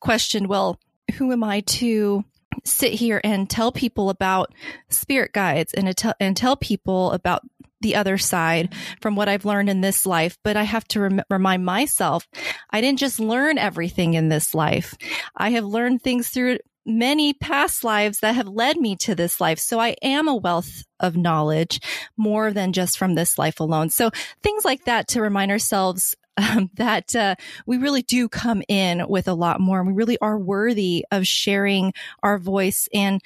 questioned, 0.00 0.46
well, 0.46 0.80
who 1.16 1.32
am 1.32 1.44
I 1.44 1.60
to 1.60 2.24
sit 2.64 2.92
here 2.92 3.20
and 3.24 3.48
tell 3.48 3.72
people 3.72 4.10
about 4.10 4.52
spirit 4.88 5.32
guides 5.32 5.72
and, 5.74 5.94
and 6.20 6.36
tell 6.36 6.56
people 6.56 7.12
about 7.12 7.42
the 7.80 7.94
other 7.94 8.18
side 8.18 8.74
from 9.00 9.16
what 9.16 9.28
I've 9.28 9.44
learned 9.44 9.68
in 9.68 9.80
this 9.80 10.06
life, 10.06 10.38
but 10.42 10.56
I 10.56 10.62
have 10.62 10.88
to 10.88 11.00
rem- 11.00 11.22
remind 11.30 11.64
myself 11.64 12.26
I 12.70 12.80
didn't 12.80 12.98
just 12.98 13.20
learn 13.20 13.58
everything 13.58 14.14
in 14.14 14.28
this 14.28 14.54
life. 14.54 14.94
I 15.36 15.50
have 15.50 15.64
learned 15.64 16.02
things 16.02 16.28
through 16.28 16.58
many 16.86 17.34
past 17.34 17.84
lives 17.84 18.20
that 18.20 18.34
have 18.36 18.48
led 18.48 18.78
me 18.78 18.96
to 18.96 19.14
this 19.14 19.40
life. 19.40 19.58
So 19.58 19.80
I 19.80 19.96
am 20.02 20.28
a 20.28 20.36
wealth 20.36 20.84
of 21.00 21.16
knowledge 21.16 21.80
more 22.16 22.52
than 22.52 22.72
just 22.72 22.96
from 22.96 23.14
this 23.14 23.38
life 23.38 23.60
alone. 23.60 23.90
So 23.90 24.10
things 24.42 24.64
like 24.64 24.84
that 24.84 25.08
to 25.08 25.20
remind 25.20 25.50
ourselves 25.50 26.16
um, 26.36 26.70
that 26.74 27.14
uh, 27.14 27.34
we 27.66 27.78
really 27.78 28.02
do 28.02 28.28
come 28.28 28.62
in 28.68 29.06
with 29.08 29.28
a 29.28 29.34
lot 29.34 29.60
more 29.60 29.78
and 29.78 29.88
we 29.88 29.94
really 29.94 30.18
are 30.20 30.38
worthy 30.38 31.04
of 31.10 31.26
sharing 31.26 31.92
our 32.22 32.38
voice 32.38 32.88
and 32.92 33.20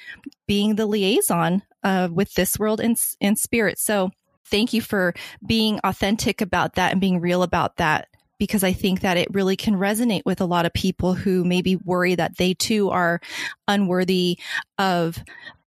being 0.47 0.75
the 0.75 0.85
liaison 0.85 1.63
uh, 1.83 2.09
with 2.11 2.33
this 2.33 2.59
world 2.59 2.79
and, 2.79 2.97
and 3.19 3.37
spirit. 3.37 3.79
So 3.79 4.11
thank 4.45 4.73
you 4.73 4.81
for 4.81 5.13
being 5.45 5.79
authentic 5.83 6.41
about 6.41 6.75
that 6.75 6.91
and 6.91 7.01
being 7.01 7.19
real 7.19 7.43
about 7.43 7.77
that 7.77 8.07
because 8.37 8.63
I 8.63 8.73
think 8.73 9.01
that 9.01 9.17
it 9.17 9.33
really 9.33 9.55
can 9.55 9.75
resonate 9.75 10.23
with 10.25 10.41
a 10.41 10.45
lot 10.45 10.65
of 10.65 10.73
people 10.73 11.13
who 11.13 11.43
maybe 11.43 11.75
worry 11.75 12.15
that 12.15 12.37
they 12.37 12.55
too 12.55 12.89
are 12.89 13.21
unworthy 13.67 14.39
of 14.79 15.23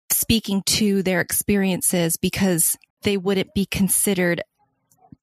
speaking 0.09 0.63
to 0.67 1.03
their 1.03 1.19
experiences 1.19 2.15
because 2.15 2.77
they 3.01 3.17
wouldn't 3.17 3.53
be 3.53 3.65
considered 3.65 4.41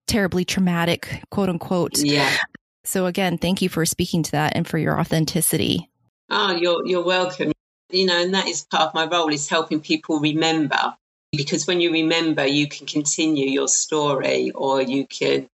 terribly 0.09 0.45
traumatic, 0.45 1.23
quote 1.31 1.49
unquote. 1.49 1.99
Yeah. 1.99 2.37
So 2.85 3.07
again, 3.07 3.39
thank 3.39 3.63
you 3.63 3.69
for 3.69 3.85
speaking 3.87 4.23
to 4.25 4.31
that 4.33 4.57
and 4.57 4.67
for 4.67 4.79
your 4.79 4.99
authenticity. 4.99 5.91
Oh, 6.31 6.53
you're 6.53 6.87
you're 6.87 7.05
welcome. 7.05 7.53
You 7.91 8.07
know, 8.07 8.21
and 8.21 8.35
that 8.35 8.49
is 8.49 8.67
part 8.71 8.89
of 8.89 8.95
my 8.95 9.07
role 9.07 9.33
is 9.33 9.49
helping 9.49 9.81
people 9.81 10.21
remember 10.21 10.95
because 11.33 11.67
when 11.67 11.81
you 11.81 11.93
remember, 11.93 12.47
you 12.47 12.69
can 12.69 12.87
continue 12.87 13.49
your 13.49 13.69
story 13.69 14.51
or 14.51 14.83
you 14.83 15.07
can 15.07 15.47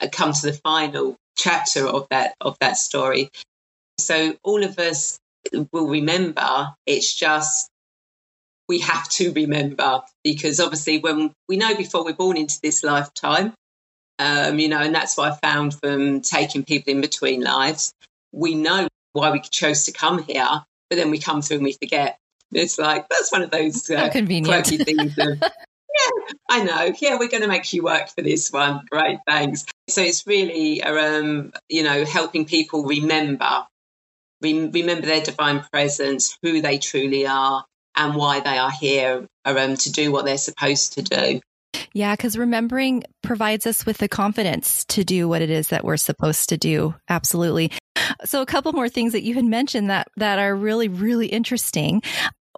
uh, 0.00 0.08
come 0.10 0.32
to 0.32 0.46
the 0.46 0.52
final 0.52 1.16
chapter 1.36 1.86
of 1.86 2.06
that 2.10 2.34
of 2.40 2.56
that 2.60 2.76
story. 2.76 3.30
So 3.98 4.36
all 4.42 4.64
of 4.64 4.78
us 4.78 5.18
will 5.72 5.88
remember. 5.88 6.74
It's 6.86 7.14
just 7.14 7.68
we 8.68 8.80
have 8.80 9.08
to 9.08 9.32
remember 9.32 10.02
because 10.24 10.60
obviously 10.60 10.98
when 10.98 11.32
we 11.48 11.56
know 11.56 11.74
before 11.76 12.04
we're 12.04 12.14
born 12.14 12.36
into 12.36 12.58
this 12.62 12.82
lifetime, 12.82 13.54
um, 14.18 14.58
you 14.58 14.68
know, 14.68 14.78
and 14.78 14.94
that's 14.94 15.16
what 15.16 15.32
I 15.32 15.36
found 15.36 15.78
from 15.78 16.20
taking 16.20 16.64
people 16.64 16.92
in 16.92 17.00
between 17.00 17.42
lives. 17.42 17.92
We 18.32 18.54
know 18.54 18.88
why 19.12 19.30
we 19.30 19.40
chose 19.40 19.84
to 19.86 19.92
come 19.92 20.22
here, 20.22 20.48
but 20.90 20.96
then 20.96 21.10
we 21.10 21.18
come 21.18 21.42
through 21.42 21.58
and 21.58 21.64
we 21.64 21.72
forget. 21.72 22.18
It's 22.52 22.78
like 22.78 23.08
that's 23.08 23.32
one 23.32 23.42
of 23.42 23.50
those 23.50 23.90
uh, 23.90 24.08
convenient 24.10 24.66
things. 24.66 25.14
Of, 25.18 25.38
yeah, 25.40 26.32
I 26.48 26.62
know. 26.62 26.92
Yeah, 27.00 27.18
we're 27.18 27.28
going 27.28 27.42
to 27.42 27.48
make 27.48 27.72
you 27.72 27.82
work 27.82 28.08
for 28.08 28.22
this 28.22 28.52
one. 28.52 28.82
Great, 28.90 29.18
thanks. 29.26 29.64
So 29.88 30.02
it's 30.02 30.26
really, 30.26 30.82
um, 30.82 31.52
you 31.68 31.82
know, 31.82 32.04
helping 32.04 32.44
people 32.44 32.84
remember, 32.84 33.66
re- 34.40 34.68
remember 34.68 35.06
their 35.06 35.22
divine 35.22 35.64
presence, 35.72 36.38
who 36.42 36.62
they 36.62 36.78
truly 36.78 37.26
are, 37.26 37.64
and 37.96 38.14
why 38.14 38.40
they 38.40 38.58
are 38.58 38.70
here 38.70 39.26
um, 39.44 39.76
to 39.76 39.90
do 39.90 40.12
what 40.12 40.24
they're 40.24 40.38
supposed 40.38 40.94
to 40.94 41.02
do. 41.02 41.40
Yeah, 41.96 42.14
because 42.14 42.36
remembering 42.36 43.04
provides 43.22 43.66
us 43.66 43.86
with 43.86 43.96
the 43.96 44.06
confidence 44.06 44.84
to 44.84 45.02
do 45.02 45.30
what 45.30 45.40
it 45.40 45.48
is 45.48 45.68
that 45.68 45.82
we're 45.82 45.96
supposed 45.96 46.50
to 46.50 46.58
do. 46.58 46.94
Absolutely. 47.08 47.72
So 48.26 48.42
a 48.42 48.46
couple 48.46 48.74
more 48.74 48.90
things 48.90 49.14
that 49.14 49.22
you 49.22 49.32
had 49.32 49.46
mentioned 49.46 49.88
that 49.88 50.08
that 50.18 50.38
are 50.38 50.54
really 50.54 50.88
really 50.88 51.28
interesting. 51.28 52.02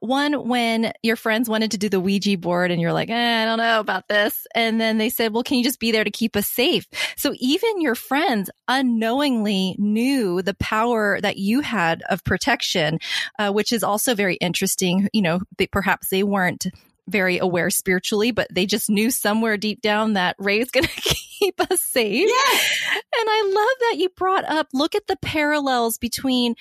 One, 0.00 0.48
when 0.48 0.92
your 1.04 1.14
friends 1.14 1.48
wanted 1.48 1.70
to 1.70 1.78
do 1.78 1.88
the 1.88 2.00
Ouija 2.00 2.36
board 2.36 2.72
and 2.72 2.80
you're 2.80 2.92
like, 2.92 3.10
eh, 3.10 3.42
I 3.42 3.44
don't 3.44 3.58
know 3.58 3.78
about 3.78 4.08
this. 4.08 4.44
And 4.56 4.80
then 4.80 4.98
they 4.98 5.08
said, 5.08 5.32
well, 5.32 5.44
can 5.44 5.58
you 5.58 5.64
just 5.64 5.80
be 5.80 5.92
there 5.92 6.04
to 6.04 6.10
keep 6.10 6.36
us 6.36 6.48
safe? 6.48 6.86
So 7.16 7.32
even 7.38 7.80
your 7.80 7.94
friends 7.94 8.50
unknowingly 8.66 9.76
knew 9.78 10.42
the 10.42 10.54
power 10.54 11.20
that 11.20 11.36
you 11.36 11.60
had 11.60 12.02
of 12.10 12.24
protection, 12.24 12.98
uh, 13.38 13.50
which 13.52 13.72
is 13.72 13.82
also 13.84 14.14
very 14.14 14.36
interesting. 14.36 15.08
You 15.12 15.22
know, 15.22 15.40
they, 15.58 15.66
perhaps 15.66 16.10
they 16.10 16.22
weren't 16.22 16.66
very 17.08 17.38
aware 17.38 17.70
spiritually, 17.70 18.30
but 18.30 18.48
they 18.50 18.66
just 18.66 18.90
knew 18.90 19.10
somewhere 19.10 19.56
deep 19.56 19.80
down 19.82 20.14
that 20.14 20.36
Rae 20.38 20.60
is 20.60 20.70
going 20.70 20.86
to 20.96 21.00
keep 21.00 21.60
us 21.70 21.80
safe. 21.80 22.28
Yeah. 22.28 22.58
And 22.92 23.28
I 23.28 23.42
love 23.46 23.78
that 23.80 23.98
you 23.98 24.08
brought 24.10 24.44
up, 24.44 24.68
look 24.72 24.94
at 24.94 25.06
the 25.06 25.16
parallels 25.16 25.98
between 25.98 26.54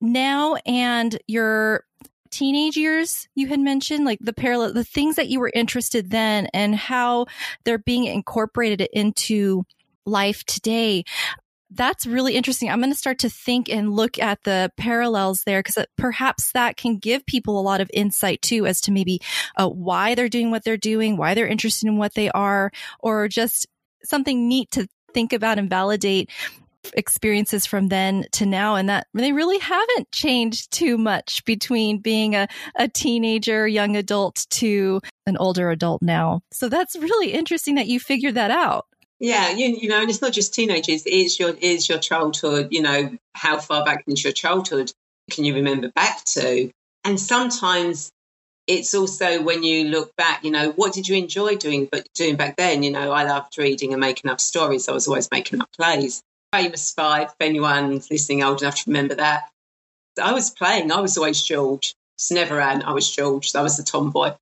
now 0.00 0.56
and 0.66 1.18
your 1.26 1.84
teenage 2.30 2.76
years 2.76 3.28
you 3.34 3.48
had 3.48 3.58
mentioned 3.58 4.04
like 4.04 4.18
the 4.20 4.32
parallel 4.32 4.72
the 4.72 4.84
things 4.84 5.16
that 5.16 5.28
you 5.28 5.40
were 5.40 5.50
interested 5.52 6.10
then 6.10 6.46
and 6.54 6.76
how 6.76 7.26
they're 7.64 7.76
being 7.76 8.04
incorporated 8.04 8.88
into 8.92 9.64
life 10.06 10.44
today 10.44 11.04
that's 11.70 12.06
really 12.06 12.34
interesting. 12.34 12.68
I'm 12.68 12.80
going 12.80 12.92
to 12.92 12.98
start 12.98 13.18
to 13.20 13.30
think 13.30 13.68
and 13.68 13.92
look 13.92 14.18
at 14.18 14.42
the 14.42 14.72
parallels 14.76 15.42
there 15.46 15.62
because 15.62 15.86
perhaps 15.96 16.52
that 16.52 16.76
can 16.76 16.98
give 16.98 17.24
people 17.26 17.58
a 17.58 17.62
lot 17.62 17.80
of 17.80 17.90
insight 17.94 18.42
too 18.42 18.66
as 18.66 18.80
to 18.82 18.92
maybe 18.92 19.20
uh, 19.56 19.68
why 19.68 20.14
they're 20.14 20.28
doing 20.28 20.50
what 20.50 20.64
they're 20.64 20.76
doing, 20.76 21.16
why 21.16 21.34
they're 21.34 21.46
interested 21.46 21.86
in 21.86 21.96
what 21.96 22.14
they 22.14 22.30
are, 22.30 22.72
or 22.98 23.28
just 23.28 23.66
something 24.02 24.48
neat 24.48 24.70
to 24.72 24.88
think 25.14 25.32
about 25.32 25.58
and 25.58 25.70
validate 25.70 26.30
experiences 26.94 27.66
from 27.66 27.88
then 27.88 28.24
to 28.32 28.46
now 28.46 28.74
and 28.74 28.88
that 28.88 29.06
they 29.12 29.32
really 29.32 29.58
haven't 29.58 30.10
changed 30.12 30.70
too 30.70 30.96
much 30.96 31.44
between 31.44 31.98
being 31.98 32.34
a, 32.34 32.48
a 32.76 32.88
teenager 32.88 33.68
young 33.68 33.96
adult 33.96 34.46
to 34.48 34.98
an 35.26 35.36
older 35.36 35.70
adult 35.70 36.00
now 36.00 36.40
so 36.50 36.70
that's 36.70 36.96
really 36.96 37.32
interesting 37.32 37.74
that 37.74 37.86
you 37.86 38.00
figured 38.00 38.34
that 38.34 38.50
out 38.50 38.86
yeah 39.20 39.50
you, 39.50 39.68
you 39.68 39.88
know 39.88 40.00
and 40.00 40.10
it's 40.10 40.22
not 40.22 40.32
just 40.32 40.54
teenagers 40.54 41.06
it 41.06 41.12
is 41.12 41.38
your 41.38 41.50
it 41.50 41.62
is 41.62 41.88
your 41.88 41.98
childhood 41.98 42.68
you 42.70 42.82
know 42.82 43.16
how 43.34 43.58
far 43.58 43.84
back 43.84 44.04
into 44.06 44.22
your 44.22 44.32
childhood 44.32 44.92
can 45.30 45.44
you 45.44 45.54
remember 45.54 45.88
back 45.94 46.24
to 46.24 46.70
and 47.04 47.20
sometimes 47.20 48.10
it's 48.66 48.94
also 48.94 49.42
when 49.42 49.64
you 49.64 49.88
look 49.88 50.14
back, 50.14 50.44
you 50.44 50.50
know, 50.52 50.70
what 50.70 50.92
did 50.92 51.08
you 51.08 51.16
enjoy 51.16 51.56
doing 51.56 51.88
but 51.90 52.06
doing 52.14 52.36
back 52.36 52.54
then? 52.56 52.84
You 52.84 52.92
know, 52.92 53.10
I 53.10 53.24
loved 53.24 53.58
reading 53.58 53.92
and 53.92 54.00
making 54.00 54.30
up 54.30 54.40
stories. 54.40 54.88
I 54.88 54.92
was 54.92 55.08
always 55.08 55.28
making 55.32 55.60
up 55.60 55.72
plays 55.72 56.22
famous 56.52 56.92
five, 56.92 57.28
if 57.28 57.34
anyone's 57.40 58.10
listening 58.10 58.42
old 58.42 58.62
enough 58.62 58.76
to 58.76 58.90
remember 58.90 59.16
that. 59.16 59.50
I 60.22 60.32
was 60.32 60.50
playing, 60.50 60.92
I 60.92 61.00
was 61.00 61.16
always 61.16 61.42
George. 61.42 61.94
It's 62.16 62.30
never 62.30 62.60
Anne, 62.60 62.82
I 62.82 62.92
was 62.92 63.10
George. 63.10 63.54
I 63.54 63.62
was 63.62 63.76
the 63.76 63.82
tomboy. 63.82 64.34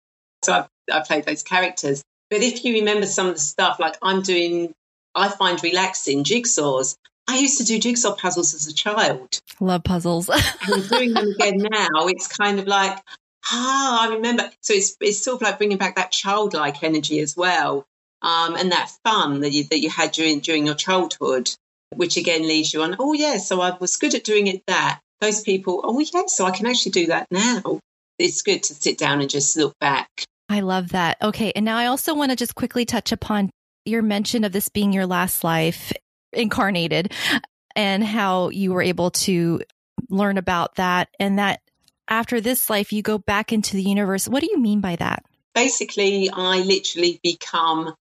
So 0.45 0.53
I, 0.53 0.67
I 0.93 1.01
played 1.01 1.25
those 1.25 1.43
characters. 1.43 2.03
But 2.31 2.43
if 2.43 2.65
you 2.65 2.75
remember 2.75 3.07
some 3.07 3.27
of 3.27 3.35
the 3.35 3.41
stuff, 3.41 3.79
like 3.79 3.97
I'm 4.03 4.23
doing, 4.23 4.73
I 5.15 5.29
find 5.29 5.63
relaxing 5.63 6.25
jigsaws. 6.25 6.97
I 7.29 7.39
used 7.39 7.59
to 7.59 7.65
do 7.65 7.79
jigsaw 7.79 8.15
puzzles 8.15 8.55
as 8.55 8.67
a 8.67 8.75
child. 8.75 9.41
Love 9.61 9.85
puzzles. 9.85 10.29
and 10.73 10.89
doing 10.89 11.13
them 11.13 11.29
again 11.29 11.59
now, 11.59 12.07
it's 12.07 12.29
kind 12.29 12.59
of 12.59 12.67
like, 12.67 12.99
ah, 13.51 14.09
I 14.09 14.15
remember. 14.15 14.51
So 14.63 14.75
it's 14.75 14.97
it's 15.01 15.23
sort 15.23 15.37
of 15.37 15.43
like 15.43 15.59
bringing 15.59 15.79
back 15.79 15.97
that 15.97 16.13
childlike 16.13 16.83
energy 16.83 17.21
as 17.21 17.37
well, 17.37 17.87
um, 18.23 18.57
and 18.57 18.73
that 18.73 18.91
fun 19.05 19.41
that 19.41 19.53
you 19.53 19.65
that 19.65 19.81
you 19.81 19.91
had 19.91 20.13
during 20.13 20.41
during 20.41 20.67
your 20.67 20.75
childhood 20.75 21.51
which 21.95 22.17
again 22.17 22.43
leads 22.43 22.73
you 22.73 22.83
on, 22.83 22.97
oh, 22.99 23.13
yeah, 23.13 23.39
so 23.39 23.61
I 23.61 23.77
was 23.79 23.97
good 23.97 24.15
at 24.15 24.25
doing 24.25 24.47
it 24.47 24.63
that. 24.67 25.01
Those 25.21 25.43
people, 25.43 25.81
oh, 25.83 25.99
yeah, 25.99 26.27
so 26.27 26.45
I 26.45 26.53
can 26.53 26.67
actually 26.67 26.93
do 26.93 27.07
that 27.07 27.27
now. 27.31 27.81
It's 28.19 28.43
good 28.43 28.63
to 28.65 28.75
sit 28.75 28.99
down 28.99 29.21
and 29.21 29.31
just 29.31 29.57
look 29.57 29.75
back. 29.81 30.09
I 30.49 30.61
love 30.61 30.91
that. 30.91 31.19
Okay. 31.23 31.53
And 31.55 31.65
now 31.65 31.77
I 31.77 31.87
also 31.87 32.15
want 32.15 32.31
to 32.31 32.37
just 32.37 32.55
quickly 32.55 32.85
touch 32.85 33.13
upon 33.13 33.51
your 33.85 34.03
mention 34.03 34.45
of 34.45 34.53
this 34.53 34.69
being 34.69 34.93
your 34.93 35.07
last 35.07 35.45
life 35.45 35.93
incarnated 36.33 37.13
and 37.77 38.03
how 38.03 38.51
you 38.51 38.73
were 38.73 38.83
able 38.83 39.11
to 39.11 39.61
learn 40.09 40.39
about 40.39 40.77
that 40.77 41.09
and 41.19 41.39
that 41.39 41.61
after 42.09 42.41
this 42.41 42.71
life 42.71 42.93
you 42.93 43.03
go 43.03 43.19
back 43.19 43.53
into 43.53 43.77
the 43.77 43.83
universe. 43.83 44.29
What 44.29 44.41
do 44.41 44.49
you 44.51 44.59
mean 44.59 44.81
by 44.81 44.97
that? 44.97 45.25
Basically, 45.55 46.31
I 46.31 46.61
literally 46.61 47.21
become 47.23 47.95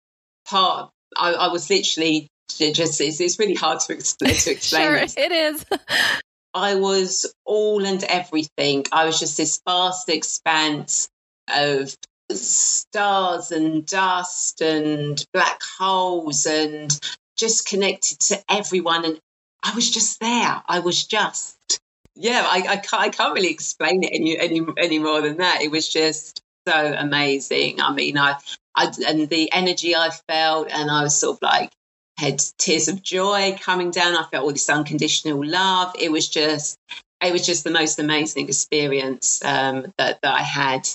part. 0.48 0.92
I, 1.18 1.34
I 1.34 1.48
was 1.48 1.70
literally 1.70 2.28
just 2.50 3.02
it's, 3.02 3.20
it's 3.20 3.40
really 3.40 3.56
hard 3.56 3.80
to 3.82 3.94
explain 3.98 4.34
to 4.34 4.52
explain 4.52 4.84
sure, 4.84 5.24
it 5.26 5.32
is 5.32 5.66
i 6.54 6.76
was 6.76 7.34
all 7.44 7.86
and 7.86 8.04
everything 8.04 8.86
i 8.92 9.06
was 9.06 9.20
just 9.20 9.38
this 9.38 9.60
vast 9.68 10.10
expanse 10.10 11.10
of 11.50 11.96
stars 12.32 13.52
and 13.52 13.86
dust 13.86 14.62
and 14.62 15.24
black 15.34 15.62
holes 15.78 16.46
and 16.46 17.00
just 17.38 17.68
connected 17.68 18.20
to 18.20 18.44
everyone 18.50 19.06
and 19.06 19.20
i 19.64 19.74
was 19.76 19.90
just 19.90 20.20
there 20.20 20.64
i 20.68 20.80
was 20.80 21.06
just 21.06 21.56
yeah, 22.16 22.44
I, 22.46 22.66
I, 22.68 22.78
can't, 22.78 23.04
I 23.04 23.10
can't 23.10 23.34
really 23.34 23.52
explain 23.52 24.04
it 24.04 24.12
any, 24.14 24.38
any, 24.38 24.62
any 24.78 25.00
more 25.00 25.22
than 25.22 25.38
that. 25.38 25.62
It 25.62 25.70
was 25.70 25.88
just 25.88 26.42
so 26.68 26.96
amazing. 26.98 27.82
I 27.82 27.94
mean, 27.94 28.18
I, 28.18 28.38
I, 28.76 28.92
and 29.08 29.28
the 29.30 29.52
energy 29.52 29.96
I 29.96 30.10
felt, 30.30 30.70
and 30.72 30.90
I 30.90 31.04
was 31.04 31.18
sort 31.18 31.38
of 31.38 31.42
like, 31.42 31.72
had 32.18 32.42
tears 32.58 32.88
of 32.88 33.04
joy 33.04 33.58
coming 33.60 33.92
down. 33.92 34.16
I 34.16 34.24
felt 34.24 34.46
all 34.46 34.54
this 34.54 34.70
unconditional 34.70 35.46
love. 35.46 35.94
It 36.00 36.10
was 36.10 36.30
just, 36.30 36.78
it 37.22 37.34
was 37.34 37.46
just 37.46 37.66
the 37.66 37.72
most 37.72 38.00
amazing 38.00 38.48
experience 38.48 39.44
um, 39.44 39.94
that, 39.98 40.22
that 40.22 40.34
I 40.34 40.42
had. 40.42 40.88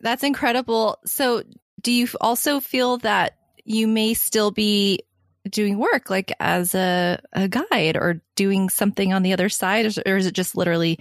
That's 0.00 0.22
incredible. 0.22 0.98
So, 1.06 1.42
do 1.80 1.92
you 1.92 2.08
also 2.20 2.60
feel 2.60 2.98
that 2.98 3.36
you 3.64 3.86
may 3.86 4.14
still 4.14 4.50
be 4.50 5.00
doing 5.48 5.78
work 5.78 6.08
like 6.10 6.32
as 6.40 6.74
a, 6.74 7.20
a 7.32 7.48
guide 7.48 7.96
or 7.96 8.22
doing 8.34 8.68
something 8.68 9.12
on 9.12 9.22
the 9.22 9.32
other 9.32 9.48
side 9.48 9.86
or 10.06 10.16
is 10.16 10.26
it 10.26 10.34
just 10.34 10.56
literally 10.56 10.98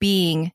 being 0.00 0.52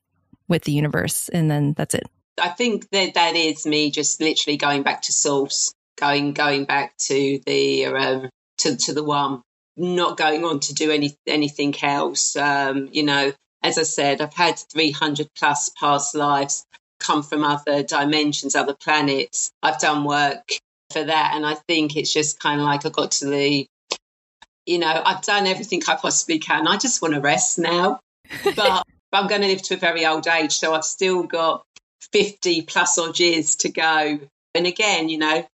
with 0.48 0.64
the 0.64 0.72
universe 0.72 1.28
and 1.30 1.50
then 1.50 1.72
that's 1.72 1.94
it? 1.94 2.04
I 2.40 2.50
think 2.50 2.88
that 2.90 3.14
that 3.14 3.34
is 3.34 3.66
me 3.66 3.90
just 3.90 4.20
literally 4.20 4.56
going 4.56 4.82
back 4.82 5.02
to 5.02 5.12
source 5.12 5.72
going 5.96 6.32
going 6.32 6.64
back 6.64 6.96
to 6.96 7.40
the 7.46 7.86
um 7.86 8.28
to, 8.58 8.76
to 8.76 8.92
the 8.92 9.04
one 9.04 9.42
not 9.76 10.16
going 10.16 10.44
on 10.44 10.60
to 10.60 10.74
do 10.74 10.90
any 10.90 11.16
anything 11.26 11.74
else. 11.82 12.36
Um 12.36 12.88
you 12.92 13.02
know 13.02 13.32
as 13.62 13.78
i 13.78 13.84
said 13.84 14.20
i've 14.20 14.34
had 14.34 14.58
300 14.58 15.28
plus 15.38 15.70
past 15.78 16.16
lives 16.16 16.64
come 17.02 17.22
from 17.22 17.44
other 17.44 17.82
dimensions 17.82 18.54
other 18.54 18.74
planets 18.74 19.50
i've 19.62 19.78
done 19.78 20.04
work 20.04 20.42
for 20.92 21.04
that. 21.04 21.32
And 21.34 21.44
I 21.44 21.54
think 21.54 21.96
it's 21.96 22.12
just 22.12 22.38
kind 22.38 22.60
of 22.60 22.66
like 22.66 22.86
I 22.86 22.90
got 22.90 23.12
to 23.12 23.26
the, 23.26 23.66
you 24.66 24.78
know, 24.78 25.02
I've 25.04 25.22
done 25.22 25.46
everything 25.46 25.82
I 25.88 25.96
possibly 25.96 26.38
can. 26.38 26.68
I 26.68 26.76
just 26.76 27.02
want 27.02 27.14
to 27.14 27.20
rest 27.20 27.58
now. 27.58 27.98
But 28.56 28.86
I'm 29.12 29.28
going 29.28 29.42
to 29.42 29.48
live 29.48 29.62
to 29.62 29.74
a 29.74 29.78
very 29.78 30.06
old 30.06 30.26
age. 30.26 30.52
So 30.52 30.72
I've 30.72 30.84
still 30.84 31.24
got 31.24 31.64
50 32.12 32.62
plus 32.62 32.96
odd 32.98 33.18
years 33.18 33.56
to 33.56 33.68
go. 33.68 34.20
And 34.54 34.66
again, 34.66 35.10
you 35.10 35.18
know, 35.18 35.46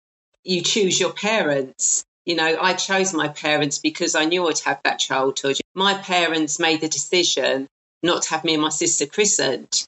you 0.44 0.62
choose 0.62 1.00
your 1.00 1.12
parents. 1.12 2.04
You 2.26 2.36
know, 2.36 2.58
I 2.62 2.74
chose 2.74 3.16
my 3.16 3.30
parents 3.30 3.80
because 3.80 4.14
I 4.14 4.26
knew 4.26 4.48
I'd 4.48 4.60
have 4.60 4.80
that 4.84 5.00
childhood. 5.00 5.58
My 5.74 5.96
parents 5.96 6.60
made 6.60 6.82
the 6.82 6.90
decision 6.90 7.68
not 8.04 8.24
to 8.24 8.30
have 8.32 8.44
me 8.44 8.54
and 8.54 8.62
my 8.62 8.70
sister 8.70 9.08
christened 9.08 9.88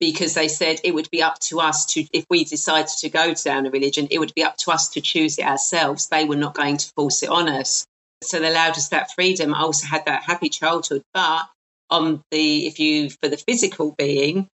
because 0.00 0.34
they 0.34 0.48
said 0.48 0.80
it 0.82 0.94
would 0.94 1.10
be 1.10 1.22
up 1.22 1.38
to 1.38 1.60
us 1.60 1.84
to, 1.84 2.06
if 2.12 2.24
we 2.30 2.44
decided 2.44 2.88
to 2.88 3.10
go 3.10 3.34
down 3.34 3.66
a 3.66 3.70
religion, 3.70 4.08
it 4.10 4.18
would 4.18 4.34
be 4.34 4.42
up 4.42 4.56
to 4.56 4.70
us 4.70 4.88
to 4.90 5.00
choose 5.00 5.38
it 5.38 5.44
ourselves. 5.44 6.08
They 6.08 6.24
were 6.24 6.36
not 6.36 6.54
going 6.54 6.78
to 6.78 6.92
force 6.96 7.22
it 7.22 7.28
on 7.28 7.48
us. 7.48 7.86
So 8.22 8.40
they 8.40 8.48
allowed 8.48 8.70
us 8.70 8.88
that 8.88 9.12
freedom. 9.12 9.54
I 9.54 9.60
also 9.60 9.86
had 9.86 10.06
that 10.06 10.24
happy 10.24 10.48
childhood. 10.48 11.02
But 11.12 11.42
on 11.90 12.22
the, 12.30 12.66
if 12.66 12.80
you, 12.80 13.10
for 13.10 13.28
the 13.28 13.36
physical 13.36 13.92
being, 13.92 14.48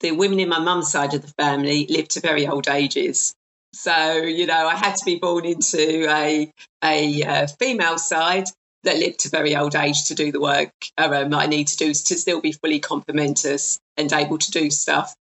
the 0.00 0.12
women 0.12 0.40
in 0.40 0.48
my 0.48 0.58
mum's 0.58 0.90
side 0.90 1.14
of 1.14 1.22
the 1.22 1.32
family 1.38 1.86
lived 1.88 2.12
to 2.12 2.20
very 2.20 2.46
old 2.46 2.68
ages. 2.68 3.34
So, 3.74 4.14
you 4.14 4.46
know, 4.46 4.66
I 4.66 4.74
had 4.74 4.96
to 4.96 5.04
be 5.04 5.16
born 5.16 5.44
into 5.44 6.08
a, 6.10 6.50
a, 6.82 7.22
uh, 7.22 7.46
female 7.58 7.98
side 7.98 8.46
that 8.84 8.98
lived 8.98 9.20
to 9.20 9.28
very 9.28 9.56
old 9.56 9.74
age 9.74 10.06
to 10.06 10.14
do 10.14 10.32
the 10.32 10.40
work 10.40 10.72
um, 10.96 11.30
that 11.30 11.34
I 11.34 11.46
need 11.46 11.68
to 11.68 11.76
do 11.76 11.88
to 11.88 12.14
still 12.14 12.40
be 12.40 12.52
fully 12.52 12.80
complementous 12.80 13.78
and 13.96 14.12
able 14.12 14.38
to 14.38 14.50
do 14.50 14.70
stuff. 14.70 15.14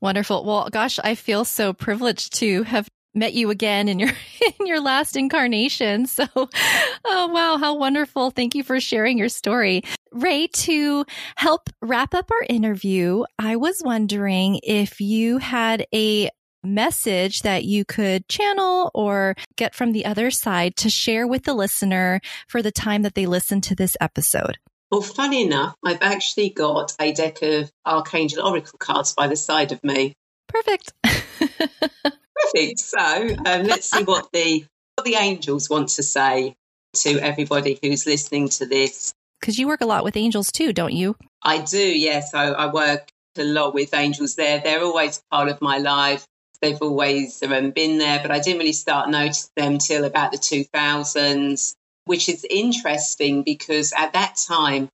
Wonderful. 0.00 0.44
Well, 0.44 0.68
gosh, 0.70 0.98
I 1.02 1.14
feel 1.14 1.44
so 1.44 1.72
privileged 1.72 2.34
to 2.38 2.62
have 2.64 2.88
met 3.14 3.34
you 3.34 3.50
again 3.50 3.88
in 3.88 3.98
your 3.98 4.10
in 4.60 4.66
your 4.66 4.80
last 4.80 5.16
incarnation. 5.16 6.06
So, 6.06 6.26
oh 6.34 7.26
wow, 7.28 7.56
how 7.58 7.76
wonderful. 7.76 8.30
Thank 8.30 8.54
you 8.54 8.62
for 8.62 8.80
sharing 8.80 9.18
your 9.18 9.28
story. 9.28 9.82
Rae, 10.12 10.46
to 10.46 11.04
help 11.36 11.68
wrap 11.82 12.14
up 12.14 12.30
our 12.30 12.46
interview, 12.48 13.24
I 13.38 13.56
was 13.56 13.82
wondering 13.84 14.60
if 14.62 15.00
you 15.00 15.38
had 15.38 15.86
a 15.94 16.30
message 16.62 17.42
that 17.42 17.64
you 17.64 17.84
could 17.84 18.28
channel 18.28 18.90
or 18.94 19.34
get 19.56 19.74
from 19.74 19.92
the 19.92 20.04
other 20.04 20.30
side 20.30 20.76
to 20.76 20.90
share 20.90 21.26
with 21.26 21.44
the 21.44 21.54
listener 21.54 22.20
for 22.48 22.62
the 22.62 22.72
time 22.72 23.02
that 23.02 23.14
they 23.14 23.26
listen 23.26 23.60
to 23.62 23.74
this 23.74 23.96
episode? 24.00 24.58
Well, 24.90 25.02
funny 25.02 25.42
enough, 25.42 25.74
I've 25.84 26.02
actually 26.02 26.50
got 26.50 26.94
a 26.98 27.12
deck 27.12 27.42
of 27.42 27.70
Archangel 27.84 28.46
Oracle 28.46 28.78
cards 28.78 29.12
by 29.14 29.26
the 29.26 29.36
side 29.36 29.72
of 29.72 29.84
me. 29.84 30.14
Perfect. 30.48 30.92
Perfect. 31.04 32.80
So 32.80 32.98
um, 32.98 33.64
let's 33.64 33.90
see 33.90 34.04
what 34.04 34.28
the 34.32 34.64
what 34.94 35.04
the 35.04 35.14
angels 35.14 35.68
want 35.68 35.90
to 35.90 36.02
say 36.02 36.56
to 36.94 37.18
everybody 37.20 37.78
who's 37.82 38.06
listening 38.06 38.48
to 38.48 38.66
this. 38.66 39.12
Because 39.40 39.58
you 39.58 39.68
work 39.68 39.82
a 39.82 39.86
lot 39.86 40.04
with 40.04 40.16
angels 40.16 40.50
too, 40.50 40.72
don't 40.72 40.94
you? 40.94 41.16
I 41.42 41.58
do. 41.58 41.78
Yes, 41.78 42.34
I, 42.34 42.46
I 42.46 42.72
work 42.72 43.08
a 43.36 43.44
lot 43.44 43.74
with 43.74 43.94
angels. 43.94 44.34
There, 44.34 44.60
they're 44.60 44.82
always 44.82 45.22
part 45.30 45.48
of 45.48 45.60
my 45.60 45.78
life. 45.78 46.26
They've 46.60 46.80
always 46.80 47.42
um, 47.42 47.70
been 47.70 47.98
there, 47.98 48.20
but 48.20 48.30
I 48.30 48.40
didn't 48.40 48.58
really 48.58 48.72
start 48.72 49.08
noticing 49.08 49.50
them 49.56 49.78
till 49.78 50.04
about 50.04 50.32
the 50.32 50.38
2000s, 50.38 51.74
which 52.04 52.28
is 52.28 52.44
interesting 52.48 53.42
because 53.44 53.92
at 53.92 54.14
that 54.14 54.36
time, 54.36 54.88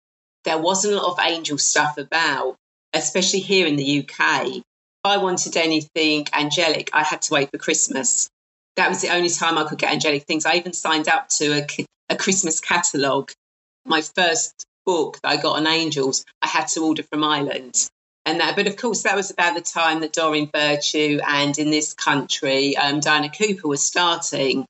there 0.44 0.58
wasn't 0.58 0.94
a 0.94 0.96
lot 0.98 1.12
of 1.12 1.26
angel 1.26 1.56
stuff 1.56 1.96
about, 1.96 2.56
especially 2.92 3.40
here 3.40 3.66
in 3.66 3.76
the 3.76 4.00
UK. 4.00 4.46
If 4.48 4.62
I 5.04 5.16
wanted 5.16 5.56
anything 5.56 6.26
angelic, 6.34 6.90
I 6.92 7.02
had 7.02 7.22
to 7.22 7.34
wait 7.34 7.50
for 7.50 7.58
Christmas. 7.58 8.28
That 8.76 8.90
was 8.90 9.00
the 9.00 9.14
only 9.14 9.30
time 9.30 9.56
I 9.56 9.64
could 9.64 9.78
get 9.78 9.92
angelic 9.92 10.24
things. 10.24 10.44
I 10.44 10.56
even 10.56 10.74
signed 10.74 11.08
up 11.08 11.28
to 11.30 11.62
a, 11.62 11.66
a 12.10 12.16
Christmas 12.16 12.60
catalogue. 12.60 13.32
My 13.86 14.02
first 14.02 14.66
book 14.84 15.18
that 15.22 15.28
I 15.28 15.36
got 15.40 15.56
on 15.56 15.66
angels, 15.66 16.24
I 16.42 16.48
had 16.48 16.68
to 16.68 16.80
order 16.80 17.02
from 17.04 17.24
Ireland 17.24 17.88
and 18.24 18.40
that. 18.40 18.56
But 18.56 18.66
of 18.66 18.76
course, 18.76 19.02
that 19.02 19.16
was 19.16 19.30
about 19.30 19.54
the 19.54 19.60
time 19.60 20.00
that 20.00 20.12
Doreen 20.12 20.50
Virtue 20.52 21.18
and 21.26 21.56
in 21.58 21.70
this 21.70 21.94
country, 21.94 22.76
um, 22.76 23.00
Diana 23.00 23.30
Cooper 23.30 23.68
was 23.68 23.84
starting. 23.84 24.66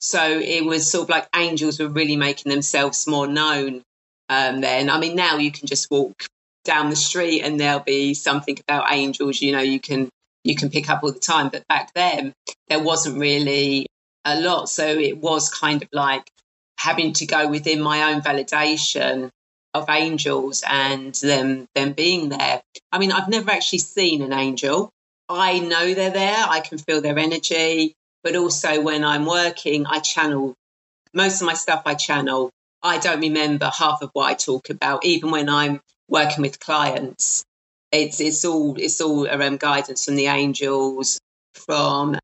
So 0.00 0.20
it 0.22 0.64
was 0.64 0.90
sort 0.90 1.04
of 1.04 1.08
like 1.10 1.28
angels 1.34 1.78
were 1.78 1.88
really 1.88 2.16
making 2.16 2.50
themselves 2.50 3.06
more 3.06 3.26
known 3.26 3.82
um, 4.28 4.60
then. 4.60 4.90
I 4.90 4.98
mean, 4.98 5.14
now 5.14 5.36
you 5.36 5.52
can 5.52 5.68
just 5.68 5.90
walk 5.90 6.26
down 6.64 6.90
the 6.90 6.96
street 6.96 7.42
and 7.42 7.58
there'll 7.58 7.80
be 7.80 8.14
something 8.14 8.58
about 8.66 8.92
angels. 8.92 9.40
You 9.40 9.52
know, 9.52 9.60
you 9.60 9.80
can 9.80 10.08
you 10.44 10.56
can 10.56 10.70
pick 10.70 10.90
up 10.90 11.02
all 11.02 11.12
the 11.12 11.20
time. 11.20 11.50
But 11.50 11.66
back 11.68 11.92
then, 11.94 12.32
there 12.68 12.82
wasn't 12.82 13.18
really 13.18 13.86
a 14.24 14.40
lot. 14.40 14.68
So 14.68 14.86
it 14.86 15.18
was 15.18 15.48
kind 15.50 15.82
of 15.82 15.88
like 15.92 16.28
having 16.78 17.12
to 17.14 17.26
go 17.26 17.48
within 17.48 17.80
my 17.80 18.12
own 18.12 18.22
validation 18.22 19.30
of 19.74 19.88
angels 19.88 20.62
and 20.68 21.14
them 21.14 21.66
them 21.74 21.92
being 21.92 22.28
there. 22.28 22.62
I 22.90 22.98
mean, 22.98 23.12
I've 23.12 23.28
never 23.28 23.50
actually 23.50 23.78
seen 23.78 24.22
an 24.22 24.32
angel. 24.32 24.90
I 25.28 25.60
know 25.60 25.94
they're 25.94 26.10
there. 26.10 26.44
I 26.46 26.60
can 26.60 26.78
feel 26.78 27.00
their 27.00 27.18
energy, 27.18 27.94
but 28.22 28.36
also 28.36 28.82
when 28.82 29.04
I'm 29.04 29.24
working, 29.24 29.86
I 29.86 30.00
channel 30.00 30.54
most 31.14 31.40
of 31.40 31.46
my 31.46 31.54
stuff. 31.54 31.82
I 31.86 31.94
channel. 31.94 32.50
I 32.82 32.98
don't 32.98 33.20
remember 33.20 33.70
half 33.72 34.02
of 34.02 34.10
what 34.12 34.30
I 34.30 34.34
talk 34.34 34.70
about, 34.70 35.04
even 35.04 35.30
when 35.30 35.48
I'm 35.48 35.80
working 36.08 36.42
with 36.42 36.60
clients. 36.60 37.44
It's 37.92 38.20
it's 38.20 38.44
all 38.44 38.76
it's 38.78 39.00
all 39.00 39.26
around 39.26 39.60
guidance 39.60 40.04
from 40.04 40.16
the 40.16 40.26
angels, 40.26 41.18
from 41.54 42.18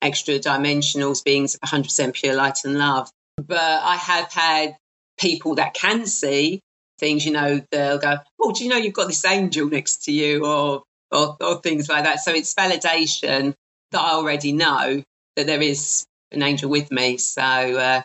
extra 0.00 0.38
dimensionals, 0.38 1.24
beings 1.24 1.54
of 1.54 1.68
100% 1.68 2.14
pure 2.14 2.34
light 2.34 2.64
and 2.64 2.78
love. 2.78 3.10
But 3.36 3.58
I 3.58 3.96
have 3.96 4.32
had 4.32 4.76
people 5.18 5.56
that 5.56 5.74
can 5.74 6.06
see 6.06 6.60
things, 7.04 7.26
you 7.26 7.32
know, 7.32 7.60
they'll 7.70 7.98
go, 7.98 8.16
Oh, 8.40 8.52
do 8.52 8.64
you 8.64 8.70
know 8.70 8.78
you've 8.78 8.94
got 8.94 9.08
this 9.08 9.24
angel 9.26 9.68
next 9.68 10.04
to 10.04 10.12
you 10.12 10.46
or, 10.46 10.84
or, 11.10 11.36
or 11.38 11.60
things 11.60 11.88
like 11.88 12.04
that. 12.04 12.20
So 12.20 12.32
it's 12.32 12.54
validation 12.54 13.54
that 13.92 14.00
I 14.00 14.12
already 14.12 14.52
know 14.52 15.02
that 15.36 15.46
there 15.46 15.60
is 15.60 16.06
an 16.32 16.42
angel 16.42 16.70
with 16.70 16.90
me. 16.90 17.18
So, 17.18 17.42
uh, 17.42 18.02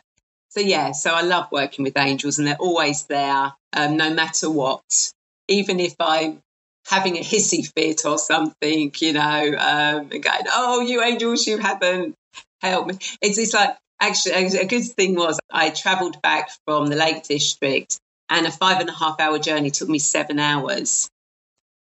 so 0.49 0.59
yeah, 0.59 0.91
so 0.91 1.11
I 1.11 1.21
love 1.21 1.47
working 1.49 1.83
with 1.83 1.97
angels 1.97 2.39
and 2.39 2.47
they're 2.47 2.57
always 2.57 3.05
there, 3.05 3.53
um, 3.73 3.95
no 3.95 4.13
matter 4.13 4.49
what. 4.49 5.13
Even 5.47 5.79
if 5.79 5.95
I'm 5.99 6.41
having 6.85 7.15
a 7.17 7.21
hissy 7.21 7.71
fit 7.73 8.05
or 8.05 8.17
something, 8.17 8.91
you 8.99 9.13
know, 9.13 9.45
um, 9.57 10.09
and 10.11 10.23
going, 10.23 10.45
oh, 10.49 10.81
you 10.81 11.01
angels, 11.01 11.47
you 11.47 11.57
haven't 11.57 12.15
helped 12.61 12.89
me. 12.89 12.97
It's, 13.21 13.37
it's 13.37 13.53
like, 13.53 13.77
actually, 14.01 14.33
a 14.33 14.65
good 14.65 14.83
thing 14.83 15.15
was 15.15 15.39
I 15.49 15.69
travelled 15.69 16.21
back 16.21 16.49
from 16.65 16.87
the 16.87 16.97
Lake 16.97 17.23
District 17.23 17.97
and 18.29 18.45
a 18.45 18.51
five 18.51 18.79
and 18.79 18.89
a 18.89 18.93
half 18.93 19.19
hour 19.19 19.39
journey 19.39 19.71
took 19.71 19.89
me 19.89 19.99
seven 19.99 20.39
hours. 20.39 21.09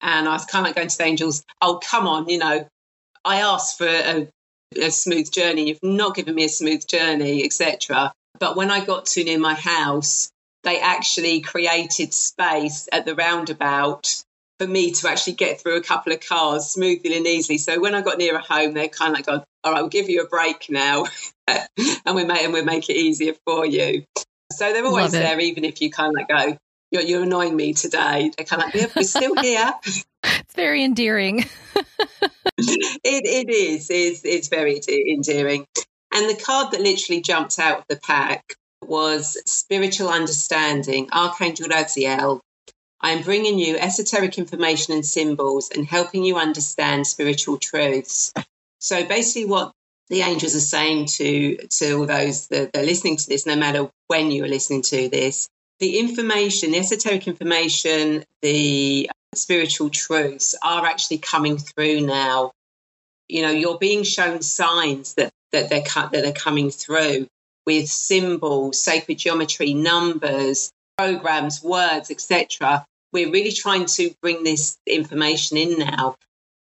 And 0.01 0.28
I 0.28 0.33
was 0.33 0.45
kind 0.47 0.66
of 0.66 0.74
going 0.74 0.89
to 0.89 0.99
the 0.99 1.05
angels, 1.05 1.45
oh, 1.61 1.78
come 1.78 2.09
on, 2.09 2.28
you 2.28 2.39
know, 2.39 2.66
I 3.24 3.43
asked 3.43 3.78
for 3.78 3.87
a, 3.87 4.28
a 4.76 4.91
smooth 4.91 5.30
journey. 5.30 5.68
You've 5.68 5.83
not 5.83 6.16
given 6.16 6.35
me 6.35 6.45
a 6.45 6.49
smooth 6.49 6.87
journey, 6.87 7.45
etc. 7.45 8.12
But 8.41 8.57
when 8.57 8.70
I 8.70 8.85
got 8.85 9.07
to 9.07 9.24
near 9.24 9.39
my 9.39 9.55
house, 9.55 10.30
they 10.64 10.80
actually 10.80 11.41
created 11.41 12.12
space 12.12 12.89
at 12.91 13.05
the 13.05 13.14
roundabout 13.14 14.22
for 14.59 14.66
me 14.66 14.93
to 14.93 15.09
actually 15.09 15.35
get 15.35 15.61
through 15.61 15.76
a 15.76 15.83
couple 15.83 16.12
of 16.12 16.20
cars 16.20 16.68
smoothly 16.68 17.16
and 17.16 17.26
easily. 17.26 17.59
So 17.59 17.80
when 17.80 17.95
I 17.95 18.01
got 18.01 18.18
nearer 18.18 18.39
home, 18.39 18.74
they're 18.74 18.89
kind 18.89 19.11
of 19.11 19.18
like, 19.18 19.26
going, 19.26 19.43
all 19.64 19.72
right, 19.72 19.80
we'll 19.80 19.89
give 19.89 20.09
you 20.09 20.22
a 20.22 20.28
break 20.28 20.66
now 20.68 21.05
and 21.47 22.16
we 22.16 22.24
may 22.24 22.45
and 22.45 22.53
we'll 22.53 22.64
make 22.64 22.89
it 22.89 22.97
easier 22.97 23.35
for 23.45 23.66
you. 23.66 24.05
So 24.53 24.72
they're 24.72 24.84
always 24.84 25.12
there, 25.12 25.38
even 25.40 25.64
if 25.64 25.80
you 25.80 25.90
kind 25.90 26.12
of 26.18 26.28
go, 26.28 26.57
you're, 26.90 27.03
you're 27.03 27.22
annoying 27.22 27.57
me 27.57 27.72
today. 27.72 28.30
They're 28.36 28.46
kind 28.46 28.62
of 28.62 28.66
like, 28.66 28.74
yeah, 28.74 28.86
we're 28.94 29.03
still 29.03 29.34
here. 29.36 29.72
it's 30.24 30.55
very 30.55 30.84
endearing. 30.84 31.38
it, 32.59 32.98
it 33.05 33.50
is. 33.50 33.88
It's, 33.90 34.24
it's 34.24 34.48
very 34.48 34.80
endearing. 34.88 35.66
And 36.12 36.28
the 36.28 36.40
card 36.42 36.72
that 36.72 36.80
literally 36.80 37.22
jumped 37.22 37.59
out 37.59 37.78
of 37.78 37.84
the 37.88 37.96
pack 37.96 38.55
was 38.82 39.38
Spiritual 39.46 40.11
Understanding, 40.11 41.09
Archangel 41.12 41.68
Raziel. 41.68 42.40
I'm 43.00 43.22
bringing 43.22 43.59
you 43.59 43.76
esoteric 43.78 44.38
information 44.38 44.94
and 44.94 45.05
symbols 45.05 45.70
and 45.74 45.86
helping 45.86 46.24
you 46.24 46.36
understand 46.36 47.07
spiritual 47.07 47.57
truths. 47.57 48.32
So 48.78 49.05
basically, 49.05 49.46
what 49.46 49.72
the 50.12 50.20
angels 50.20 50.54
are 50.54 50.60
saying 50.60 51.06
to 51.06 51.56
to 51.68 51.92
all 51.94 52.06
those 52.06 52.46
that 52.48 52.76
are 52.76 52.82
listening 52.82 53.16
to 53.16 53.26
this, 53.26 53.46
no 53.46 53.56
matter 53.56 53.88
when 54.08 54.30
you 54.30 54.44
are 54.44 54.48
listening 54.48 54.82
to 54.82 55.08
this, 55.08 55.48
the 55.78 55.98
information, 55.98 56.72
the 56.72 56.78
esoteric 56.78 57.26
information, 57.26 58.22
the 58.42 59.08
um, 59.08 59.14
spiritual 59.34 59.88
truths 59.88 60.54
are 60.62 60.84
actually 60.84 61.16
coming 61.16 61.56
through 61.56 62.02
now. 62.02 62.52
You 63.26 63.40
know, 63.40 63.50
you're 63.52 63.78
being 63.78 64.02
shown 64.02 64.42
signs 64.42 65.14
that 65.14 65.32
that 65.50 65.70
they're 65.70 65.80
that 65.82 66.12
they're 66.12 66.32
coming 66.32 66.70
through 66.70 67.26
with 67.64 67.88
symbols, 67.88 68.82
sacred 68.82 69.16
geometry, 69.16 69.72
numbers, 69.72 70.70
programs, 70.98 71.62
words, 71.62 72.10
etc. 72.10 72.84
We're 73.14 73.30
really 73.30 73.52
trying 73.52 73.86
to 73.86 74.14
bring 74.20 74.44
this 74.44 74.76
information 74.86 75.56
in 75.56 75.78
now. 75.78 76.16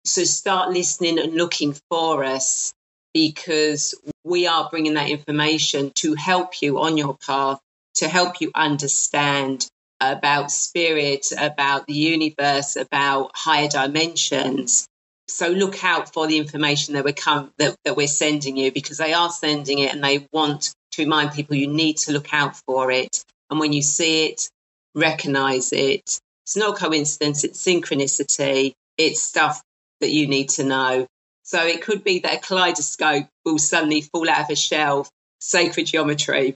So 0.04 0.22
start 0.22 0.70
listening 0.70 1.18
and 1.18 1.34
looking 1.34 1.74
for 1.90 2.22
us 2.22 2.72
because 3.14 3.94
we 4.24 4.46
are 4.48 4.68
bringing 4.70 4.94
that 4.94 5.10
information 5.10 5.92
to 5.96 6.14
help 6.14 6.60
you 6.62 6.80
on 6.80 6.98
your 6.98 7.16
path 7.16 7.60
to 7.96 8.08
help 8.08 8.40
you 8.40 8.50
understand 8.54 9.66
about 10.00 10.50
spirit, 10.50 11.26
about 11.38 11.86
the 11.86 11.94
universe, 11.94 12.76
about 12.76 13.32
higher 13.34 13.68
dimensions. 13.68 14.86
So 15.28 15.48
look 15.48 15.82
out 15.84 16.12
for 16.12 16.26
the 16.26 16.38
information 16.38 16.94
that 16.94 17.04
we're 17.04 17.14
com- 17.14 17.52
that, 17.58 17.76
that 17.84 17.96
we're 17.96 18.08
sending 18.08 18.56
you 18.56 18.72
because 18.72 18.98
they 18.98 19.14
are 19.14 19.30
sending 19.30 19.78
it 19.78 19.94
and 19.94 20.04
they 20.04 20.26
want 20.32 20.74
to 20.92 21.02
remind 21.02 21.32
people 21.32 21.56
you 21.56 21.68
need 21.68 21.98
to 21.98 22.12
look 22.12 22.34
out 22.34 22.56
for 22.66 22.90
it. 22.90 23.24
And 23.50 23.60
when 23.60 23.72
you 23.72 23.82
see 23.82 24.26
it, 24.26 24.48
recognize 24.94 25.72
it. 25.72 26.02
It's 26.44 26.56
not 26.56 26.78
coincidence, 26.78 27.44
it's 27.44 27.64
synchronicity. 27.64 28.74
It's 28.98 29.22
stuff 29.22 29.62
that 30.00 30.10
you 30.10 30.26
need 30.26 30.50
to 30.50 30.64
know. 30.64 31.06
So 31.44 31.64
it 31.64 31.82
could 31.82 32.02
be 32.02 32.20
that 32.20 32.34
a 32.34 32.38
kaleidoscope 32.40 33.28
will 33.44 33.58
suddenly 33.58 34.00
fall 34.00 34.28
out 34.28 34.40
of 34.40 34.50
a 34.50 34.56
shelf, 34.56 35.08
sacred 35.40 35.86
geometry, 35.86 36.54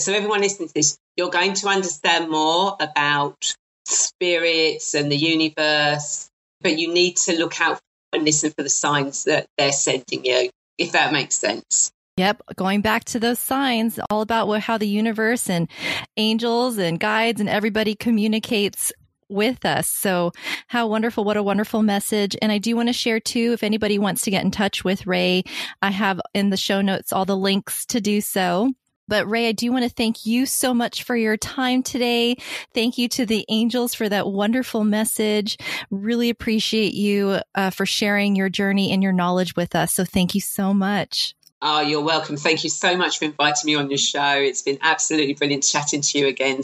so, 0.00 0.12
everyone 0.12 0.42
listening 0.42 0.68
to 0.68 0.74
this, 0.74 0.96
you're 1.16 1.30
going 1.30 1.54
to 1.54 1.66
understand 1.66 2.30
more 2.30 2.76
about 2.78 3.52
spirits 3.84 4.94
and 4.94 5.10
the 5.10 5.16
universe, 5.16 6.28
but 6.60 6.78
you 6.78 6.94
need 6.94 7.16
to 7.16 7.36
look 7.36 7.60
out 7.60 7.80
and 8.12 8.24
listen 8.24 8.52
for 8.52 8.62
the 8.62 8.68
signs 8.68 9.24
that 9.24 9.46
they're 9.58 9.72
sending 9.72 10.24
you, 10.24 10.50
if 10.78 10.92
that 10.92 11.12
makes 11.12 11.34
sense. 11.34 11.90
Yep, 12.16 12.42
going 12.54 12.80
back 12.80 13.04
to 13.06 13.18
those 13.18 13.40
signs, 13.40 13.98
all 14.08 14.20
about 14.20 14.46
what, 14.46 14.60
how 14.60 14.78
the 14.78 14.86
universe 14.86 15.50
and 15.50 15.68
angels 16.16 16.78
and 16.78 17.00
guides 17.00 17.40
and 17.40 17.48
everybody 17.48 17.96
communicates 17.96 18.92
with 19.28 19.64
us. 19.64 19.88
So, 19.88 20.32
how 20.66 20.86
wonderful. 20.86 21.24
What 21.24 21.36
a 21.36 21.42
wonderful 21.42 21.82
message. 21.82 22.36
And 22.40 22.52
I 22.52 22.58
do 22.58 22.76
want 22.76 22.88
to 22.88 22.92
share 22.92 23.20
too, 23.20 23.52
if 23.52 23.62
anybody 23.62 23.98
wants 23.98 24.22
to 24.22 24.30
get 24.30 24.44
in 24.44 24.50
touch 24.50 24.84
with 24.84 25.06
Rae, 25.06 25.44
I 25.82 25.90
have 25.90 26.20
in 26.34 26.50
the 26.50 26.56
show 26.56 26.80
notes 26.80 27.12
all 27.12 27.24
the 27.24 27.36
links 27.36 27.86
to 27.86 28.00
do 28.00 28.20
so. 28.20 28.70
But 29.08 29.26
Rae, 29.28 29.48
I 29.48 29.52
do 29.52 29.72
want 29.72 29.84
to 29.84 29.90
thank 29.90 30.26
you 30.26 30.44
so 30.44 30.74
much 30.74 31.02
for 31.02 31.16
your 31.16 31.38
time 31.38 31.82
today. 31.82 32.36
Thank 32.74 32.98
you 32.98 33.08
to 33.08 33.24
the 33.24 33.44
angels 33.48 33.94
for 33.94 34.06
that 34.08 34.28
wonderful 34.28 34.84
message. 34.84 35.56
Really 35.90 36.28
appreciate 36.28 36.92
you 36.92 37.40
uh, 37.54 37.70
for 37.70 37.86
sharing 37.86 38.36
your 38.36 38.50
journey 38.50 38.92
and 38.92 39.02
your 39.02 39.12
knowledge 39.12 39.56
with 39.56 39.74
us. 39.74 39.94
So 39.94 40.04
thank 40.04 40.34
you 40.34 40.42
so 40.42 40.74
much. 40.74 41.34
Oh, 41.60 41.80
you're 41.80 42.04
welcome. 42.04 42.36
Thank 42.36 42.62
you 42.62 42.70
so 42.70 42.96
much 42.96 43.18
for 43.18 43.24
inviting 43.24 43.66
me 43.66 43.74
on 43.74 43.90
your 43.90 43.98
show. 43.98 44.34
It's 44.34 44.62
been 44.62 44.78
absolutely 44.80 45.34
brilliant 45.34 45.64
chatting 45.64 46.02
to 46.02 46.18
you 46.18 46.26
again. 46.28 46.62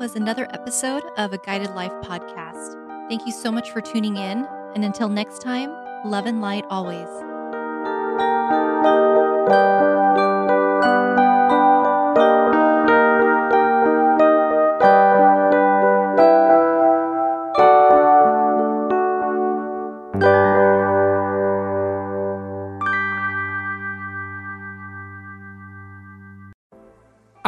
Was 0.00 0.16
another 0.16 0.48
episode 0.54 1.02
of 1.18 1.34
a 1.34 1.36
Guided 1.36 1.74
Life 1.74 1.92
podcast. 2.02 2.74
Thank 3.10 3.26
you 3.26 3.32
so 3.32 3.52
much 3.52 3.70
for 3.70 3.82
tuning 3.82 4.16
in. 4.16 4.46
And 4.74 4.82
until 4.82 5.10
next 5.10 5.42
time, 5.42 5.70
love 6.06 6.24
and 6.24 6.40
light 6.40 6.64
always. 6.70 7.29